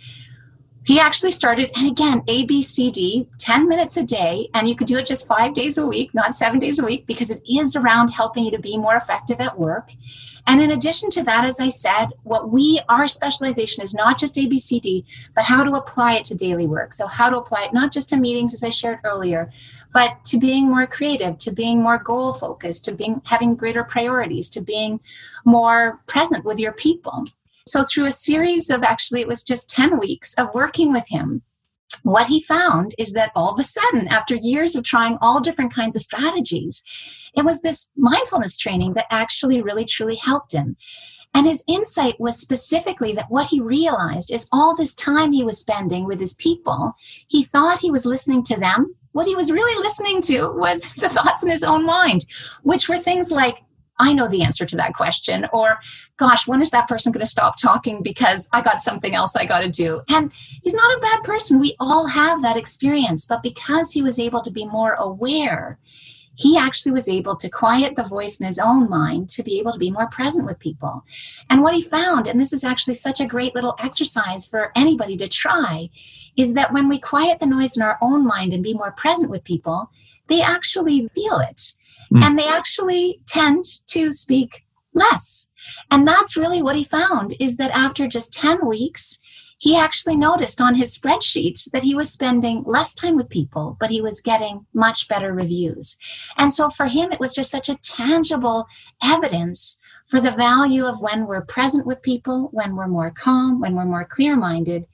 He 0.90 1.00
actually 1.00 1.30
started, 1.30 1.70
and 1.78 1.88
again, 1.88 2.22
ABCD, 2.22 3.28
10 3.38 3.70
minutes 3.70 3.96
a 3.98 4.02
day, 4.02 4.50
and 4.56 4.68
you 4.68 4.76
could 4.76 4.88
do 4.88 4.98
it 4.98 5.06
just 5.06 5.28
five 5.28 5.54
days 5.54 5.78
a 5.78 5.86
week, 5.86 6.16
not 6.16 6.34
seven 6.34 6.60
days 6.60 6.80
a 6.80 6.84
week, 6.84 7.06
because 7.06 7.30
it 7.30 7.44
is 7.48 7.76
around 7.76 8.08
helping 8.08 8.44
you 8.44 8.50
to 8.50 8.58
be 8.58 8.76
more 8.76 8.96
effective 8.96 9.40
at 9.40 9.60
work. 9.60 9.92
And 10.48 10.60
in 10.60 10.72
addition 10.72 11.12
to 11.12 11.24
that, 11.26 11.46
as 11.46 11.60
I 11.60 11.70
said, 11.70 12.08
what 12.24 12.50
we, 12.50 12.82
our 12.90 13.08
specialization 13.08 13.84
is 13.84 13.94
not 13.94 14.18
just 14.18 14.34
ABCD, 14.34 15.06
but 15.36 15.44
how 15.44 15.64
to 15.64 15.74
apply 15.74 16.16
it 16.16 16.24
to 16.24 16.34
daily 16.34 16.66
work. 16.66 16.94
So, 16.94 17.06
how 17.06 17.30
to 17.30 17.38
apply 17.38 17.66
it 17.66 17.74
not 17.74 17.94
just 17.94 18.10
to 18.10 18.18
meetings, 18.18 18.56
as 18.56 18.64
I 18.64 18.72
shared 18.72 18.98
earlier, 19.04 19.52
but 19.94 20.24
to 20.24 20.40
being 20.40 20.72
more 20.72 20.88
creative, 20.88 21.38
to 21.38 21.52
being 21.52 21.84
more 21.84 22.00
goal 22.00 22.34
focused, 22.34 22.84
to 22.86 22.94
being 22.94 23.22
having 23.26 23.54
greater 23.54 23.84
priorities, 23.84 24.50
to 24.50 24.62
being 24.62 25.02
more 25.46 26.02
present 26.08 26.46
with 26.46 26.58
your 26.58 26.74
people. 26.74 27.26
So, 27.72 27.86
through 27.86 28.06
a 28.06 28.12
series 28.12 28.70
of 28.70 28.84
actually, 28.84 29.22
it 29.22 29.28
was 29.28 29.44
just 29.44 29.70
10 29.70 30.00
weeks 30.00 30.34
of 30.36 30.54
working 30.54 30.92
with 30.92 31.08
him, 31.08 31.44
what 32.04 32.28
he 32.28 32.42
found 32.42 32.94
is 32.98 33.14
that 33.14 33.32
all 33.36 33.54
of 33.54 33.60
a 33.60 33.64
sudden, 33.64 34.08
after 34.10 34.36
years 34.36 34.76
of 34.76 34.84
trying 34.84 35.18
all 35.22 35.40
different 35.40 35.74
kinds 35.74 35.96
of 35.96 36.02
strategies, 36.02 36.84
it 37.36 37.44
was 37.44 37.62
this 37.62 37.90
mindfulness 37.98 38.58
training 38.58 38.94
that 38.94 39.08
actually 39.10 39.62
really 39.62 39.86
truly 39.86 40.16
helped 40.16 40.54
him. 40.54 40.78
And 41.34 41.46
his 41.46 41.64
insight 41.68 42.20
was 42.20 42.40
specifically 42.40 43.14
that 43.14 43.30
what 43.30 43.48
he 43.48 43.60
realized 43.60 44.32
is 44.32 44.48
all 44.52 44.76
this 44.76 44.96
time 44.96 45.32
he 45.32 45.44
was 45.44 45.60
spending 45.60 46.06
with 46.06 46.20
his 46.20 46.34
people, 46.36 46.94
he 47.28 47.44
thought 47.44 47.80
he 47.80 47.92
was 47.92 48.06
listening 48.06 48.44
to 48.44 48.60
them. 48.60 48.96
What 49.12 49.28
he 49.28 49.36
was 49.36 49.52
really 49.52 49.78
listening 49.80 50.22
to 50.24 50.52
was 50.54 50.92
the 50.98 51.10
thoughts 51.10 51.44
in 51.44 51.50
his 51.50 51.64
own 51.64 51.86
mind, 51.86 52.26
which 52.64 52.90
were 52.90 52.98
things 52.98 53.32
like, 53.32 53.58
I 54.00 54.14
know 54.14 54.28
the 54.28 54.44
answer 54.44 54.66
to 54.66 54.76
that 54.78 54.94
question. 54.94 55.46
Or, 55.52 55.78
gosh, 56.18 56.48
when 56.48 56.62
is 56.62 56.72
that 56.72 56.88
person 56.88 57.12
going 57.12 57.26
to 57.26 57.30
stop 57.30 57.58
talking 57.58 58.02
because 58.02 58.50
I 58.54 58.62
got 58.62 58.82
something 58.82 59.14
else 59.14 59.36
I 59.36 59.46
got 59.46 59.60
to 59.60 59.70
do? 59.70 60.02
And 60.10 60.32
he's 60.64 60.74
not 60.74 60.98
a 60.98 61.02
bad 61.02 61.24
person. 61.24 61.60
We 61.60 61.76
all 61.80 62.08
have 62.08 62.42
that 62.42 62.58
experience. 62.58 63.26
But 63.26 63.44
because 63.44 63.92
he 63.92 64.02
was 64.02 64.18
able 64.18 64.42
to 64.42 64.52
be 64.52 64.66
more 64.66 64.94
aware, 64.94 65.78
he 66.36 66.58
actually 66.58 66.94
was 66.94 67.10
able 67.10 67.36
to 67.36 67.50
quiet 67.50 67.98
the 67.98 68.04
voice 68.04 68.40
in 68.40 68.46
his 68.46 68.60
own 68.60 68.90
mind 68.90 69.30
to 69.30 69.44
be 69.44 69.60
able 69.60 69.74
to 69.74 69.78
be 69.78 69.92
more 69.92 70.08
present 70.08 70.46
with 70.46 70.58
people. 70.58 71.04
And 71.50 71.62
what 71.62 71.76
he 71.76 71.82
found, 71.82 72.28
and 72.28 72.40
this 72.40 72.54
is 72.54 72.64
actually 72.64 72.94
such 72.94 73.20
a 73.20 73.28
great 73.28 73.54
little 73.56 73.76
exercise 73.80 74.46
for 74.46 74.72
anybody 74.74 75.18
to 75.18 75.28
try, 75.28 75.90
is 76.38 76.54
that 76.54 76.72
when 76.72 76.88
we 76.88 76.98
quiet 76.98 77.40
the 77.40 77.46
noise 77.46 77.76
in 77.76 77.84
our 77.84 77.98
own 78.02 78.26
mind 78.26 78.54
and 78.54 78.64
be 78.64 78.74
more 78.74 78.94
present 78.94 79.30
with 79.30 79.44
people, 79.44 79.92
they 80.28 80.42
actually 80.42 81.10
feel 81.10 81.40
it 81.40 81.74
Mm. 82.14 82.24
And 82.24 82.40
they 82.40 82.48
actually 82.48 83.22
tend 83.28 83.64
to 83.88 84.12
speak 84.12 84.66
less. 84.94 85.48
And 85.92 86.08
that's 86.08 86.38
really 86.38 86.62
what 86.62 86.76
he 86.76 86.84
found 86.84 87.34
is 87.40 87.58
that 87.58 87.72
after 87.72 88.08
just 88.08 88.34
10 88.34 88.66
weeks, 88.66 89.20
he 89.60 89.76
actually 89.76 90.16
noticed 90.16 90.62
on 90.62 90.74
his 90.74 90.98
spreadsheet 90.98 91.70
that 91.72 91.84
he 91.84 91.94
was 91.94 92.10
spending 92.10 92.64
less 92.66 92.94
time 92.94 93.18
with 93.18 93.30
people, 93.30 93.76
but 93.80 93.90
he 93.90 94.02
was 94.02 94.22
getting 94.22 94.66
much 94.74 95.08
better 95.10 95.34
reviews. 95.34 95.98
And 96.38 96.52
so 96.52 96.70
for 96.70 96.88
him, 96.88 97.12
it 97.12 97.20
was 97.20 97.34
just 97.34 97.52
such 97.52 97.68
a 97.68 97.76
tangible 97.76 98.66
evidence 99.04 99.78
for 100.08 100.22
the 100.22 100.32
value 100.32 100.86
of 100.86 101.02
when 101.02 101.28
we're 101.28 101.42
present 101.42 101.86
with 101.86 102.02
people, 102.02 102.50
when 102.52 102.76
we're 102.76 102.88
more 102.88 103.12
calm, 103.12 103.60
when 103.60 103.76
we're 103.76 103.86
more 103.86 104.06
clear 104.06 104.36
minded. 104.38 104.86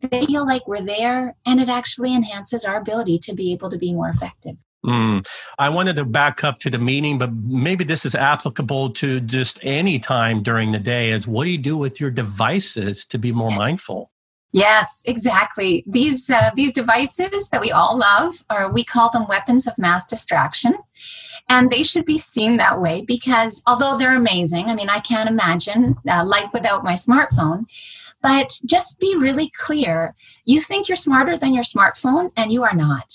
They 0.00 0.24
feel 0.24 0.46
like 0.46 0.66
we're 0.66 0.84
there, 0.84 1.36
and 1.46 1.60
it 1.60 1.68
actually 1.68 2.14
enhances 2.14 2.64
our 2.64 2.76
ability 2.78 3.18
to 3.20 3.34
be 3.34 3.52
able 3.52 3.70
to 3.70 3.78
be 3.78 3.92
more 3.92 4.08
effective. 4.08 4.56
Mm. 4.86 5.26
I 5.58 5.68
wanted 5.68 5.96
to 5.96 6.04
back 6.04 6.44
up 6.44 6.60
to 6.60 6.70
the 6.70 6.78
meeting, 6.78 7.18
but 7.18 7.32
maybe 7.32 7.84
this 7.84 8.06
is 8.06 8.14
applicable 8.14 8.90
to 8.90 9.20
just 9.20 9.58
any 9.62 9.98
time 9.98 10.42
during 10.42 10.72
the 10.72 10.78
day. 10.78 11.10
Is 11.10 11.26
what 11.26 11.44
do 11.44 11.50
you 11.50 11.58
do 11.58 11.76
with 11.76 12.00
your 12.00 12.10
devices 12.10 13.04
to 13.06 13.18
be 13.18 13.32
more 13.32 13.50
yes. 13.50 13.58
mindful? 13.58 14.10
Yes, 14.52 15.02
exactly. 15.04 15.84
These 15.86 16.30
uh, 16.30 16.50
these 16.54 16.72
devices 16.72 17.48
that 17.50 17.60
we 17.60 17.72
all 17.72 17.98
love, 17.98 18.42
or 18.48 18.72
we 18.72 18.84
call 18.84 19.10
them 19.10 19.26
weapons 19.28 19.66
of 19.66 19.76
mass 19.76 20.06
distraction, 20.06 20.74
and 21.48 21.70
they 21.70 21.82
should 21.82 22.06
be 22.06 22.16
seen 22.16 22.56
that 22.56 22.80
way 22.80 23.02
because 23.02 23.62
although 23.66 23.98
they're 23.98 24.16
amazing, 24.16 24.66
I 24.66 24.74
mean, 24.74 24.88
I 24.88 25.00
can't 25.00 25.28
imagine 25.28 25.96
uh, 26.08 26.24
life 26.24 26.52
without 26.54 26.84
my 26.84 26.94
smartphone. 26.94 27.64
But 28.22 28.58
just 28.64 28.98
be 28.98 29.14
really 29.14 29.52
clear. 29.56 30.14
You 30.46 30.60
think 30.60 30.88
you're 30.88 30.96
smarter 30.96 31.36
than 31.36 31.52
your 31.52 31.62
smartphone, 31.62 32.32
and 32.36 32.50
you 32.50 32.64
are 32.64 32.74
not. 32.74 33.12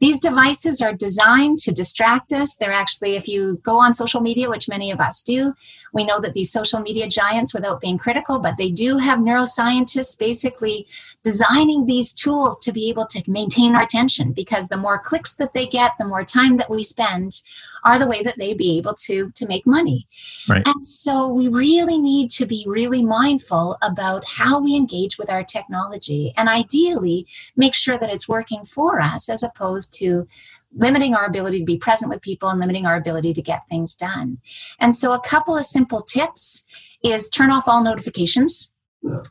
These 0.00 0.18
devices 0.18 0.80
are 0.80 0.94
designed 0.94 1.58
to 1.58 1.72
distract 1.72 2.32
us. 2.32 2.54
They're 2.54 2.72
actually, 2.72 3.16
if 3.16 3.28
you 3.28 3.60
go 3.62 3.78
on 3.78 3.92
social 3.92 4.22
media, 4.22 4.48
which 4.48 4.68
many 4.68 4.90
of 4.90 4.98
us 4.98 5.22
do, 5.22 5.54
we 5.92 6.04
know 6.04 6.20
that 6.20 6.32
these 6.32 6.50
social 6.50 6.80
media 6.80 7.06
giants, 7.06 7.52
without 7.52 7.82
being 7.82 7.98
critical, 7.98 8.38
but 8.38 8.56
they 8.56 8.70
do 8.70 8.96
have 8.96 9.18
neuroscientists 9.18 10.18
basically 10.18 10.86
designing 11.22 11.84
these 11.84 12.14
tools 12.14 12.58
to 12.60 12.72
be 12.72 12.88
able 12.88 13.06
to 13.08 13.22
maintain 13.30 13.76
our 13.76 13.82
attention 13.82 14.32
because 14.32 14.68
the 14.68 14.76
more 14.76 14.98
clicks 14.98 15.34
that 15.34 15.52
they 15.52 15.66
get, 15.66 15.92
the 15.98 16.06
more 16.06 16.24
time 16.24 16.56
that 16.56 16.70
we 16.70 16.82
spend 16.82 17.42
are 17.84 17.98
the 17.98 18.06
way 18.06 18.22
that 18.22 18.38
they 18.38 18.54
be 18.54 18.78
able 18.78 18.94
to 18.94 19.30
to 19.34 19.46
make 19.46 19.66
money. 19.66 20.06
Right. 20.48 20.66
And 20.66 20.84
so 20.84 21.28
we 21.28 21.48
really 21.48 21.98
need 21.98 22.30
to 22.30 22.46
be 22.46 22.64
really 22.68 23.04
mindful 23.04 23.76
about 23.82 24.28
how 24.28 24.60
we 24.60 24.74
engage 24.74 25.18
with 25.18 25.30
our 25.30 25.44
technology 25.44 26.32
and 26.36 26.48
ideally 26.48 27.26
make 27.56 27.74
sure 27.74 27.98
that 27.98 28.10
it's 28.10 28.28
working 28.28 28.64
for 28.64 29.00
us 29.00 29.28
as 29.28 29.42
opposed 29.42 29.94
to 29.94 30.26
limiting 30.72 31.14
our 31.14 31.26
ability 31.26 31.58
to 31.58 31.64
be 31.64 31.78
present 31.78 32.10
with 32.10 32.22
people 32.22 32.48
and 32.48 32.60
limiting 32.60 32.86
our 32.86 32.96
ability 32.96 33.34
to 33.34 33.42
get 33.42 33.68
things 33.68 33.94
done. 33.94 34.38
And 34.78 34.94
so 34.94 35.12
a 35.12 35.20
couple 35.20 35.56
of 35.56 35.64
simple 35.64 36.02
tips 36.02 36.64
is 37.02 37.28
turn 37.28 37.50
off 37.50 37.66
all 37.66 37.82
notifications 37.82 38.72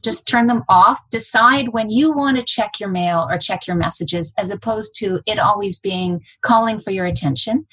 just 0.01 0.27
turn 0.27 0.47
them 0.47 0.63
off. 0.67 0.99
Decide 1.09 1.69
when 1.69 1.89
you 1.89 2.11
want 2.11 2.37
to 2.37 2.43
check 2.43 2.79
your 2.79 2.89
mail 2.89 3.27
or 3.29 3.37
check 3.37 3.67
your 3.67 3.75
messages 3.75 4.33
as 4.37 4.49
opposed 4.49 4.95
to 4.95 5.21
it 5.25 5.39
always 5.39 5.79
being 5.79 6.21
calling 6.41 6.79
for 6.79 6.91
your 6.91 7.05
attention. 7.05 7.67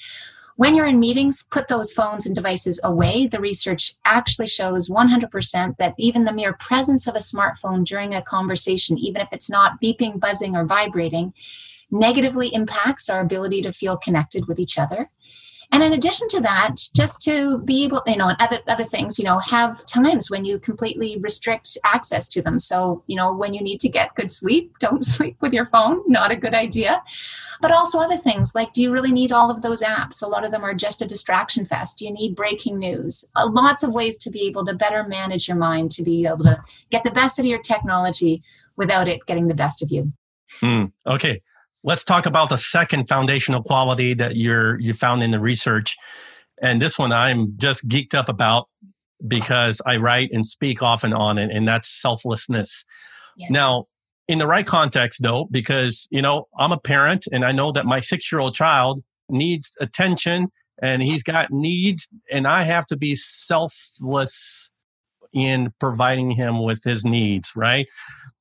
When 0.57 0.73
you're 0.73 0.87
in 0.87 0.99
meetings, 0.99 1.47
put 1.51 1.67
those 1.67 1.93
phones 1.93 2.25
and 2.25 2.33
devices 2.33 2.79
away. 2.83 3.27
The 3.27 3.39
research 3.39 3.95
actually 4.05 4.47
shows 4.47 4.89
100% 4.89 5.77
that 5.77 5.93
even 5.99 6.23
the 6.23 6.33
mere 6.33 6.53
presence 6.53 7.05
of 7.05 7.13
a 7.13 7.19
smartphone 7.19 7.85
during 7.85 8.15
a 8.15 8.23
conversation, 8.23 8.97
even 8.97 9.21
if 9.21 9.27
it's 9.31 9.51
not 9.51 9.79
beeping, 9.79 10.19
buzzing, 10.19 10.55
or 10.55 10.65
vibrating, 10.65 11.31
negatively 11.91 12.51
impacts 12.55 13.07
our 13.07 13.21
ability 13.21 13.61
to 13.61 13.71
feel 13.71 13.97
connected 13.97 14.47
with 14.47 14.57
each 14.57 14.79
other. 14.79 15.11
And 15.71 15.83
in 15.83 15.93
addition 15.93 16.29
to 16.29 16.39
that, 16.41 16.77
just 16.95 17.21
to 17.23 17.57
be 17.59 17.83
able, 17.83 18.01
you 18.07 18.15
know, 18.15 18.29
and 18.29 18.37
other, 18.39 18.59
other 18.67 18.85
things, 18.85 19.19
you 19.19 19.25
know, 19.25 19.37
have 19.39 19.85
times 19.85 20.31
when 20.31 20.45
you 20.45 20.59
completely 20.59 21.17
restrict 21.17 21.77
access 21.83 22.29
to 22.29 22.41
them. 22.41 22.57
So, 22.57 23.03
you 23.07 23.17
know, 23.17 23.33
when 23.33 23.53
you 23.53 23.61
need 23.61 23.81
to 23.81 23.89
get 23.89 24.15
good 24.15 24.31
sleep, 24.31 24.77
don't 24.79 25.03
sleep 25.03 25.35
with 25.41 25.51
your 25.51 25.65
phone, 25.65 26.01
not 26.07 26.31
a 26.31 26.37
good 26.37 26.53
idea. 26.53 27.03
But 27.59 27.71
also 27.71 27.99
other 27.99 28.17
things 28.17 28.55
like, 28.55 28.71
do 28.71 28.81
you 28.81 28.91
really 28.91 29.11
need 29.11 29.31
all 29.31 29.51
of 29.51 29.61
those 29.61 29.81
apps? 29.81 30.23
A 30.23 30.27
lot 30.27 30.45
of 30.45 30.51
them 30.51 30.63
are 30.63 30.73
just 30.73 31.01
a 31.01 31.05
distraction 31.05 31.65
fest. 31.65 31.97
Do 31.97 32.05
you 32.05 32.13
need 32.13 32.35
breaking 32.35 32.79
news? 32.79 33.25
Uh, 33.35 33.49
lots 33.49 33.83
of 33.83 33.93
ways 33.93 34.17
to 34.19 34.29
be 34.29 34.47
able 34.47 34.65
to 34.67 34.73
better 34.73 35.03
manage 35.03 35.47
your 35.47 35.57
mind, 35.57 35.91
to 35.91 36.03
be 36.03 36.25
able 36.25 36.45
to 36.45 36.63
get 36.91 37.03
the 37.03 37.11
best 37.11 37.39
of 37.39 37.45
your 37.45 37.59
technology 37.59 38.41
without 38.77 39.07
it 39.07 39.25
getting 39.25 39.47
the 39.47 39.55
best 39.55 39.81
of 39.81 39.91
you. 39.91 40.13
Mm, 40.61 40.93
okay 41.05 41.41
let's 41.87 42.03
talk 42.03 42.25
about 42.25 42.49
the 42.49 42.57
second 42.57 43.07
foundational 43.07 43.63
quality 43.63 44.13
that 44.13 44.35
you're 44.35 44.77
you 44.79 44.93
found 44.93 45.23
in 45.23 45.31
the 45.31 45.39
research. 45.39 45.95
And 46.61 46.81
this 46.81 46.99
one 46.99 47.11
i'm 47.11 47.53
just 47.57 47.87
geeked 47.87 48.13
up 48.13 48.29
about 48.29 48.67
because 49.27 49.81
i 49.87 49.95
write 49.95 50.29
and 50.31 50.45
speak 50.45 50.83
often 50.83 51.13
on 51.13 51.39
it 51.39 51.49
and 51.49 51.67
that's 51.67 51.89
selflessness. 51.89 52.83
Yes. 53.37 53.51
now 53.51 53.85
in 54.27 54.39
the 54.39 54.47
right 54.47 54.65
context 54.65 55.21
though 55.23 55.47
because 55.49 56.07
you 56.11 56.21
know 56.21 56.47
i'm 56.59 56.71
a 56.71 56.79
parent 56.79 57.25
and 57.31 57.45
i 57.45 57.51
know 57.51 57.71
that 57.71 57.85
my 57.85 57.99
six 57.99 58.31
year 58.31 58.39
old 58.39 58.55
child 58.55 59.01
needs 59.29 59.75
attention 59.79 60.47
and 60.81 61.03
he's 61.03 61.21
got 61.21 61.51
needs 61.51 62.07
and 62.31 62.47
i 62.47 62.63
have 62.63 62.87
to 62.87 62.97
be 62.97 63.15
selfless 63.15 64.71
in 65.33 65.71
providing 65.79 66.31
him 66.31 66.63
with 66.63 66.83
his 66.83 67.05
needs 67.05 67.51
right? 67.55 67.85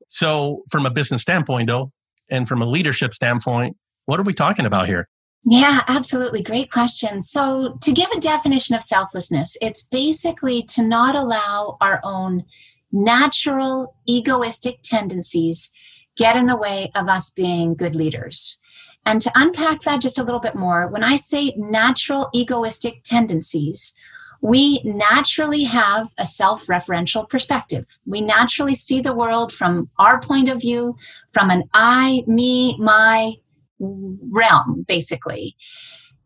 So 0.09 0.63
from 0.71 0.87
a 0.87 0.91
business 0.91 1.21
standpoint 1.23 1.69
though 1.69 1.93
and 2.31 2.49
from 2.49 2.63
a 2.63 2.67
leadership 2.67 3.15
standpoint, 3.15 3.77
what 4.07 4.21
are 4.21 4.25
we 4.25 4.35
talking 4.35 4.67
about 4.67 4.87
here? 4.87 5.09
Yeah, 5.45 5.83
absolutely. 5.87 6.43
Great 6.43 6.73
question. 6.73 7.21
So, 7.21 7.79
to 7.83 7.93
give 7.93 8.11
a 8.11 8.21
definition 8.21 8.75
of 8.75 8.83
selflessness, 8.83 9.57
it's 9.61 9.85
basically 9.85 10.65
to 10.71 10.83
not 10.83 11.15
allow 11.15 11.77
our 11.81 12.01
own 12.03 12.45
natural 12.91 13.95
egoistic 14.07 14.79
tendencies 14.83 15.71
get 16.17 16.37
in 16.37 16.47
the 16.47 16.57
way 16.57 16.91
of 16.95 17.09
us 17.09 17.31
being 17.31 17.75
good 17.75 17.95
leaders. 17.95 18.59
And 19.05 19.23
to 19.23 19.31
unpack 19.37 19.83
that 19.83 20.01
just 20.01 20.19
a 20.19 20.25
little 20.25 20.41
bit 20.41 20.57
more, 20.57 20.89
when 20.89 21.05
I 21.05 21.15
say 21.15 21.55
natural 21.57 22.29
egoistic 22.35 23.05
tendencies, 23.05 23.95
we 24.41 24.81
naturally 24.85 25.65
have 25.65 26.13
a 26.19 26.27
self 26.27 26.67
referential 26.67 27.29
perspective. 27.29 27.99
We 28.07 28.21
naturally 28.21 28.75
see 28.75 29.01
the 29.01 29.15
world 29.15 29.53
from 29.53 29.91
our 29.99 30.21
point 30.21 30.49
of 30.49 30.61
view, 30.61 30.97
from 31.33 31.51
an 31.51 31.65
I, 31.75 32.23
me, 32.27 32.77
my 32.79 33.35
realm, 33.79 34.85
basically. 34.87 35.57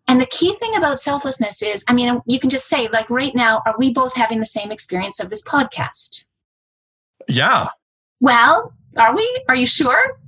And 0.06 0.20
the 0.20 0.26
key 0.26 0.56
thing 0.58 0.74
about 0.74 0.98
selflessness 0.98 1.62
is 1.62 1.84
I 1.86 1.92
mean, 1.92 2.20
you 2.26 2.40
can 2.40 2.50
just 2.50 2.68
say, 2.68 2.88
like, 2.88 3.08
right 3.10 3.34
now, 3.34 3.62
are 3.64 3.74
we 3.78 3.92
both 3.92 4.14
having 4.14 4.40
the 4.40 4.46
same 4.46 4.72
experience 4.72 5.20
of 5.20 5.30
this 5.30 5.42
podcast? 5.42 6.24
Yeah. 7.28 7.68
Well, 8.20 8.72
are 8.96 9.14
we? 9.14 9.44
Are 9.48 9.54
you 9.54 9.66
sure? 9.66 10.18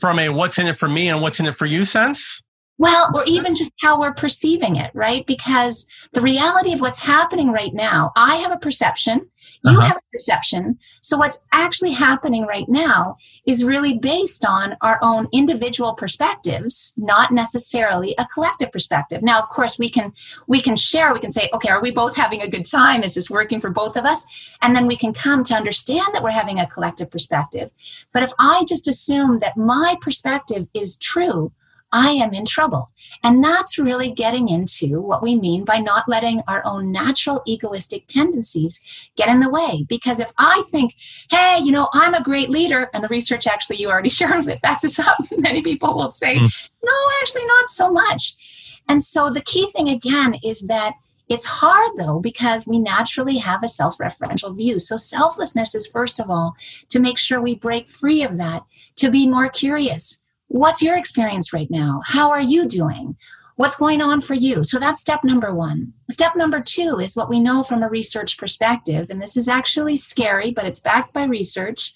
From 0.00 0.18
a 0.18 0.30
what's 0.30 0.58
in 0.58 0.66
it 0.66 0.78
for 0.78 0.88
me 0.88 1.08
and 1.08 1.20
what's 1.20 1.38
in 1.38 1.46
it 1.46 1.54
for 1.54 1.66
you 1.66 1.84
sense? 1.84 2.40
Well, 2.80 3.10
or 3.14 3.24
even 3.26 3.54
just 3.54 3.74
how 3.82 4.00
we're 4.00 4.14
perceiving 4.14 4.76
it, 4.76 4.90
right? 4.94 5.26
Because 5.26 5.86
the 6.14 6.22
reality 6.22 6.72
of 6.72 6.80
what's 6.80 6.98
happening 6.98 7.52
right 7.52 7.74
now, 7.74 8.10
I 8.16 8.36
have 8.36 8.52
a 8.52 8.56
perception, 8.56 9.28
you 9.64 9.72
uh-huh. 9.72 9.80
have 9.82 9.96
a 9.98 10.16
perception. 10.16 10.78
So 11.02 11.18
what's 11.18 11.42
actually 11.52 11.90
happening 11.90 12.46
right 12.46 12.66
now 12.70 13.18
is 13.44 13.66
really 13.66 13.98
based 13.98 14.46
on 14.46 14.78
our 14.80 14.98
own 15.02 15.28
individual 15.30 15.92
perspectives, 15.92 16.94
not 16.96 17.32
necessarily 17.32 18.14
a 18.16 18.26
collective 18.32 18.72
perspective. 18.72 19.22
Now, 19.22 19.38
of 19.38 19.50
course, 19.50 19.78
we 19.78 19.90
can 19.90 20.14
we 20.48 20.62
can 20.62 20.74
share, 20.74 21.12
we 21.12 21.20
can 21.20 21.28
say, 21.28 21.50
okay, 21.52 21.68
are 21.68 21.82
we 21.82 21.90
both 21.90 22.16
having 22.16 22.40
a 22.40 22.48
good 22.48 22.64
time? 22.64 23.02
Is 23.02 23.14
this 23.14 23.28
working 23.28 23.60
for 23.60 23.68
both 23.68 23.98
of 23.98 24.06
us? 24.06 24.24
And 24.62 24.74
then 24.74 24.86
we 24.86 24.96
can 24.96 25.12
come 25.12 25.44
to 25.44 25.54
understand 25.54 26.06
that 26.14 26.22
we're 26.22 26.30
having 26.30 26.60
a 26.60 26.66
collective 26.66 27.10
perspective. 27.10 27.70
But 28.14 28.22
if 28.22 28.32
I 28.38 28.64
just 28.66 28.88
assume 28.88 29.40
that 29.40 29.58
my 29.58 29.98
perspective 30.00 30.66
is 30.72 30.96
true, 30.96 31.52
I 31.92 32.10
am 32.12 32.32
in 32.32 32.44
trouble. 32.44 32.90
And 33.22 33.42
that's 33.42 33.78
really 33.78 34.10
getting 34.12 34.48
into 34.48 35.00
what 35.00 35.22
we 35.22 35.36
mean 35.36 35.64
by 35.64 35.78
not 35.78 36.08
letting 36.08 36.42
our 36.48 36.64
own 36.64 36.92
natural 36.92 37.42
egoistic 37.46 38.06
tendencies 38.06 38.80
get 39.16 39.28
in 39.28 39.40
the 39.40 39.50
way. 39.50 39.84
Because 39.88 40.20
if 40.20 40.30
I 40.38 40.62
think, 40.70 40.94
hey, 41.30 41.58
you 41.60 41.72
know, 41.72 41.88
I'm 41.92 42.14
a 42.14 42.22
great 42.22 42.48
leader, 42.50 42.88
and 42.94 43.02
the 43.02 43.08
research 43.08 43.46
actually 43.46 43.76
you 43.76 43.90
already 43.90 44.08
shared 44.20 44.46
it 44.46 44.62
backs 44.62 44.84
us 44.84 44.98
up, 44.98 45.18
many 45.38 45.62
people 45.62 45.96
will 45.96 46.12
say, 46.12 46.36
mm. 46.36 46.68
no, 46.82 46.92
actually, 47.20 47.46
not 47.46 47.68
so 47.68 47.90
much. 47.90 48.36
And 48.88 49.02
so 49.02 49.30
the 49.30 49.42
key 49.42 49.68
thing 49.70 49.88
again 49.88 50.34
is 50.42 50.60
that 50.62 50.94
it's 51.28 51.44
hard 51.44 51.92
though 51.96 52.18
because 52.18 52.66
we 52.66 52.80
naturally 52.80 53.36
have 53.38 53.62
a 53.62 53.68
self 53.68 53.98
referential 53.98 54.54
view. 54.54 54.80
So, 54.80 54.96
selflessness 54.96 55.76
is 55.76 55.86
first 55.86 56.18
of 56.18 56.28
all 56.28 56.54
to 56.88 56.98
make 56.98 57.18
sure 57.18 57.40
we 57.40 57.54
break 57.54 57.88
free 57.88 58.24
of 58.24 58.36
that, 58.38 58.64
to 58.96 59.10
be 59.10 59.28
more 59.28 59.48
curious, 59.48 60.19
What's 60.50 60.82
your 60.82 60.96
experience 60.96 61.52
right 61.52 61.70
now? 61.70 62.02
How 62.04 62.28
are 62.32 62.40
you 62.40 62.66
doing? 62.66 63.16
What's 63.54 63.76
going 63.76 64.00
on 64.00 64.20
for 64.20 64.34
you? 64.34 64.64
So 64.64 64.80
that's 64.80 64.98
step 64.98 65.22
number 65.22 65.54
one. 65.54 65.92
Step 66.10 66.34
number 66.34 66.60
two 66.60 66.98
is 66.98 67.14
what 67.14 67.30
we 67.30 67.38
know 67.38 67.62
from 67.62 67.84
a 67.84 67.88
research 67.88 68.36
perspective, 68.36 69.06
and 69.10 69.22
this 69.22 69.36
is 69.36 69.46
actually 69.46 69.94
scary, 69.94 70.50
but 70.50 70.66
it's 70.66 70.80
backed 70.80 71.12
by 71.12 71.22
research, 71.22 71.94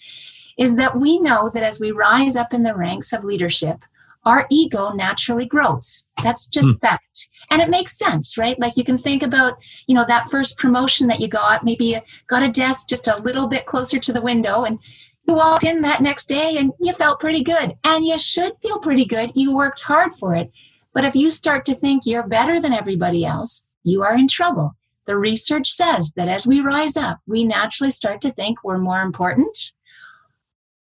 is 0.56 0.76
that 0.76 0.96
we 0.96 1.18
know 1.18 1.50
that 1.52 1.64
as 1.64 1.80
we 1.80 1.90
rise 1.90 2.36
up 2.36 2.54
in 2.54 2.62
the 2.62 2.76
ranks 2.76 3.12
of 3.12 3.24
leadership, 3.24 3.80
our 4.24 4.46
ego 4.50 4.92
naturally 4.92 5.46
grows. 5.46 6.04
That's 6.22 6.46
just 6.46 6.68
mm. 6.68 6.80
fact. 6.80 7.28
And 7.50 7.60
it 7.60 7.70
makes 7.70 7.98
sense, 7.98 8.38
right? 8.38 8.58
Like 8.60 8.76
you 8.76 8.84
can 8.84 8.98
think 8.98 9.24
about, 9.24 9.58
you 9.88 9.96
know, 9.96 10.04
that 10.06 10.28
first 10.30 10.58
promotion 10.58 11.08
that 11.08 11.18
you 11.18 11.26
got, 11.26 11.64
maybe 11.64 11.86
you 11.86 11.98
got 12.28 12.44
a 12.44 12.52
desk 12.52 12.88
just 12.88 13.08
a 13.08 13.20
little 13.22 13.48
bit 13.48 13.66
closer 13.66 13.98
to 13.98 14.12
the 14.12 14.22
window 14.22 14.62
and 14.62 14.78
you 15.26 15.34
walked 15.34 15.64
in 15.64 15.82
that 15.82 16.02
next 16.02 16.26
day 16.28 16.56
and 16.58 16.72
you 16.80 16.92
felt 16.92 17.20
pretty 17.20 17.42
good. 17.42 17.74
And 17.84 18.04
you 18.04 18.18
should 18.18 18.52
feel 18.62 18.78
pretty 18.78 19.04
good. 19.04 19.32
You 19.34 19.54
worked 19.54 19.80
hard 19.80 20.14
for 20.14 20.34
it. 20.34 20.50
But 20.92 21.04
if 21.04 21.14
you 21.14 21.30
start 21.30 21.64
to 21.66 21.74
think 21.74 22.02
you're 22.04 22.26
better 22.28 22.60
than 22.60 22.72
everybody 22.72 23.24
else, 23.24 23.66
you 23.82 24.02
are 24.02 24.14
in 24.14 24.28
trouble. 24.28 24.74
The 25.06 25.16
research 25.16 25.70
says 25.72 26.12
that 26.14 26.28
as 26.28 26.46
we 26.46 26.60
rise 26.60 26.96
up, 26.96 27.20
we 27.26 27.44
naturally 27.44 27.90
start 27.90 28.20
to 28.22 28.32
think 28.32 28.62
we're 28.62 28.78
more 28.78 29.02
important, 29.02 29.72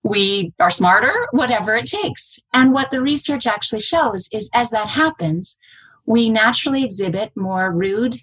we 0.02 0.52
are 0.58 0.70
smarter, 0.70 1.14
whatever 1.32 1.74
it 1.74 1.86
takes. 1.86 2.38
And 2.52 2.72
what 2.72 2.90
the 2.90 3.02
research 3.02 3.46
actually 3.46 3.80
shows 3.80 4.28
is 4.32 4.50
as 4.54 4.70
that 4.70 4.88
happens, 4.88 5.58
we 6.06 6.30
naturally 6.30 6.84
exhibit 6.84 7.32
more 7.36 7.70
rude, 7.70 8.18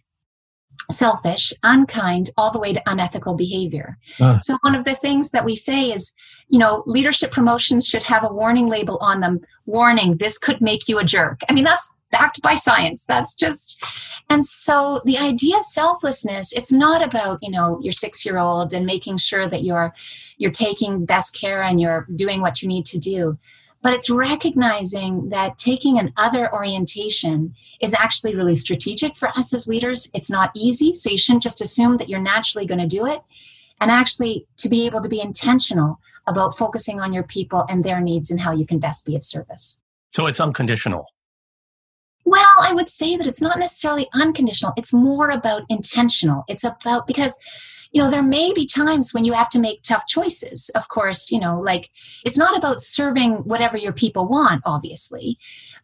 selfish, 0.92 1.54
unkind, 1.64 2.30
all 2.38 2.52
the 2.52 2.60
way 2.60 2.74
to 2.74 2.82
unethical 2.90 3.36
behavior. 3.36 3.98
Uh. 4.20 4.40
So, 4.40 4.58
one 4.62 4.76
of 4.76 4.86
the 4.86 4.96
things 4.96 5.32
that 5.32 5.46
we 5.46 5.56
say 5.56 5.92
is, 5.92 6.14
you 6.50 6.60
know, 6.60 6.84
leadership 6.86 7.32
promotions 7.32 7.86
should 7.86 8.04
have 8.04 8.24
a 8.24 8.34
warning 8.34 8.68
label 8.68 8.98
on 9.02 9.20
them 9.20 9.42
warning, 9.66 10.18
this 10.18 10.38
could 10.38 10.62
make 10.62 10.88
you 10.88 11.00
a 11.00 11.04
jerk. 11.04 11.42
I 11.50 11.54
mean, 11.54 11.64
that's 11.64 11.92
backed 12.12 12.42
by 12.42 12.56
science. 12.56 13.06
That's 13.06 13.36
just, 13.36 13.84
and 14.30 14.44
so 14.46 15.02
the 15.06 15.18
idea 15.18 15.58
of 15.58 15.66
selflessness, 15.66 16.54
it's 16.54 16.72
not 16.72 17.04
about, 17.04 17.40
you 17.42 17.52
know, 17.52 17.80
your 17.82 17.92
six 17.92 18.26
year 18.26 18.38
old 18.38 18.74
and 18.74 18.86
making 18.86 19.18
sure 19.18 19.50
that 19.50 19.64
you're, 19.64 19.94
you're 20.38 20.52
taking 20.52 21.06
best 21.06 21.36
care 21.36 21.64
and 21.64 21.82
you're 21.82 22.08
doing 22.16 22.42
what 22.42 22.62
you 22.62 22.68
need 22.68 22.86
to 22.88 22.98
do 22.98 23.34
but 23.82 23.94
it's 23.94 24.10
recognizing 24.10 25.30
that 25.30 25.58
taking 25.58 26.00
an 26.00 26.14
other 26.18 26.52
orientation 26.54 27.54
is 27.80 27.94
actually 27.94 28.36
really 28.36 28.56
strategic 28.56 29.16
for 29.16 29.30
us 29.38 29.54
as 29.54 29.68
leaders. 29.68 30.10
It's 30.14 30.30
not 30.30 30.52
easy, 30.56 30.94
so 30.94 31.10
you 31.10 31.18
shouldn't 31.18 31.44
just 31.44 31.62
assume 31.62 31.98
that 31.98 32.10
you're 32.10 32.20
naturally 32.20 32.66
going 32.66 32.80
to 32.80 32.88
do 32.88 33.06
it. 33.06 33.22
And 33.80 33.92
actually, 33.92 34.48
to 34.58 34.70
be 34.70 34.86
able 34.88 35.02
to 35.04 35.10
be 35.10 35.22
intentional 35.22 36.00
about 36.26 36.58
focusing 36.58 37.00
on 37.00 37.14
your 37.14 37.24
people 37.24 37.66
and 37.70 37.84
their 37.84 38.02
needs 38.02 38.32
and 38.32 38.42
how 38.42 38.52
you 38.52 38.66
can 38.66 38.80
best 38.80 39.06
be 39.06 39.16
of 39.16 39.24
service. 39.24 39.80
So 40.14 40.26
it's 40.26 40.40
unconditional. 40.40 41.06
Well, 42.26 42.56
I 42.60 42.74
would 42.74 42.90
say 42.90 43.16
that 43.16 43.26
it's 43.26 43.42
not 43.42 43.58
necessarily 43.58 44.10
unconditional. 44.14 44.74
It's 44.76 44.92
more 44.92 45.30
about 45.30 45.62
intentional. 45.70 46.44
It's 46.50 46.66
about 46.66 47.08
because 47.08 47.40
you 47.92 48.02
know, 48.02 48.10
there 48.10 48.24
may 48.24 48.54
be 48.54 48.66
times 48.66 49.14
when 49.14 49.24
you 49.24 49.34
have 49.34 49.50
to 49.50 49.60
make 49.60 49.84
tough 49.84 50.06
choices. 50.08 50.70
Of 50.76 50.88
course, 50.90 51.32
you 51.32 51.40
know, 51.40 51.60
like 51.60 51.90
it's 52.26 52.38
not 52.38 52.58
about 52.58 52.82
serving 52.82 53.36
whatever 53.46 53.78
your 53.78 53.94
people 53.94 54.28
want, 54.28 54.62
obviously, 54.66 55.38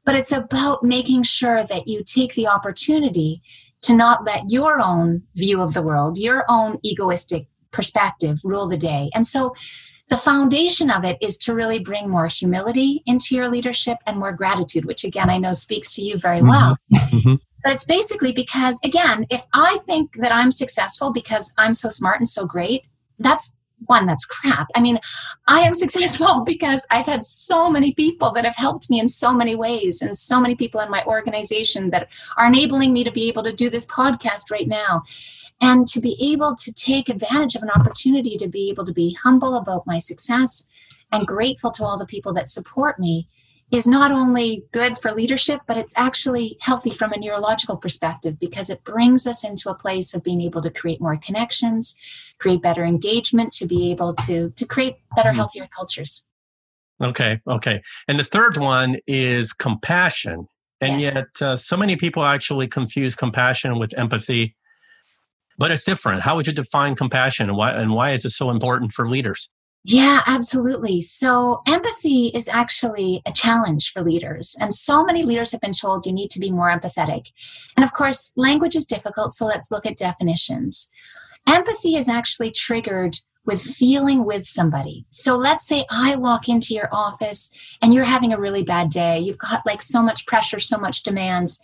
but 0.06 0.16
it's 0.16 0.32
about 0.32 0.84
making 0.84 1.24
sure 1.24 1.63
that 1.66 1.88
you 1.88 2.04
take 2.04 2.36
the 2.36 2.48
opportunity 2.48 3.42
to 3.84 3.96
not 3.96 4.24
let 4.24 4.50
your 4.50 4.80
own 4.80 5.24
view 5.36 5.62
of 5.62 5.74
the 5.74 5.82
world, 5.82 6.18
your 6.18 6.46
own 6.50 6.80
egoistic 6.84 7.48
perspective 7.71 8.40
rule 8.44 8.67
the 8.67 8.77
day. 8.77 9.10
And 9.13 9.27
so 9.27 9.54
the 10.10 10.17
foundation 10.17 10.90
of 10.90 11.04
it 11.04 11.17
is 11.21 11.38
to 11.40 11.54
really 11.54 11.80
bring 11.80 12.10
more 12.10 12.27
humility 12.27 13.02
into 13.06 13.36
your 13.36 13.50
leadership 13.50 13.98
and 14.06 14.17
more 14.17 14.32
gratitude, 14.32 14.86
which 14.86 15.04
again, 15.04 15.30
I 15.30 15.38
know 15.38 15.54
speaks 15.54 15.94
to 15.96 16.02
you 16.02 16.17
very 16.17 16.40
mm-hmm. 16.40 16.50
well. 16.50 16.77
Mm-hmm. 16.94 17.34
But 17.64 17.74
it's 17.74 17.86
basically 17.86 18.34
because, 18.34 18.80
again, 18.84 19.26
if 19.30 19.46
I 19.54 19.78
think 19.86 20.16
that 20.18 20.34
I'm 20.34 20.52
successful 20.52 21.12
because 21.12 21.54
I'm 21.58 21.74
so 21.74 21.90
smart 21.90 22.20
and 22.20 22.28
so 22.28 22.46
great, 22.46 22.86
that's 23.20 23.56
one, 23.88 24.06
that's 24.06 24.26
crap. 24.26 24.68
I 24.76 24.82
mean, 24.82 25.00
I 25.48 25.62
am 25.62 25.74
successful 25.84 26.44
because 26.46 26.86
I've 26.92 27.06
had 27.06 27.24
so 27.24 27.70
many 27.70 27.94
people 27.94 28.32
that 28.34 28.46
have 28.46 28.56
helped 28.56 28.90
me 28.90 29.00
in 29.00 29.08
so 29.08 29.34
many 29.34 29.56
ways, 29.56 30.02
and 30.02 30.18
so 30.18 30.40
many 30.40 30.56
people 30.56 30.82
in 30.82 30.92
my 30.92 31.04
organization 31.06 31.90
that 31.92 32.10
are 32.38 32.48
enabling 32.48 32.94
me 32.94 33.04
to 33.04 33.12
be 33.12 33.28
able 33.28 33.44
to 33.44 33.54
do 33.54 33.70
this 33.70 33.86
podcast 33.88 34.52
right 34.52 34.68
now 34.68 35.04
and 35.62 35.88
to 35.88 36.02
be 36.02 36.18
able 36.20 36.56
to 36.56 36.74
take 36.74 37.10
advantage 37.10 37.56
of 37.56 37.64
an 37.64 37.70
opportunity 37.70 38.38
to 38.38 38.48
be 38.48 38.70
able 38.70 38.86
to 38.86 38.94
be 38.94 39.14
humble 39.14 39.56
about 39.56 39.88
my 39.88 39.98
success 39.98 40.68
and 41.12 41.28
grateful 41.28 41.72
to 41.72 41.86
all 41.86 41.98
the 41.98 42.06
people 42.06 42.34
that 42.34 42.50
support 42.50 43.00
me 43.00 43.28
is 43.74 43.88
not 43.88 44.12
only 44.12 44.63
good 44.71 44.98
for 44.98 45.12
leadership, 45.12 45.60
but 45.67 45.78
it's 45.78 45.94
actually 45.98 46.58
healthy 46.62 46.92
from 46.92 47.12
a 47.12 47.17
neurological 47.17 47.76
perspective 47.76 48.38
because 48.40 48.69
it 48.69 48.84
brings 48.84 49.26
us 49.26 49.44
into 49.44 49.69
a 49.69 49.74
place 49.74 50.13
of 50.13 50.24
being 50.24 50.42
able 50.42 50.62
to 50.62 50.69
create 50.69 51.02
more 51.02 51.17
connections, 51.17 51.96
create 52.38 52.62
better 52.62 52.86
engagement, 52.86 53.52
to 53.52 53.65
be 53.65 53.92
able 53.92 54.13
to 54.13 54.52
to 54.52 54.65
create 54.65 54.98
better, 55.15 55.30
mm-hmm. 55.30 55.40
healthier 55.40 55.67
cultures. 55.76 56.24
Okay, 57.02 57.42
okay. 57.48 57.82
And 58.08 58.19
the 58.19 58.24
third 58.24 58.58
one 58.58 58.98
is 59.08 59.52
compassion. 59.52 60.48
And 60.80 61.02
yes. 61.02 61.13
yet, 61.13 61.42
uh, 61.42 61.58
so 61.58 61.76
many 61.76 61.96
people 61.96 62.24
actually 62.24 62.67
confuse 62.67 63.15
compassion 63.15 63.80
with 63.80 63.98
empathy 63.98 64.56
but 65.58 65.71
it's 65.71 65.84
different. 65.84 66.24
How 66.24 66.36
would 66.36 66.48
you 66.48 66.54
define 66.54 66.96
compassion 66.96 67.50
and 67.50 67.58
why, 67.58 67.74
and 67.74 67.92
why 67.92 68.12
is 68.12 68.26
it 68.26 68.32
so 68.32 68.50
important 68.50 68.92
for 68.92 69.08
leaders? 69.08 69.50
Yeah, 69.86 70.21
absolutely. 70.27 71.02
So, 71.02 71.62
empathy 71.67 72.27
is 72.34 72.48
actually 72.48 73.21
a 73.25 73.34
challenge 73.34 73.92
for 73.92 74.02
leaders. 74.02 74.56
And 74.60 74.73
so 74.73 75.04
many 75.04 75.23
leaders 75.23 75.52
have 75.52 75.60
been 75.60 75.73
told 75.73 76.06
you 76.06 76.13
need 76.13 76.29
to 76.31 76.40
be 76.40 76.52
more 76.52 76.69
empathetic. 76.71 77.31
And 77.75 77.84
of 77.84 77.94
course, 77.94 78.31
language 78.38 78.77
is 78.77 78.86
difficult, 78.86 79.34
so 79.34 79.46
let's 79.46 79.71
look 79.71 79.86
at 79.86 79.98
definitions. 79.98 80.90
Empathy 81.48 81.98
is 81.98 82.08
actually 82.08 82.52
triggered 82.52 83.17
with 83.46 83.62
feeling 83.62 84.23
with 84.25 84.46
somebody. 84.46 85.06
So 85.10 85.36
let's 85.36 85.67
say 85.67 85.86
I 85.90 86.15
walk 86.15 86.48
into 86.48 86.73
your 86.73 86.88
office 86.94 87.52
and 87.81 87.94
you're 87.94 88.06
having 88.06 88.31
a 88.31 88.40
really 88.40 88.63
bad 88.63 88.90
day. 88.90 89.19
You've 89.19 89.38
got 89.38 89.65
like 89.65 89.81
so 89.81 90.02
much 90.02 90.25
pressure, 90.25 90.60
so 90.60 90.77
much 90.77 91.04
demands. 91.04 91.60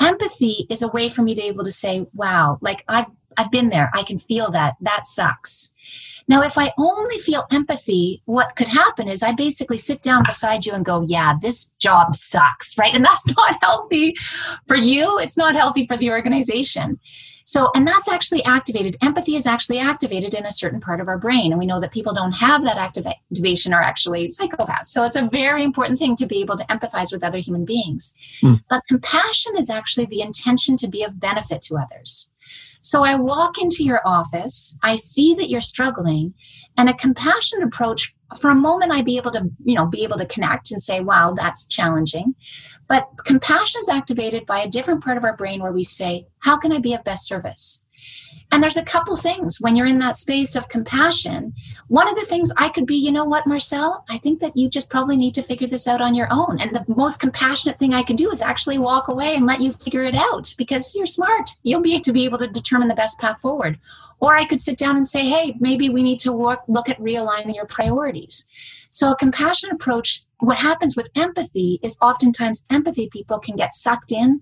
Empathy 0.00 0.66
is 0.70 0.80
a 0.80 0.88
way 0.88 1.10
for 1.10 1.20
me 1.20 1.34
to 1.34 1.42
be 1.42 1.48
able 1.48 1.64
to 1.64 1.70
say, 1.70 2.06
wow, 2.14 2.58
like 2.62 2.82
I've 2.88 3.06
I've 3.36 3.52
been 3.52 3.68
there. 3.68 3.88
I 3.94 4.02
can 4.02 4.18
feel 4.18 4.50
that. 4.50 4.74
That 4.80 5.06
sucks. 5.06 5.72
Now, 6.28 6.42
if 6.42 6.58
I 6.58 6.72
only 6.76 7.18
feel 7.18 7.46
empathy, 7.50 8.22
what 8.26 8.54
could 8.54 8.68
happen 8.68 9.08
is 9.08 9.22
I 9.22 9.32
basically 9.32 9.78
sit 9.78 10.02
down 10.02 10.24
beside 10.24 10.66
you 10.66 10.74
and 10.74 10.84
go, 10.84 11.00
Yeah, 11.00 11.34
this 11.40 11.66
job 11.78 12.14
sucks, 12.14 12.76
right? 12.76 12.94
And 12.94 13.04
that's 13.04 13.26
not 13.36 13.56
healthy 13.62 14.14
for 14.66 14.76
you. 14.76 15.18
It's 15.18 15.38
not 15.38 15.56
healthy 15.56 15.86
for 15.86 15.96
the 15.96 16.10
organization. 16.10 17.00
So, 17.44 17.70
and 17.74 17.88
that's 17.88 18.08
actually 18.08 18.44
activated. 18.44 18.98
Empathy 19.00 19.34
is 19.34 19.46
actually 19.46 19.78
activated 19.78 20.34
in 20.34 20.44
a 20.44 20.52
certain 20.52 20.82
part 20.82 21.00
of 21.00 21.08
our 21.08 21.16
brain. 21.16 21.50
And 21.50 21.58
we 21.58 21.64
know 21.64 21.80
that 21.80 21.92
people 21.92 22.12
don't 22.12 22.32
have 22.32 22.62
that 22.64 22.76
activation 22.76 23.72
are 23.72 23.80
actually 23.80 24.28
psychopaths. 24.28 24.88
So, 24.88 25.04
it's 25.04 25.16
a 25.16 25.30
very 25.32 25.64
important 25.64 25.98
thing 25.98 26.14
to 26.16 26.26
be 26.26 26.42
able 26.42 26.58
to 26.58 26.64
empathize 26.64 27.10
with 27.10 27.24
other 27.24 27.38
human 27.38 27.64
beings. 27.64 28.14
Mm. 28.42 28.62
But 28.68 28.86
compassion 28.86 29.56
is 29.56 29.70
actually 29.70 30.06
the 30.06 30.20
intention 30.20 30.76
to 30.76 30.88
be 30.88 31.02
of 31.04 31.18
benefit 31.18 31.62
to 31.62 31.78
others. 31.78 32.27
So 32.80 33.04
I 33.04 33.16
walk 33.16 33.58
into 33.58 33.84
your 33.84 34.00
office, 34.04 34.76
I 34.82 34.96
see 34.96 35.34
that 35.34 35.48
you're 35.48 35.60
struggling, 35.60 36.34
and 36.76 36.88
a 36.88 36.94
compassionate 36.94 37.66
approach 37.66 38.14
for 38.40 38.50
a 38.50 38.54
moment 38.54 38.92
I'd 38.92 39.04
be 39.04 39.16
able 39.16 39.32
to, 39.32 39.50
you 39.64 39.74
know, 39.74 39.86
be 39.86 40.04
able 40.04 40.18
to 40.18 40.26
connect 40.26 40.70
and 40.70 40.80
say, 40.80 41.00
wow, 41.00 41.34
that's 41.36 41.66
challenging. 41.66 42.34
But 42.88 43.08
compassion 43.24 43.80
is 43.80 43.88
activated 43.88 44.46
by 44.46 44.60
a 44.60 44.68
different 44.68 45.02
part 45.02 45.16
of 45.16 45.24
our 45.24 45.36
brain 45.36 45.60
where 45.60 45.72
we 45.72 45.84
say, 45.84 46.26
how 46.38 46.56
can 46.56 46.72
I 46.72 46.78
be 46.78 46.94
of 46.94 47.04
best 47.04 47.26
service? 47.26 47.82
And 48.50 48.62
there's 48.62 48.78
a 48.78 48.84
couple 48.84 49.14
things 49.16 49.58
when 49.60 49.76
you're 49.76 49.86
in 49.86 49.98
that 49.98 50.16
space 50.16 50.56
of 50.56 50.68
compassion. 50.68 51.52
One 51.88 52.08
of 52.08 52.16
the 52.16 52.24
things 52.24 52.50
I 52.56 52.70
could 52.70 52.86
be, 52.86 52.96
you 52.96 53.12
know 53.12 53.24
what, 53.24 53.46
Marcel, 53.46 54.04
I 54.08 54.16
think 54.18 54.40
that 54.40 54.56
you 54.56 54.70
just 54.70 54.88
probably 54.88 55.16
need 55.16 55.34
to 55.34 55.42
figure 55.42 55.66
this 55.66 55.86
out 55.86 56.00
on 56.00 56.14
your 56.14 56.28
own. 56.30 56.58
And 56.58 56.74
the 56.74 56.84
most 56.88 57.20
compassionate 57.20 57.78
thing 57.78 57.92
I 57.92 58.02
can 58.02 58.16
do 58.16 58.30
is 58.30 58.40
actually 58.40 58.78
walk 58.78 59.08
away 59.08 59.34
and 59.34 59.46
let 59.46 59.60
you 59.60 59.72
figure 59.72 60.02
it 60.02 60.14
out 60.14 60.54
because 60.56 60.94
you're 60.94 61.06
smart. 61.06 61.50
You'll 61.62 61.82
be 61.82 62.00
to 62.00 62.12
be 62.12 62.24
able 62.24 62.38
to 62.38 62.48
determine 62.48 62.88
the 62.88 62.94
best 62.94 63.18
path 63.18 63.40
forward. 63.40 63.78
Or 64.20 64.36
I 64.36 64.46
could 64.46 64.60
sit 64.60 64.78
down 64.78 64.96
and 64.96 65.06
say, 65.06 65.26
hey, 65.26 65.56
maybe 65.60 65.88
we 65.88 66.02
need 66.02 66.18
to 66.20 66.32
work, 66.32 66.60
look 66.66 66.88
at 66.88 66.98
realigning 66.98 67.54
your 67.54 67.66
priorities. 67.66 68.46
So, 68.90 69.10
a 69.10 69.16
compassionate 69.16 69.74
approach, 69.74 70.24
what 70.40 70.56
happens 70.56 70.96
with 70.96 71.10
empathy 71.14 71.78
is 71.82 71.98
oftentimes 72.00 72.64
empathy 72.70 73.08
people 73.12 73.38
can 73.38 73.54
get 73.54 73.74
sucked 73.74 74.12
in. 74.12 74.40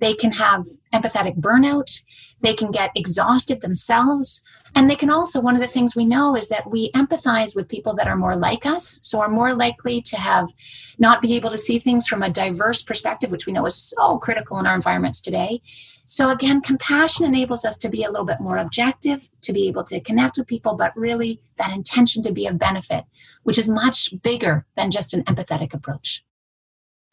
They 0.00 0.14
can 0.14 0.32
have 0.32 0.66
empathetic 0.92 1.38
burnout. 1.40 2.02
They 2.42 2.54
can 2.54 2.70
get 2.70 2.90
exhausted 2.94 3.62
themselves. 3.62 4.42
And 4.74 4.90
they 4.90 4.96
can 4.96 5.08
also, 5.08 5.40
one 5.40 5.54
of 5.54 5.62
the 5.62 5.66
things 5.66 5.96
we 5.96 6.04
know 6.04 6.36
is 6.36 6.50
that 6.50 6.70
we 6.70 6.90
empathize 6.92 7.56
with 7.56 7.68
people 7.68 7.94
that 7.94 8.08
are 8.08 8.16
more 8.16 8.36
like 8.36 8.66
us. 8.66 9.00
So 9.02 9.20
are 9.20 9.28
more 9.28 9.54
likely 9.54 10.02
to 10.02 10.16
have 10.16 10.48
not 10.98 11.22
be 11.22 11.34
able 11.34 11.48
to 11.50 11.58
see 11.58 11.78
things 11.78 12.06
from 12.06 12.22
a 12.22 12.28
diverse 12.28 12.82
perspective, 12.82 13.30
which 13.30 13.46
we 13.46 13.54
know 13.54 13.64
is 13.64 13.74
so 13.74 14.18
critical 14.18 14.58
in 14.58 14.66
our 14.66 14.74
environments 14.74 15.20
today. 15.20 15.62
So 16.06 16.30
again, 16.30 16.60
compassion 16.60 17.26
enables 17.26 17.64
us 17.64 17.78
to 17.78 17.88
be 17.88 18.04
a 18.04 18.10
little 18.10 18.24
bit 18.24 18.40
more 18.40 18.58
objective, 18.58 19.28
to 19.42 19.52
be 19.52 19.66
able 19.66 19.82
to 19.84 20.00
connect 20.00 20.38
with 20.38 20.46
people, 20.46 20.76
but 20.76 20.96
really 20.96 21.40
that 21.58 21.72
intention 21.72 22.22
to 22.22 22.32
be 22.32 22.46
of 22.46 22.58
benefit, 22.58 23.04
which 23.42 23.58
is 23.58 23.68
much 23.68 24.14
bigger 24.22 24.64
than 24.76 24.92
just 24.92 25.12
an 25.14 25.24
empathetic 25.24 25.74
approach. 25.74 26.24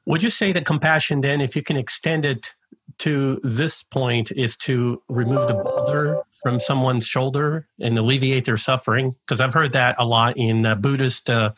Would 0.05 0.21
you 0.21 0.29
say 0.29 0.53
that 0.53 0.65
compassion, 0.65 1.21
then, 1.21 1.41
if 1.41 1.55
you 1.55 1.63
can 1.63 1.75
extend 1.75 2.23
it 2.23 2.53
to 2.99 3.39
this 3.43 3.81
point 3.81 4.31
is 4.31 4.55
to 4.57 5.01
remove 5.09 5.47
the 5.47 5.55
boulder 5.55 6.21
from 6.43 6.59
someone's 6.59 7.07
shoulder 7.07 7.67
and 7.79 7.97
alleviate 7.97 8.45
their 8.45 8.57
suffering? 8.57 9.15
Because 9.25 9.41
i've 9.41 9.53
heard 9.53 9.71
that 9.73 9.95
a 9.97 10.05
lot 10.05 10.37
in 10.37 10.65
uh, 10.65 10.75
buddhist 10.75 11.29
uh, 11.29 11.53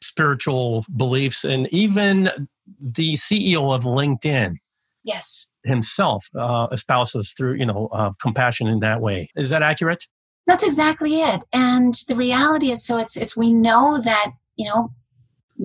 spiritual 0.00 0.84
beliefs 0.96 1.42
and 1.42 1.66
even 1.72 2.30
the 2.78 3.14
ceo 3.14 3.74
of 3.74 3.82
linkedin. 3.82 4.58
Yes 5.02 5.48
himself 5.66 6.28
uh, 6.38 6.66
espouses 6.72 7.34
through 7.36 7.54
you 7.54 7.66
know 7.66 7.88
uh, 7.92 8.10
compassion 8.20 8.66
in 8.66 8.80
that 8.80 9.00
way. 9.00 9.30
Is 9.36 9.50
that 9.50 9.62
accurate? 9.62 10.04
That's 10.46 10.62
exactly 10.62 11.20
it. 11.20 11.42
And 11.52 11.94
the 12.08 12.16
reality 12.16 12.70
is 12.70 12.84
so 12.84 12.98
it's 12.98 13.16
it's 13.16 13.36
we 13.36 13.52
know 13.52 14.00
that 14.02 14.32
you 14.56 14.66
know 14.68 14.90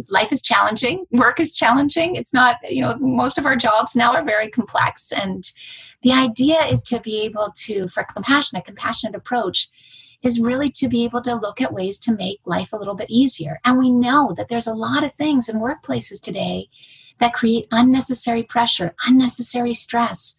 life 0.08 0.32
is 0.32 0.41
challenging 0.41 1.06
work 1.12 1.39
is 1.39 1.54
challenging. 1.54 2.16
It's 2.16 2.34
not 2.34 2.58
you 2.68 2.82
know 2.82 2.97
most 2.99 3.38
of 3.38 3.45
our 3.45 3.56
jobs 3.56 3.95
now 3.95 4.14
are 4.14 4.24
very 4.24 4.49
complex. 4.49 5.12
And 5.12 5.49
the 6.02 6.12
idea 6.12 6.66
is 6.66 6.82
to 6.84 6.99
be 6.99 7.22
able 7.22 7.52
to 7.66 7.88
for 7.89 8.04
compassion 8.04 8.58
a 8.58 8.62
compassionate 8.62 9.16
approach 9.16 9.70
is 10.24 10.39
really 10.39 10.70
to 10.70 10.88
be 10.88 11.04
able 11.04 11.22
to 11.22 11.36
look 11.36 11.62
at 11.62 11.74
ways 11.74 11.97
to 11.97 12.16
make 12.16 12.39
life 12.45 12.74
a 12.74 12.78
little 12.78 12.93
bit 12.93 13.10
easier. 13.10 13.60
And 13.66 13.80
we 13.80 13.89
know 13.89 14.34
that 14.38 14.49
there's 14.49 14.68
a 14.68 14.74
lot 14.74 15.04
of 15.04 15.14
things 15.14 15.49
in 15.49 15.58
workplaces 15.58 16.22
today 16.22 16.68
that 17.22 17.34
create 17.34 17.68
unnecessary 17.72 18.44
pressure 18.44 18.94
unnecessary 19.06 19.74
stress 19.74 20.36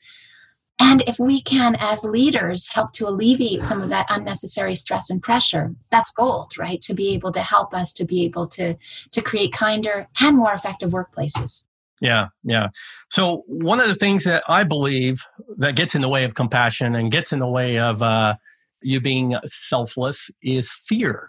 and 0.83 1.03
if 1.07 1.21
we 1.21 1.41
can, 1.41 1.77
as 1.79 2.03
leaders, 2.03 2.69
help 2.69 2.93
to 2.95 3.09
alleviate 3.09 3.63
some 3.63 3.83
of 3.83 3.89
that 3.91 4.07
unnecessary 4.09 4.75
stress 4.75 5.11
and 5.11 5.23
pressure, 5.23 5.75
that's 5.93 6.11
gold, 6.11 6.59
right? 6.59 6.81
To 6.81 6.95
be 6.95 7.11
able 7.11 7.31
to 7.33 7.41
help 7.41 7.73
us 7.73 7.93
to 7.95 8.05
be 8.05 8.25
able 8.25 8.49
to, 8.49 8.77
to 9.13 9.23
create 9.23 9.53
kinder 9.53 10.09
and 10.21 10.37
more 10.37 10.53
effective 10.53 10.91
workplaces. 10.91 11.65
Yeah, 12.01 12.29
yeah. 12.43 12.69
So 13.11 13.45
one 13.47 13.79
of 13.79 13.89
the 13.89 13.95
things 13.95 14.25
that 14.25 14.43
I 14.49 14.65
believe 14.65 15.23
that 15.59 15.77
gets 15.77 15.95
in 15.95 16.03
the 16.03 16.09
way 16.09 16.25
of 16.25 16.35
compassion 16.35 16.97
and 16.97 17.13
gets 17.13 17.33
in 17.33 17.39
the 17.39 17.47
way 17.47 17.79
of 17.79 18.03
uh, 18.03 18.35
you 18.81 19.01
being 19.01 19.37
selfless 19.47 20.33
is 20.43 20.73
fear. 20.73 21.29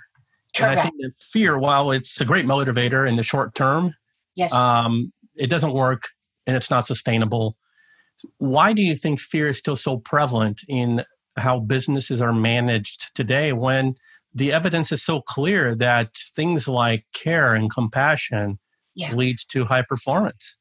Correct. 0.56 0.72
And 0.72 0.80
I 0.80 0.84
think 0.84 0.96
that 1.02 1.12
fear, 1.22 1.60
while 1.60 1.92
it's 1.92 2.20
a 2.20 2.26
great 2.26 2.48
motivator 2.48 3.08
in 3.08 3.18
the 3.18 3.24
short 3.24 3.54
term, 3.54 3.94
yes, 4.36 4.52
um, 4.52 5.12
it 5.36 5.48
doesn't 5.48 5.74
work 5.74 6.10
and 6.46 6.56
it's 6.56 6.70
not 6.70 6.88
sustainable 6.88 7.58
why 8.38 8.74
do 8.74 8.82
you 8.82 8.96
think 8.96 9.20
fear 9.20 9.48
is 9.48 9.58
still 9.58 9.76
so 9.76 9.98
prevalent 9.98 10.62
in 10.68 11.04
how 11.38 11.60
businesses 11.60 12.22
are 12.22 12.34
managed 12.34 13.08
today 13.16 13.54
when 13.54 13.96
the 14.34 14.52
evidence 14.52 14.92
is 14.92 15.04
so 15.04 15.22
clear 15.22 15.76
that 15.76 16.12
things 16.36 16.68
like 16.68 17.06
care 17.14 17.54
and 17.54 17.72
compassion 17.72 18.60
yeah. 18.96 19.14
leads 19.14 19.46
to 19.46 19.66
high 19.66 19.84
performance? 19.84 20.56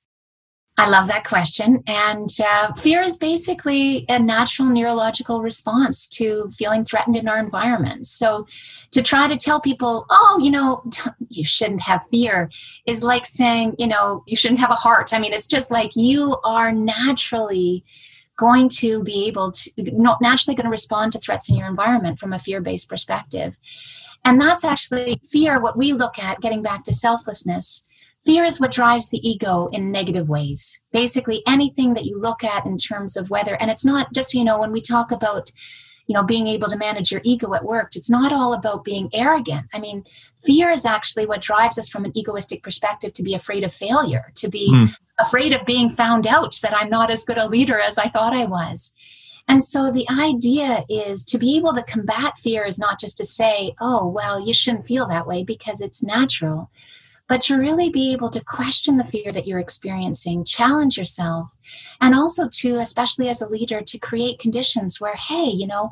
I 0.78 0.88
love 0.88 1.06
that 1.08 1.24
question. 1.24 1.82
And 1.86 2.30
uh, 2.42 2.72
fear 2.74 3.02
is 3.02 3.18
basically 3.18 4.06
a 4.08 4.18
natural 4.18 4.68
neurological 4.68 5.42
response 5.42 6.08
to 6.08 6.50
feeling 6.56 6.84
threatened 6.84 7.16
in 7.16 7.28
our 7.28 7.38
environment. 7.38 8.06
So 8.06 8.46
to 8.92 9.02
try 9.02 9.28
to 9.28 9.36
tell 9.36 9.60
people, 9.60 10.06
oh, 10.08 10.40
you 10.42 10.50
know, 10.50 10.82
you 11.28 11.44
shouldn't 11.44 11.82
have 11.82 12.06
fear 12.06 12.50
is 12.86 13.02
like 13.02 13.26
saying, 13.26 13.74
you 13.78 13.86
know, 13.86 14.24
you 14.26 14.34
shouldn't 14.34 14.60
have 14.60 14.70
a 14.70 14.74
heart. 14.74 15.12
I 15.12 15.18
mean, 15.18 15.34
it's 15.34 15.46
just 15.46 15.70
like 15.70 15.94
you 15.94 16.38
are 16.42 16.72
naturally 16.72 17.84
going 18.38 18.68
to 18.70 19.02
be 19.02 19.26
able 19.26 19.52
to 19.52 19.70
not 19.76 20.22
naturally 20.22 20.56
going 20.56 20.64
to 20.64 20.70
respond 20.70 21.12
to 21.12 21.18
threats 21.18 21.50
in 21.50 21.56
your 21.56 21.68
environment 21.68 22.18
from 22.18 22.32
a 22.32 22.38
fear-based 22.38 22.88
perspective 22.88 23.58
and 24.24 24.40
that's 24.40 24.64
actually 24.64 25.20
fear 25.30 25.60
what 25.60 25.76
we 25.76 25.92
look 25.92 26.18
at 26.18 26.40
getting 26.40 26.62
back 26.62 26.82
to 26.84 26.92
selflessness 26.92 27.86
fear 28.24 28.44
is 28.44 28.60
what 28.60 28.70
drives 28.70 29.10
the 29.10 29.26
ego 29.28 29.68
in 29.72 29.90
negative 29.90 30.28
ways. 30.28 30.80
Basically 30.92 31.42
anything 31.46 31.94
that 31.94 32.04
you 32.04 32.20
look 32.20 32.44
at 32.44 32.66
in 32.66 32.76
terms 32.76 33.16
of 33.16 33.30
whether 33.30 33.54
and 33.56 33.70
it's 33.70 33.84
not 33.84 34.12
just 34.12 34.34
you 34.34 34.44
know 34.44 34.58
when 34.58 34.72
we 34.72 34.80
talk 34.80 35.10
about 35.10 35.50
you 36.06 36.14
know 36.14 36.22
being 36.22 36.46
able 36.46 36.68
to 36.68 36.76
manage 36.76 37.10
your 37.10 37.20
ego 37.24 37.54
at 37.54 37.64
work 37.64 37.94
it's 37.94 38.10
not 38.10 38.32
all 38.32 38.54
about 38.54 38.84
being 38.84 39.08
arrogant. 39.12 39.66
I 39.72 39.80
mean 39.80 40.04
fear 40.44 40.70
is 40.70 40.84
actually 40.84 41.26
what 41.26 41.40
drives 41.40 41.78
us 41.78 41.88
from 41.88 42.04
an 42.04 42.16
egoistic 42.16 42.62
perspective 42.62 43.12
to 43.14 43.22
be 43.22 43.34
afraid 43.34 43.64
of 43.64 43.72
failure 43.72 44.32
to 44.36 44.48
be 44.48 44.72
mm. 44.72 44.94
afraid 45.18 45.52
of 45.52 45.64
being 45.66 45.88
found 45.88 46.26
out 46.26 46.58
that 46.62 46.76
i'm 46.76 46.90
not 46.90 47.10
as 47.10 47.24
good 47.24 47.38
a 47.38 47.46
leader 47.46 47.78
as 47.78 47.98
i 47.98 48.08
thought 48.08 48.34
i 48.34 48.44
was. 48.44 48.94
And 49.48 49.62
so 49.62 49.90
the 49.90 50.08
idea 50.08 50.84
is 50.88 51.24
to 51.24 51.36
be 51.36 51.56
able 51.56 51.74
to 51.74 51.82
combat 51.82 52.38
fear 52.38 52.64
is 52.64 52.78
not 52.78 53.00
just 53.00 53.16
to 53.18 53.24
say 53.24 53.74
oh 53.80 54.06
well 54.06 54.44
you 54.44 54.54
shouldn't 54.54 54.86
feel 54.86 55.06
that 55.08 55.26
way 55.26 55.44
because 55.44 55.80
it's 55.80 56.02
natural 56.02 56.70
but 57.32 57.40
to 57.40 57.56
really 57.56 57.88
be 57.88 58.12
able 58.12 58.28
to 58.28 58.44
question 58.44 58.98
the 58.98 59.04
fear 59.04 59.32
that 59.32 59.46
you're 59.46 59.58
experiencing, 59.58 60.44
challenge 60.44 60.98
yourself, 60.98 61.48
and 62.02 62.14
also 62.14 62.46
to, 62.46 62.76
especially 62.76 63.30
as 63.30 63.40
a 63.40 63.48
leader, 63.48 63.80
to 63.80 63.98
create 63.98 64.38
conditions 64.38 65.00
where, 65.00 65.14
hey, 65.14 65.46
you 65.46 65.66
know, 65.66 65.88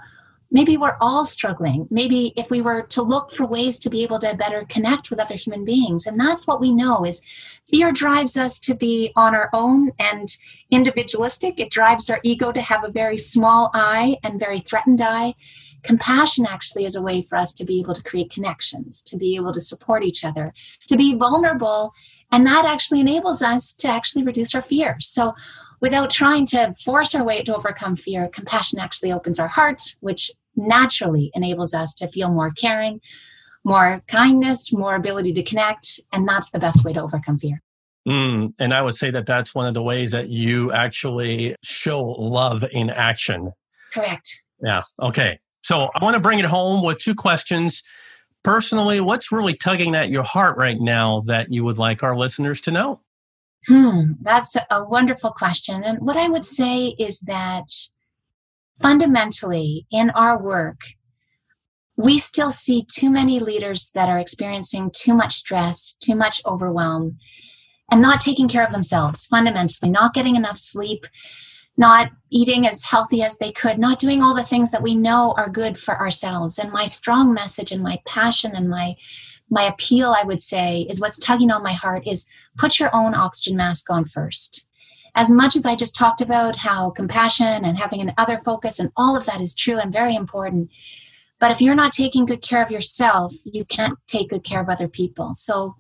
maybe 0.51 0.76
we're 0.76 0.99
all 1.01 1.24
struggling. 1.24 1.88
Maybe 1.91 2.34
if 2.36 2.51
we 2.51 2.61
were 2.61 2.82
to 2.82 3.01
look 3.01 3.30
for 3.30 3.47
ways 3.47 3.78
to 3.78 3.88
be 3.88 4.03
able 4.03 4.20
to 4.20 4.36
better 4.36 4.66
connect 4.68 5.09
with 5.09 5.18
other 5.18 5.36
human 5.36 5.64
beings. 5.64 6.07
And 6.07 6.20
that's 6.20 6.47
what 6.47 6.61
we 6.61 6.74
know 6.74 7.07
is 7.07 7.22
fear 7.70 7.91
drives 7.91 8.36
us 8.36 8.61
to 8.61 8.74
be 8.74 9.11
on 9.16 9.34
our 9.34 9.49
own 9.55 9.93
and 9.99 10.36
individualistic. 10.70 11.59
It 11.59 11.70
drives 11.70 12.11
our 12.11 12.20
ego 12.22 12.53
to 12.53 12.61
have 12.61 12.84
a 12.84 12.93
very 12.93 13.16
small 13.16 13.70
eye 13.72 14.18
and 14.24 14.38
very 14.38 14.59
threatened 14.59 15.01
eye 15.01 15.32
compassion 15.83 16.47
actually 16.47 16.85
is 16.85 16.97
a 16.97 17.03
way 17.03 17.22
for 17.22 17.37
us 17.37 17.53
to 17.55 17.64
be 17.64 17.81
able 17.81 17.95
to 17.95 18.03
create 18.03 18.31
connections, 18.31 19.03
to 19.03 19.16
be 19.16 19.37
able 19.37 19.53
to 19.53 19.61
support 19.61 20.05
each 20.05 20.24
other, 20.24 20.53
to 20.87 20.97
be 20.97 21.14
vulnerable. 21.14 21.93
And 22.33 22.47
that 22.47 22.64
actually 22.64 23.01
enables 23.01 23.43
us 23.43 23.72
to 23.74 23.89
actually 23.89 24.24
reduce 24.24 24.55
our 24.55 24.62
fears. 24.62 25.09
So, 25.09 25.35
without 25.81 26.11
trying 26.11 26.47
to 26.47 26.74
force 26.85 27.14
our 27.14 27.24
way 27.24 27.43
to 27.43 27.57
overcome 27.57 27.97
fear, 27.97 28.28
compassion 28.28 28.78
actually 28.78 29.12
opens 29.12 29.39
our 29.39 29.49
hearts, 29.49 29.97
which 30.01 30.31
naturally 30.55 31.31
enables 31.35 31.72
us 31.74 31.95
to 31.95 32.09
feel 32.09 32.31
more 32.31 32.51
caring, 32.51 33.01
more 33.64 34.03
kindness, 34.07 34.72
more 34.72 34.95
ability 34.95 35.33
to 35.33 35.43
connect. 35.43 36.01
And 36.12 36.28
that's 36.28 36.51
the 36.51 36.59
best 36.59 36.85
way 36.85 36.93
to 36.93 37.01
overcome 37.01 37.39
fear. 37.39 37.62
Mm, 38.07 38.55
and 38.59 38.72
I 38.72 38.83
would 38.83 38.95
say 38.95 39.11
that 39.11 39.26
that's 39.26 39.55
one 39.55 39.66
of 39.66 39.74
the 39.74 39.83
ways 39.83 40.12
that 40.12 40.28
you 40.28 40.72
actually 40.72 41.55
show 41.62 42.03
love 42.03 42.64
in 42.72 42.91
action. 42.91 43.53
Correct. 43.93 44.43
Yeah. 44.62 44.83
Okay. 45.01 45.39
So 45.63 45.91
I 45.95 46.03
want 46.03 46.15
to 46.15 46.21
bring 46.21 46.39
it 46.39 46.45
home 46.45 46.83
with 46.85 46.99
two 46.99 47.15
questions. 47.15 47.83
Personally, 48.43 49.01
what's 49.01 49.31
really 49.31 49.55
tugging 49.55 49.95
at 49.95 50.11
your 50.11 50.23
heart 50.23 50.57
right 50.57 50.79
now 50.81 51.23
that 51.27 51.53
you 51.53 51.65
would 51.65 51.79
like 51.79 52.03
our 52.03 52.17
listeners 52.17 52.61
to 52.63 52.71
know? 52.71 53.01
Hmm, 53.67 54.13
that's 54.23 54.57
a 54.71 54.85
wonderful 54.85 55.33
question. 55.33 55.85
And 55.85 55.99
what 56.01 56.17
I 56.17 56.29
would 56.29 56.47
say 56.47 56.95
is 56.99 57.21
that 57.21 57.69
fundamentally 58.81 59.87
in 59.91 60.11
our 60.11 60.43
work, 60.43 60.81
we 61.97 62.19
still 62.19 62.51
see 62.51 62.87
too 62.91 63.11
many 63.11 63.41
leaders 63.41 63.91
that 63.95 64.09
are 64.09 64.19
experiencing 64.19 64.91
too 64.95 65.13
much 65.13 65.35
stress, 65.35 65.95
too 66.01 66.15
much 66.15 66.41
overwhelm, 66.47 67.19
and 67.91 68.01
not 68.01 68.23
taking 68.23 68.49
care 68.49 68.65
of 68.65 68.73
themselves 68.73 69.27
fundamentally, 69.27 69.91
not 69.91 70.15
getting 70.15 70.37
enough 70.37 70.57
sleep, 70.57 71.07
not 71.81 72.11
eating 72.28 72.66
as 72.66 72.85
healthy 72.85 73.22
as 73.22 73.39
they 73.39 73.51
could, 73.51 73.78
not 73.78 73.99
doing 73.99 74.22
all 74.22 74.37
the 74.37 74.43
things 74.43 74.70
that 74.70 74.83
we 74.83 74.95
know 74.95 75.35
are 75.39 75.49
good 75.49 75.78
for 75.78 75.99
ourselves. 75.99 76.59
And 76.59 76.70
my 76.70 76.85
strong 76.85 77.33
message 77.33 77.72
and 77.72 77.83
my 77.83 77.99
passion 78.07 78.55
and 78.55 78.68
my 78.68 78.95
my 79.53 79.64
appeal, 79.64 80.14
I 80.16 80.24
would 80.24 80.41
say, 80.41 80.87
is 80.89 81.01
what's 81.01 81.18
tugging 81.18 81.51
on 81.51 81.64
my 81.64 81.72
heart 81.72 82.07
is 82.07 82.28
put 82.57 82.78
your 82.78 82.95
own 82.95 83.16
oxygen 83.16 83.57
mask 83.57 83.91
on 83.91 84.05
first. 84.05 84.64
As 85.16 85.28
much 85.28 85.57
as 85.57 85.66
I 85.66 85.74
just 85.74 85.97
talked 85.97 86.20
about 86.20 86.55
how 86.55 86.91
compassion 86.91 87.64
and 87.64 87.76
having 87.76 88.01
an 88.01 88.12
other 88.16 88.39
focus 88.39 88.78
and 88.78 88.93
all 88.97 89.16
of 89.16 89.26
that 89.26 89.41
is 89.41 89.57
true 89.57 89.78
and 89.78 89.93
very 89.93 90.14
important. 90.14 90.70
But 91.41 91.51
if 91.51 91.61
you're 91.61 91.74
not 91.74 91.91
taking 91.91 92.26
good 92.26 92.43
care 92.43 92.62
of 92.62 92.70
yourself, 92.70 93.35
you 93.43 93.64
can't 93.64 93.99
take 94.07 94.31
good 94.31 94.45
care 94.45 94.61
of 94.61 94.68
other 94.68 94.87
people. 94.87 95.35
So 95.35 95.74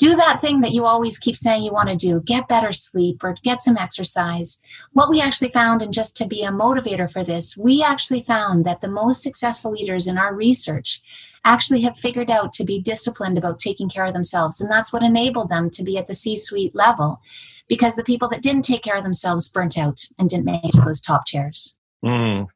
do 0.00 0.16
that 0.16 0.40
thing 0.40 0.62
that 0.62 0.72
you 0.72 0.86
always 0.86 1.18
keep 1.18 1.36
saying 1.36 1.62
you 1.62 1.72
want 1.72 1.88
to 1.88 1.94
do 1.94 2.20
get 2.24 2.48
better 2.48 2.72
sleep 2.72 3.22
or 3.22 3.34
get 3.44 3.60
some 3.60 3.76
exercise 3.76 4.58
what 4.94 5.10
we 5.10 5.20
actually 5.20 5.50
found 5.50 5.82
and 5.82 5.92
just 5.92 6.16
to 6.16 6.26
be 6.26 6.42
a 6.42 6.50
motivator 6.50 7.10
for 7.10 7.22
this 7.22 7.56
we 7.56 7.82
actually 7.82 8.22
found 8.22 8.64
that 8.64 8.80
the 8.80 8.88
most 8.88 9.22
successful 9.22 9.70
leaders 9.70 10.06
in 10.06 10.16
our 10.18 10.34
research 10.34 11.02
actually 11.44 11.82
have 11.82 11.96
figured 11.98 12.30
out 12.30 12.52
to 12.52 12.64
be 12.64 12.80
disciplined 12.80 13.38
about 13.38 13.58
taking 13.58 13.88
care 13.88 14.06
of 14.06 14.14
themselves 14.14 14.60
and 14.60 14.70
that's 14.70 14.92
what 14.92 15.02
enabled 15.02 15.50
them 15.50 15.68
to 15.68 15.84
be 15.84 15.98
at 15.98 16.06
the 16.06 16.14
c 16.14 16.36
suite 16.36 16.74
level 16.74 17.20
because 17.68 17.94
the 17.94 18.04
people 18.04 18.28
that 18.28 18.42
didn't 18.42 18.62
take 18.62 18.82
care 18.82 18.96
of 18.96 19.04
themselves 19.04 19.48
burnt 19.50 19.76
out 19.76 20.00
and 20.18 20.30
didn't 20.30 20.46
make 20.46 20.64
it 20.64 20.72
to 20.72 20.80
those 20.80 21.00
top 21.00 21.26
chairs 21.26 21.76
mm. 22.04 22.46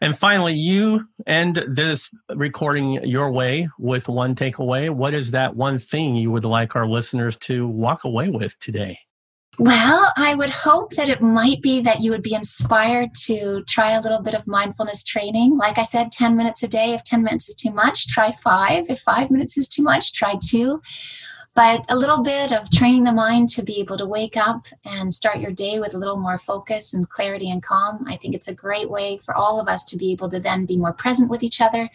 And 0.00 0.16
finally, 0.16 0.54
you 0.54 1.08
end 1.26 1.64
this 1.68 2.10
recording 2.34 3.04
your 3.04 3.30
way 3.30 3.68
with 3.78 4.08
one 4.08 4.34
takeaway. 4.34 4.90
What 4.90 5.14
is 5.14 5.32
that 5.32 5.56
one 5.56 5.78
thing 5.78 6.16
you 6.16 6.30
would 6.30 6.44
like 6.44 6.76
our 6.76 6.86
listeners 6.86 7.36
to 7.38 7.66
walk 7.66 8.04
away 8.04 8.28
with 8.28 8.58
today? 8.58 8.98
Well, 9.58 10.12
I 10.16 10.36
would 10.36 10.50
hope 10.50 10.94
that 10.94 11.08
it 11.08 11.20
might 11.20 11.60
be 11.62 11.80
that 11.80 12.00
you 12.00 12.12
would 12.12 12.22
be 12.22 12.34
inspired 12.34 13.08
to 13.24 13.64
try 13.66 13.92
a 13.92 14.00
little 14.00 14.22
bit 14.22 14.34
of 14.34 14.46
mindfulness 14.46 15.02
training. 15.02 15.56
Like 15.56 15.78
I 15.78 15.82
said, 15.82 16.12
10 16.12 16.36
minutes 16.36 16.62
a 16.62 16.68
day. 16.68 16.94
If 16.94 17.02
10 17.02 17.24
minutes 17.24 17.48
is 17.48 17.56
too 17.56 17.72
much, 17.72 18.06
try 18.06 18.30
five. 18.30 18.84
If 18.88 19.00
five 19.00 19.32
minutes 19.32 19.58
is 19.58 19.66
too 19.66 19.82
much, 19.82 20.12
try 20.12 20.36
two 20.48 20.80
but 21.58 21.84
a 21.88 21.96
little 21.96 22.22
bit 22.22 22.52
of 22.52 22.70
training 22.70 23.02
the 23.02 23.10
mind 23.10 23.48
to 23.48 23.64
be 23.64 23.80
able 23.80 23.96
to 23.96 24.06
wake 24.06 24.36
up 24.36 24.68
and 24.84 25.12
start 25.12 25.40
your 25.40 25.50
day 25.50 25.80
with 25.80 25.92
a 25.92 25.98
little 25.98 26.16
more 26.16 26.38
focus 26.38 26.94
and 26.94 27.08
clarity 27.10 27.50
and 27.50 27.64
calm. 27.64 28.04
I 28.06 28.14
think 28.14 28.36
it's 28.36 28.46
a 28.46 28.54
great 28.54 28.88
way 28.88 29.18
for 29.18 29.34
all 29.34 29.58
of 29.58 29.66
us 29.66 29.84
to 29.86 29.96
be 29.96 30.12
able 30.12 30.30
to 30.30 30.38
then 30.38 30.66
be 30.66 30.78
more 30.78 30.92
present 30.92 31.28
with 31.28 31.42
each 31.42 31.60
other, 31.60 31.90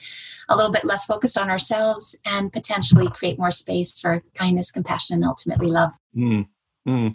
a 0.49 0.55
little 0.57 0.69
bit 0.69 0.83
less 0.83 1.05
focused 1.05 1.37
on 1.37 1.49
ourselves, 1.49 2.13
and 2.25 2.51
potentially 2.51 3.07
create 3.11 3.39
more 3.39 3.51
space 3.51 3.97
for 3.97 4.21
kindness, 4.33 4.69
compassion, 4.69 5.15
and 5.15 5.23
ultimately 5.23 5.67
love. 5.67 5.91
Mm, 6.13 6.45
mm. 6.85 7.13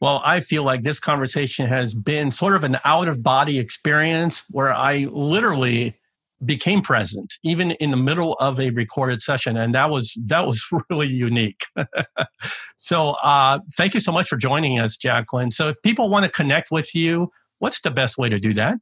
Well, 0.00 0.22
I 0.24 0.38
feel 0.38 0.62
like 0.62 0.84
this 0.84 1.00
conversation 1.00 1.66
has 1.66 1.96
been 1.96 2.30
sort 2.30 2.54
of 2.54 2.62
an 2.62 2.78
out 2.84 3.08
of 3.08 3.24
body 3.24 3.58
experience 3.58 4.44
where 4.50 4.72
I 4.72 5.08
literally 5.10 5.96
became 6.44 6.82
present 6.82 7.34
even 7.42 7.72
in 7.72 7.90
the 7.90 7.96
middle 7.96 8.34
of 8.34 8.60
a 8.60 8.70
recorded 8.70 9.20
session 9.20 9.56
and 9.56 9.74
that 9.74 9.90
was 9.90 10.16
that 10.24 10.46
was 10.46 10.66
really 10.90 11.08
unique. 11.08 11.64
So 12.80 13.10
uh, 13.24 13.58
thank 13.76 13.94
you 13.94 14.00
so 14.00 14.12
much 14.12 14.28
for 14.28 14.36
joining 14.36 14.78
us 14.78 14.96
jacqueline. 14.96 15.50
So 15.50 15.68
if 15.68 15.82
people 15.82 16.08
want 16.08 16.24
to 16.24 16.30
connect 16.30 16.70
with 16.70 16.94
you 16.94 17.30
what's 17.58 17.80
the 17.80 17.90
best 17.90 18.18
way 18.18 18.28
to 18.28 18.38
do 18.38 18.54
that 18.54 18.76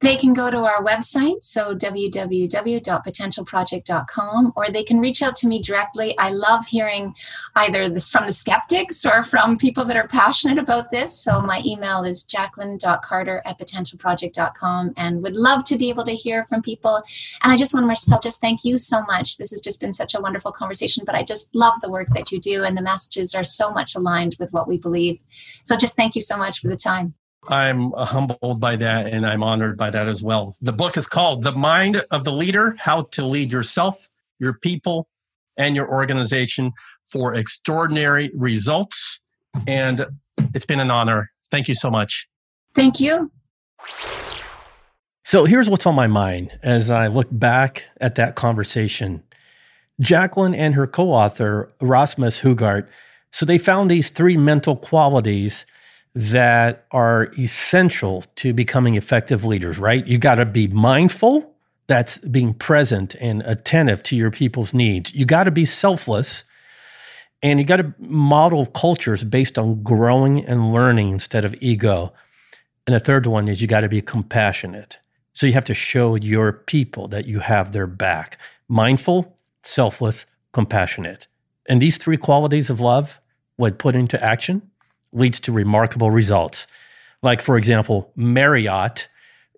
they 0.00 0.16
can 0.16 0.32
go 0.32 0.50
to 0.50 0.56
our 0.58 0.82
website, 0.82 1.42
so 1.42 1.74
www.potentialproject.com, 1.74 4.52
or 4.56 4.70
they 4.70 4.82
can 4.82 4.98
reach 4.98 5.22
out 5.22 5.34
to 5.36 5.46
me 5.46 5.60
directly. 5.60 6.16
I 6.16 6.30
love 6.30 6.66
hearing 6.66 7.14
either 7.56 7.90
this 7.90 8.08
from 8.08 8.24
the 8.24 8.32
skeptics 8.32 9.04
or 9.04 9.24
from 9.24 9.58
people 9.58 9.84
that 9.84 9.98
are 9.98 10.08
passionate 10.08 10.56
about 10.56 10.90
this. 10.90 11.22
So 11.22 11.42
my 11.42 11.60
email 11.66 12.04
is 12.04 12.24
jacqueline.carter 12.24 13.42
at 13.44 13.58
potentialproject.com 13.58 14.94
and 14.96 15.22
would 15.22 15.36
love 15.36 15.64
to 15.64 15.76
be 15.76 15.90
able 15.90 16.06
to 16.06 16.14
hear 16.14 16.46
from 16.48 16.62
people. 16.62 17.02
And 17.42 17.52
I 17.52 17.58
just 17.58 17.74
want 17.74 17.94
to 17.94 18.18
just 18.22 18.40
thank 18.40 18.64
you 18.64 18.78
so 18.78 19.02
much. 19.02 19.36
This 19.36 19.50
has 19.50 19.60
just 19.60 19.82
been 19.82 19.92
such 19.92 20.14
a 20.14 20.20
wonderful 20.20 20.52
conversation, 20.52 21.04
but 21.04 21.14
I 21.14 21.22
just 21.22 21.54
love 21.54 21.74
the 21.82 21.90
work 21.90 22.08
that 22.14 22.32
you 22.32 22.40
do 22.40 22.64
and 22.64 22.74
the 22.74 22.82
messages 22.82 23.34
are 23.34 23.44
so 23.44 23.70
much 23.70 23.96
aligned 23.96 24.36
with 24.40 24.50
what 24.50 24.66
we 24.66 24.78
believe. 24.78 25.20
So 25.64 25.76
just 25.76 25.94
thank 25.94 26.14
you 26.14 26.22
so 26.22 26.38
much 26.38 26.60
for 26.60 26.68
the 26.68 26.76
time. 26.76 27.12
I'm 27.48 27.92
humbled 27.92 28.60
by 28.60 28.76
that 28.76 29.06
and 29.06 29.26
I'm 29.26 29.42
honored 29.42 29.76
by 29.76 29.90
that 29.90 30.08
as 30.08 30.22
well. 30.22 30.56
The 30.60 30.72
book 30.72 30.96
is 30.96 31.06
called 31.06 31.42
The 31.42 31.52
Mind 31.52 32.04
of 32.10 32.24
the 32.24 32.32
Leader 32.32 32.76
How 32.78 33.02
to 33.12 33.24
Lead 33.24 33.50
Yourself, 33.50 34.08
Your 34.38 34.54
People, 34.54 35.08
and 35.56 35.74
Your 35.74 35.88
Organization 35.88 36.72
for 37.10 37.34
Extraordinary 37.34 38.30
Results. 38.34 39.20
And 39.66 40.06
it's 40.54 40.66
been 40.66 40.80
an 40.80 40.90
honor. 40.90 41.30
Thank 41.50 41.68
you 41.68 41.74
so 41.74 41.90
much. 41.90 42.28
Thank 42.74 43.00
you. 43.00 43.30
So 45.24 45.44
here's 45.44 45.70
what's 45.70 45.86
on 45.86 45.94
my 45.94 46.06
mind 46.06 46.58
as 46.62 46.90
I 46.90 47.06
look 47.06 47.28
back 47.30 47.84
at 48.00 48.16
that 48.16 48.34
conversation. 48.34 49.22
Jacqueline 50.00 50.54
and 50.54 50.74
her 50.74 50.86
co 50.86 51.12
author, 51.12 51.72
Rasmus 51.80 52.38
Hougaard, 52.38 52.88
so 53.32 53.46
they 53.46 53.58
found 53.58 53.90
these 53.90 54.10
three 54.10 54.36
mental 54.36 54.76
qualities 54.76 55.64
that 56.14 56.86
are 56.90 57.32
essential 57.38 58.24
to 58.36 58.52
becoming 58.52 58.96
effective 58.96 59.44
leaders, 59.44 59.78
right? 59.78 60.06
You 60.06 60.18
got 60.18 60.36
to 60.36 60.44
be 60.44 60.66
mindful, 60.66 61.54
that's 61.86 62.18
being 62.18 62.54
present 62.54 63.16
and 63.16 63.42
attentive 63.42 64.02
to 64.04 64.14
your 64.14 64.30
people's 64.30 64.72
needs. 64.72 65.12
You 65.12 65.24
got 65.24 65.44
to 65.44 65.50
be 65.50 65.64
selfless, 65.64 66.44
and 67.42 67.58
you 67.58 67.64
got 67.64 67.78
to 67.78 67.94
model 67.98 68.66
cultures 68.66 69.24
based 69.24 69.58
on 69.58 69.82
growing 69.82 70.44
and 70.44 70.72
learning 70.72 71.10
instead 71.10 71.44
of 71.44 71.54
ego. 71.60 72.12
And 72.86 72.94
the 72.94 73.00
third 73.00 73.26
one 73.26 73.48
is 73.48 73.60
you 73.60 73.66
got 73.66 73.80
to 73.80 73.88
be 73.88 74.02
compassionate. 74.02 74.98
So 75.32 75.46
you 75.46 75.52
have 75.52 75.64
to 75.64 75.74
show 75.74 76.14
your 76.14 76.52
people 76.52 77.08
that 77.08 77.26
you 77.26 77.40
have 77.40 77.72
their 77.72 77.86
back 77.86 78.38
mindful, 78.68 79.36
selfless, 79.64 80.26
compassionate. 80.52 81.26
And 81.68 81.82
these 81.82 81.98
three 81.98 82.16
qualities 82.16 82.70
of 82.70 82.78
love, 82.80 83.18
when 83.56 83.74
put 83.74 83.96
into 83.96 84.22
action, 84.22 84.69
leads 85.12 85.40
to 85.40 85.52
remarkable 85.52 86.10
results. 86.10 86.66
Like, 87.22 87.42
for 87.42 87.56
example, 87.56 88.12
Marriott 88.16 89.08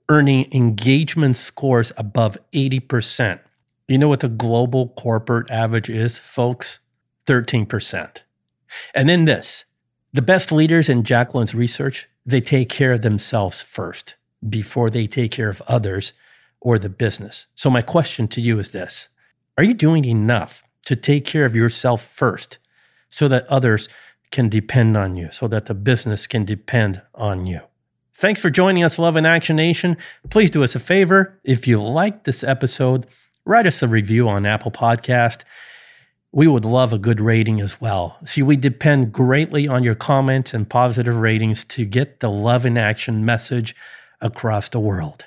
earning 0.09 0.53
engagement 0.53 1.37
scores 1.37 1.93
above 1.97 2.37
80%. 2.53 3.41
You 3.89 3.99
know 3.99 4.09
what 4.09 4.21
the 4.21 4.29
global 4.29 4.89
corporate 4.89 5.51
average 5.51 5.89
is, 5.89 6.19
folks? 6.19 6.79
13%. 7.27 8.19
And 8.95 9.09
then 9.09 9.25
this 9.25 9.65
the 10.13 10.23
best 10.23 10.53
leaders 10.53 10.89
in 10.89 11.05
Jacqueline's 11.05 11.55
research, 11.55 12.09
they 12.27 12.41
take 12.41 12.69
care 12.69 12.93
of 12.93 13.03
themselves 13.03 13.63
first 13.63 14.17
before 14.47 14.91
they 14.91 15.07
take 15.07 15.31
care 15.31 15.49
of 15.49 15.63
others 15.63 16.13
or 16.61 16.79
the 16.79 16.89
business. 16.89 17.47
So, 17.55 17.71
my 17.71 17.83
question 17.83 18.29
to 18.29 18.41
you 18.41 18.59
is 18.59 18.71
this 18.71 19.09
Are 19.57 19.65
you 19.65 19.75
doing 19.75 20.05
enough 20.05 20.65
to 20.87 20.97
take 20.97 21.25
care 21.25 21.45
of 21.45 21.57
yourself 21.57 22.05
first 22.05 22.59
so 23.09 23.29
that 23.29 23.47
others 23.47 23.89
can 24.33 24.49
depend 24.49 24.97
on 24.97 25.17
you, 25.17 25.29
so 25.31 25.47
that 25.47 25.67
the 25.67 25.75
business 25.75 26.27
can 26.27 26.45
depend 26.45 27.01
on 27.15 27.47
you? 27.47 27.61
Thanks 28.15 28.41
for 28.41 28.51
joining 28.51 28.83
us, 28.83 28.99
Love 28.99 29.17
in 29.17 29.27
Action 29.27 29.57
Nation. 29.57 29.97
Please 30.31 30.51
do 30.51 30.65
us 30.65 30.75
a 30.75 30.81
favor. 30.81 31.39
If 31.45 31.67
you 31.67 31.83
like 31.83 32.25
this 32.25 32.43
episode, 32.43 33.07
write 33.45 33.67
us 33.67 33.83
a 33.83 33.89
review 33.89 34.29
on 34.29 34.47
Apple 34.47 34.71
Podcast. 34.71 35.43
We 36.31 36.47
would 36.47 36.65
love 36.65 36.93
a 36.93 36.99
good 36.99 37.21
rating 37.21 37.61
as 37.61 37.81
well. 37.81 38.17
See, 38.25 38.43
we 38.43 38.57
depend 38.57 39.13
greatly 39.13 39.69
on 39.69 39.83
your 39.85 39.95
comments 39.95 40.55
and 40.55 40.69
positive 40.69 41.17
ratings 41.17 41.65
to 41.67 41.85
get 41.85 42.21
the 42.21 42.31
Love 42.31 42.65
in 42.65 42.79
Action 42.79 43.25
message 43.25 43.77
across 44.21 44.69
the 44.69 44.81
world. 44.81 45.27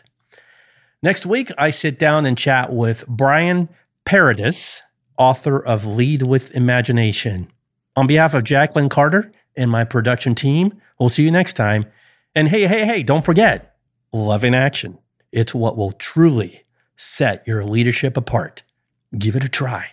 Next 1.03 1.25
week, 1.25 1.51
I 1.57 1.69
sit 1.69 1.99
down 1.99 2.25
and 2.25 2.37
chat 2.37 2.73
with 2.73 3.05
Brian 3.07 3.69
Paradis, 4.05 4.81
author 5.17 5.59
of 5.59 5.85
Lead 5.85 6.23
with 6.23 6.49
Imagination. 6.55 7.51
On 7.97 8.07
behalf 8.07 8.33
of 8.33 8.43
Jacqueline 8.43 8.89
Carter 8.89 9.31
and 9.55 9.71
my 9.71 9.85
production 9.85 10.35
team, 10.35 10.81
we'll 10.99 11.07
see 11.07 11.23
you 11.23 11.31
next 11.31 11.53
time. 11.53 11.85
And 12.35 12.49
hey, 12.49 12.67
hey, 12.67 12.85
hey, 12.85 13.03
don't 13.03 13.23
forget 13.23 13.77
love 14.11 14.43
in 14.43 14.53
action. 14.53 14.97
It's 15.31 15.55
what 15.55 15.77
will 15.77 15.93
truly 15.93 16.65
set 16.97 17.45
your 17.47 17.63
leadership 17.63 18.17
apart. 18.17 18.63
Give 19.17 19.35
it 19.35 19.45
a 19.45 19.49
try. 19.49 19.91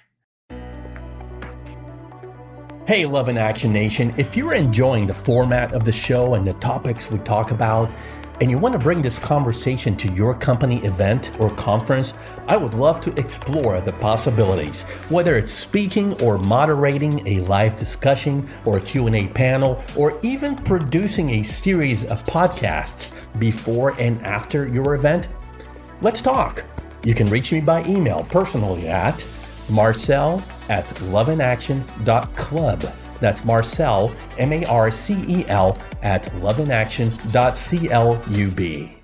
Hey, 2.84 3.06
Love 3.06 3.28
in 3.28 3.38
Action 3.38 3.72
Nation. 3.72 4.12
If 4.16 4.36
you're 4.36 4.54
enjoying 4.54 5.06
the 5.06 5.14
format 5.14 5.72
of 5.72 5.84
the 5.84 5.92
show 5.92 6.34
and 6.34 6.44
the 6.44 6.54
topics 6.54 7.08
we 7.08 7.18
talk 7.18 7.52
about, 7.52 7.88
and 8.40 8.50
you 8.50 8.58
want 8.58 8.72
to 8.72 8.78
bring 8.78 9.02
this 9.02 9.18
conversation 9.18 9.96
to 9.96 10.10
your 10.12 10.34
company 10.34 10.84
event 10.84 11.32
or 11.38 11.50
conference, 11.50 12.14
I 12.48 12.56
would 12.56 12.74
love 12.74 13.00
to 13.02 13.16
explore 13.18 13.80
the 13.80 13.92
possibilities. 13.94 14.82
Whether 15.08 15.36
it's 15.36 15.52
speaking 15.52 16.20
or 16.22 16.38
moderating 16.38 17.26
a 17.26 17.40
live 17.42 17.76
discussion 17.76 18.48
or 18.64 18.78
a 18.78 18.80
Q&A 18.80 19.28
panel 19.28 19.82
or 19.96 20.18
even 20.22 20.56
producing 20.56 21.30
a 21.30 21.42
series 21.42 22.04
of 22.04 22.24
podcasts 22.24 23.12
before 23.38 23.94
and 24.00 24.20
after 24.26 24.66
your 24.66 24.94
event, 24.94 25.28
let's 26.00 26.20
talk. 26.20 26.64
You 27.04 27.14
can 27.14 27.28
reach 27.28 27.52
me 27.52 27.60
by 27.60 27.84
email 27.84 28.26
personally 28.30 28.88
at 28.88 29.24
marcel 29.68 30.42
at 30.68 30.86
loveinaction.club. 30.86 32.92
That's 33.20 33.44
Marcel, 33.44 34.12
M 34.38 34.52
A 34.52 34.64
R 34.64 34.90
C 34.90 35.24
E 35.28 35.44
L, 35.46 35.78
at 36.02 36.24
loveinaction.club. 36.34 39.01